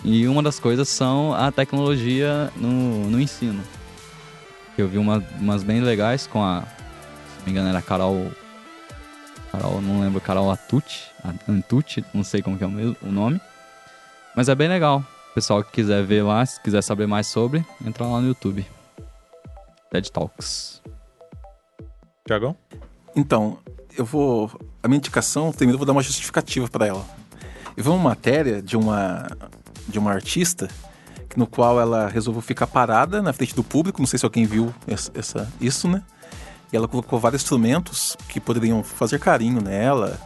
E 0.03 0.27
uma 0.27 0.43
das 0.43 0.59
coisas 0.59 0.87
são 0.87 1.33
a 1.33 1.51
tecnologia 1.51 2.51
no, 2.55 3.09
no 3.09 3.19
ensino. 3.19 3.63
Eu 4.77 4.87
vi 4.87 4.99
uma, 4.99 5.23
umas 5.39 5.63
bem 5.63 5.81
legais 5.81 6.27
com 6.27 6.43
a. 6.43 6.61
Se 6.61 7.39
não 7.39 7.45
me 7.45 7.51
engano, 7.51 7.69
era 7.69 7.79
a 7.79 7.81
Carol. 7.81 8.31
Carol, 9.51 9.81
não 9.81 10.01
lembro, 10.01 10.21
Carol 10.21 10.51
Atucci. 10.51 11.09
Antucci, 11.49 12.05
não 12.13 12.23
sei 12.23 12.43
como 12.43 12.57
que 12.57 12.63
é 12.63 12.67
o, 12.67 12.71
mesmo, 12.71 12.95
o 13.01 13.11
nome. 13.11 13.41
Mas 14.35 14.49
é 14.49 14.55
bem 14.55 14.67
legal. 14.67 15.03
O 15.31 15.33
pessoal 15.33 15.63
que 15.63 15.71
quiser 15.71 16.03
ver 16.03 16.21
lá, 16.21 16.45
se 16.45 16.61
quiser 16.61 16.83
saber 16.83 17.07
mais 17.07 17.25
sobre, 17.25 17.65
entra 17.83 18.05
lá 18.05 18.21
no 18.21 18.27
YouTube. 18.27 18.65
TED 19.89 20.11
Talks. 20.11 20.81
Tiagão? 22.27 22.55
Então, 23.15 23.57
eu 23.97 24.05
vou. 24.05 24.49
A 24.81 24.87
minha 24.87 24.97
indicação, 24.97 25.51
primeiro 25.51 25.75
eu 25.75 25.79
vou 25.79 25.85
dar 25.85 25.91
uma 25.93 26.01
justificativa 26.03 26.67
para 26.69 26.85
ela. 26.87 27.05
Eu 27.75 27.83
vi 27.83 27.89
uma 27.89 27.97
matéria 28.09 28.61
de 28.61 28.77
uma 28.77 29.27
de 29.87 29.97
uma 29.99 30.11
artista 30.11 30.67
no 31.35 31.45
qual 31.45 31.79
ela 31.79 32.07
resolveu 32.09 32.41
ficar 32.41 32.65
parada 32.67 33.21
na 33.21 33.31
frente 33.31 33.53
do 33.55 33.63
público. 33.63 34.01
Não 34.01 34.07
sei 34.07 34.17
se 34.17 34.25
alguém 34.25 34.43
viu 34.45 34.73
essa, 34.87 35.11
essa- 35.13 35.51
isso, 35.61 35.87
né? 35.87 36.01
E 36.73 36.75
ela 36.75 36.87
colocou 36.87 37.19
vários 37.19 37.43
instrumentos 37.43 38.17
que 38.27 38.39
poderiam 38.39 38.83
fazer 38.83 39.19
carinho 39.19 39.61
nela 39.61 40.19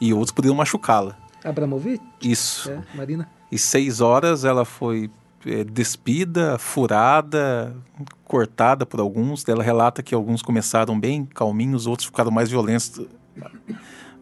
e 0.00 0.12
outros 0.12 0.30
poderiam 0.32 0.54
machucá-la. 0.54 1.16
Abramovic? 1.42 2.02
Isso. 2.20 2.70
É, 2.70 2.82
Marina. 2.94 3.28
E 3.50 3.58
seis 3.58 4.00
horas 4.02 4.44
ela 4.44 4.64
foi 4.66 5.10
é, 5.46 5.64
despida, 5.64 6.58
furada, 6.58 7.74
cortada 8.24 8.84
por 8.84 9.00
alguns. 9.00 9.46
Ela 9.48 9.62
relata 9.62 10.02
que 10.02 10.14
alguns 10.14 10.42
começaram 10.42 10.98
bem 10.98 11.24
calminhos, 11.24 11.86
outros 11.86 12.06
ficaram 12.06 12.30
mais 12.30 12.50
violentos 12.50 13.00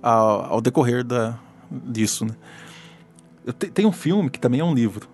ao, 0.02 0.54
ao 0.54 0.60
decorrer 0.60 1.04
da, 1.04 1.38
disso. 1.70 2.24
Né? 2.24 2.34
Te- 3.58 3.70
tem 3.70 3.86
um 3.86 3.92
filme 3.92 4.30
que 4.30 4.38
também 4.38 4.60
é 4.60 4.64
um 4.64 4.74
livro. 4.74 5.08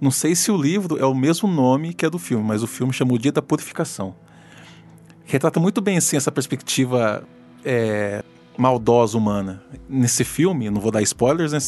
Não 0.00 0.10
sei 0.10 0.34
se 0.34 0.50
o 0.50 0.56
livro 0.56 0.96
é 0.96 1.04
o 1.04 1.14
mesmo 1.14 1.48
nome 1.48 1.92
que 1.92 2.06
é 2.06 2.10
do 2.10 2.18
filme, 2.18 2.44
mas 2.44 2.62
o 2.62 2.66
filme 2.66 2.92
chama 2.92 3.12
O 3.12 3.18
Dia 3.18 3.32
da 3.32 3.42
Purificação. 3.42 4.14
Retrata 5.24 5.58
muito 5.58 5.80
bem 5.80 5.98
assim, 5.98 6.16
essa 6.16 6.30
perspectiva 6.30 7.24
é, 7.64 8.24
maldosa 8.56 9.18
humana. 9.18 9.62
Nesse 9.88 10.24
filme, 10.24 10.70
não 10.70 10.80
vou 10.80 10.92
dar 10.92 11.02
spoilers, 11.02 11.52
né? 11.52 11.58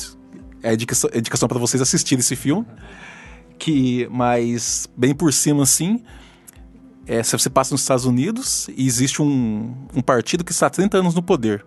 é 0.62 0.70
a 0.70 0.74
indicação, 0.74 1.11
a 1.12 1.18
indicação 1.18 1.49
para 1.49 1.59
vocês 1.59 1.80
assistirem 1.82 2.20
esse 2.20 2.36
filme. 2.36 2.66
Que, 3.61 4.08
mas 4.11 4.88
bem 4.96 5.14
por 5.14 5.32
cima 5.34 5.62
assim, 5.62 6.02
é, 7.06 7.22
se 7.22 7.32
você 7.32 7.50
passa 7.50 7.74
nos 7.74 7.82
Estados 7.82 8.06
Unidos 8.06 8.68
e 8.74 8.86
existe 8.86 9.20
um, 9.20 9.74
um 9.94 10.00
partido 10.00 10.42
que 10.42 10.50
está 10.50 10.66
há 10.66 10.70
30 10.70 10.96
anos 10.96 11.14
no 11.14 11.22
poder. 11.22 11.64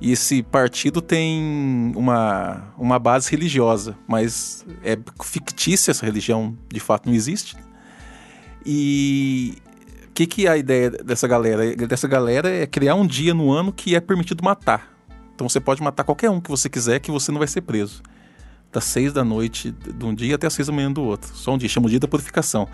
E 0.00 0.12
esse 0.12 0.42
partido 0.44 1.00
tem 1.00 1.92
uma, 1.96 2.72
uma 2.78 2.98
base 2.98 3.30
religiosa, 3.30 3.96
mas 4.06 4.64
é 4.84 4.96
fictícia 5.24 5.90
essa 5.90 6.06
religião, 6.06 6.56
de 6.72 6.78
fato 6.78 7.08
não 7.08 7.14
existe. 7.14 7.56
E 8.64 9.54
o 10.04 10.12
que, 10.12 10.26
que 10.26 10.46
é 10.46 10.50
a 10.50 10.56
ideia 10.56 10.90
dessa 10.90 11.26
galera? 11.26 11.74
Dessa 11.74 12.06
galera 12.06 12.48
é 12.48 12.66
criar 12.66 12.94
um 12.94 13.06
dia 13.06 13.34
no 13.34 13.50
ano 13.50 13.72
que 13.72 13.96
é 13.96 14.00
permitido 14.00 14.44
matar. 14.44 14.94
Então 15.34 15.48
você 15.48 15.58
pode 15.58 15.82
matar 15.82 16.04
qualquer 16.04 16.30
um 16.30 16.40
que 16.40 16.50
você 16.50 16.68
quiser 16.68 17.00
que 17.00 17.10
você 17.10 17.32
não 17.32 17.38
vai 17.38 17.48
ser 17.48 17.62
preso. 17.62 18.02
Das 18.76 18.84
seis 18.84 19.10
da 19.10 19.24
noite 19.24 19.70
de 19.70 20.04
um 20.04 20.14
dia 20.14 20.34
até 20.34 20.46
as 20.46 20.52
seis 20.52 20.66
da 20.66 20.72
manhã 20.74 20.92
do 20.92 21.02
outro. 21.02 21.34
Só 21.34 21.54
um 21.54 21.56
dia, 21.56 21.66
chama 21.66 21.86
o 21.86 21.88
dia 21.88 21.98
da 21.98 22.06
purificação. 22.06 22.68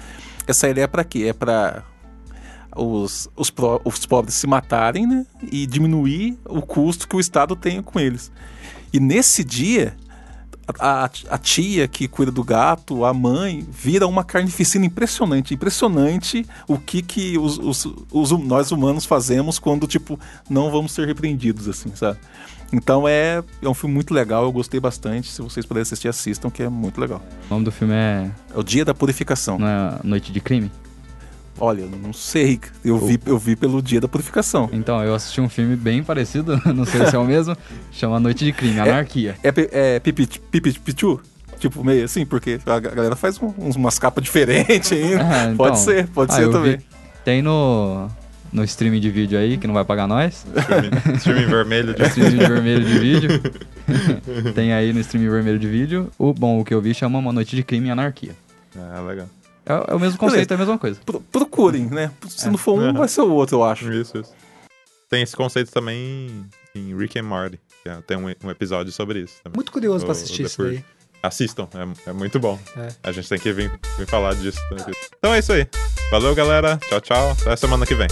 Essa 0.49 0.69
ideia 0.69 0.83
é 0.83 0.89
para 0.89 1.05
quê? 1.05 1.27
É 1.29 1.33
para 1.33 1.85
os, 2.75 3.31
os, 3.37 3.53
os 3.85 4.05
pobres 4.05 4.35
se 4.35 4.49
matarem 4.49 5.07
né? 5.07 5.25
e 5.53 5.65
diminuir 5.65 6.37
o 6.45 6.61
custo 6.61 7.07
que 7.07 7.15
o 7.15 7.21
Estado 7.21 7.55
tem 7.55 7.81
com 7.81 8.01
eles. 8.01 8.33
E 8.93 8.99
nesse 8.99 9.45
dia, 9.45 9.97
a, 10.77 11.05
a, 11.05 11.39
tia 11.39 11.87
que 11.87 12.09
cuida 12.09 12.33
do 12.33 12.43
gato, 12.43 13.05
a 13.05 13.15
mãe, 13.15 13.65
vira 13.71 14.05
uma 14.05 14.25
carnificina 14.25 14.85
impressionante. 14.85 15.55
Impressionante 15.55 16.45
o 16.67 16.79
que, 16.79 17.01
que 17.01 17.39
os, 17.39 17.59
os, 17.59 17.87
os, 18.11 18.33
nós 18.33 18.73
humanos 18.73 19.05
fazemos 19.05 19.61
quando, 19.61 19.87
tipo, 19.87 20.19
não 20.51 20.69
vamos 20.69 20.91
ser 20.91 21.07
repreendidos, 21.07 21.69
assim, 21.69 21.95
sabe? 21.95 22.19
Então 22.73 23.07
é, 23.07 23.43
é 23.61 23.69
um 23.69 23.75
filme 23.75 23.95
muito 23.95 24.15
legal, 24.15 24.45
eu 24.45 24.53
gostei 24.53 24.81
bastante. 24.81 25.29
Se 25.31 25.43
vocês 25.43 25.67
puderem 25.67 25.83
assistir, 25.83 26.09
assistam, 26.09 26.51
que 26.51 26.63
é 26.63 26.69
muito 26.69 27.01
legal. 27.01 27.23
O 27.49 27.55
nome 27.55 27.65
do 27.65 27.73
filme 27.73 27.93
é. 27.95 28.31
É 28.55 28.59
o 28.59 28.63
Dia 28.63 28.85
da 28.85 28.95
Purificação. 28.95 29.59
Não 29.59 29.69
é 29.69 29.99
Noite 30.03 30.33
de 30.33 30.41
Crime? 30.41 30.71
Olha, 31.61 31.85
não 31.87 32.13
sei. 32.13 32.59
Eu 32.85 32.99
vi, 32.99 33.21
eu 33.27 33.39
vi 33.39 33.55
pelo 33.55 33.83
Dia 33.83 34.01
da 34.01 34.09
Purificação. 34.09 34.71
Então, 34.73 35.03
eu 35.05 35.15
assisti 35.15 35.41
um 35.41 35.49
filme 35.49 35.77
bem 35.77 36.03
parecido, 36.03 36.61
não 36.75 36.85
sei 36.85 37.07
se 37.07 37.15
é 37.15 37.19
o 37.19 37.25
mesmo, 37.25 37.57
chama 37.93 38.19
Noite 38.19 38.45
de 38.45 38.53
Crime, 38.53 38.81
Anarquia. 38.81 39.37
É, 39.45 39.49
é, 39.49 39.97
é 39.97 40.01
Pipi 40.01 40.27
Pichu? 40.27 41.21
Tipo, 41.59 41.85
meio 41.85 42.05
assim, 42.05 42.27
porque 42.27 42.59
a 42.67 42.81
galera 42.81 43.15
faz 43.15 43.41
um, 43.41 43.53
umas 43.77 43.99
capas 43.99 44.25
diferentes 44.25 44.91
ainda. 44.93 45.23
Ah, 45.23 45.45
então, 45.45 45.57
pode 45.57 45.79
ser, 45.79 46.09
pode 46.09 46.33
ah, 46.33 46.37
ser 46.37 46.51
também. 46.51 46.79
Tem 47.25 47.41
no, 47.41 48.09
no 48.53 48.63
streaming 48.65 49.01
de 49.01 49.11
vídeo 49.11 49.39
aí, 49.39 49.57
que 49.57 49.67
não 49.67 49.75
vai 49.75 49.85
pagar 49.85 50.07
nós. 50.07 50.45
Streaming, 50.57 51.17
streaming 51.17 51.47
vermelho 51.47 51.95
de 51.95 52.03
streaming 52.05 52.39
vermelho 52.39 52.85
de 52.85 52.99
vídeo. 52.99 53.31
Tem 54.55 54.73
aí 54.73 54.93
no 54.93 55.01
streaming 55.01 55.31
vermelho 55.31 55.59
de 55.59 55.67
vídeo. 55.67 56.11
O 56.19 56.33
bom, 56.33 56.61
o 56.61 56.65
que 56.65 56.75
eu 56.75 56.81
vi 56.81 56.93
chama 56.95 57.19
Uma 57.19 57.33
Noite 57.33 57.57
de 57.57 57.63
Crime 57.63 57.89
e 57.89 57.91
Anarquia. 57.91 58.37
Ah, 58.77 59.01
legal. 59.01 59.29
É, 59.65 59.93
é 59.93 59.95
o 59.95 60.01
mesmo 60.01 60.19
conceito, 60.19 60.49
Beleza. 60.49 60.53
é 60.53 60.55
a 60.55 60.59
mesma 60.59 60.79
coisa. 60.79 61.01
Pro, 61.05 61.21
procurem, 61.21 61.87
né? 61.87 62.11
Se 62.29 62.47
é. 62.47 62.51
não 62.51 62.59
for 62.59 62.79
um, 62.79 62.87
uhum. 62.87 62.93
vai 62.93 63.09
ser 63.09 63.23
o 63.23 63.33
outro, 63.33 63.57
eu 63.57 63.65
acho. 63.65 63.91
Isso, 63.93 64.19
isso. 64.19 64.33
Tem 65.09 65.23
esse 65.23 65.37
conceito 65.37 65.71
também 65.71 66.47
em 66.75 66.97
Rick 66.97 67.19
and 67.19 67.25
Morty. 67.25 67.61
É, 67.85 67.97
tem 68.07 68.17
um, 68.17 68.27
um, 68.45 68.51
episódio 68.51 68.93
sobre 68.93 69.21
isso. 69.21 69.35
Também. 69.43 69.57
Muito 69.57 69.73
curioso 69.73 70.05
o, 70.05 70.07
pra 70.07 70.13
assistir 70.13 70.45
isso 70.45 70.63
daí. 70.63 70.85
Assistam, 71.23 71.69
é, 71.75 72.11
é 72.11 72.13
muito 72.13 72.41
bom. 72.41 72.59
É. 72.77 72.89
A 73.03 73.13
gente 73.13 73.29
tem 73.29 73.39
que 73.39 73.53
vir, 73.53 73.71
vir 73.97 74.07
falar 74.07 74.35
disso. 74.35 74.59
Então 75.19 75.33
é 75.33 75.39
isso 75.39 75.53
aí. 75.53 75.69
Valeu, 76.11 76.35
galera. 76.35 76.79
Tchau, 76.89 77.01
tchau. 77.01 77.31
Até 77.43 77.57
semana 77.57 77.87
que 77.87 77.95
vem. 77.95 78.09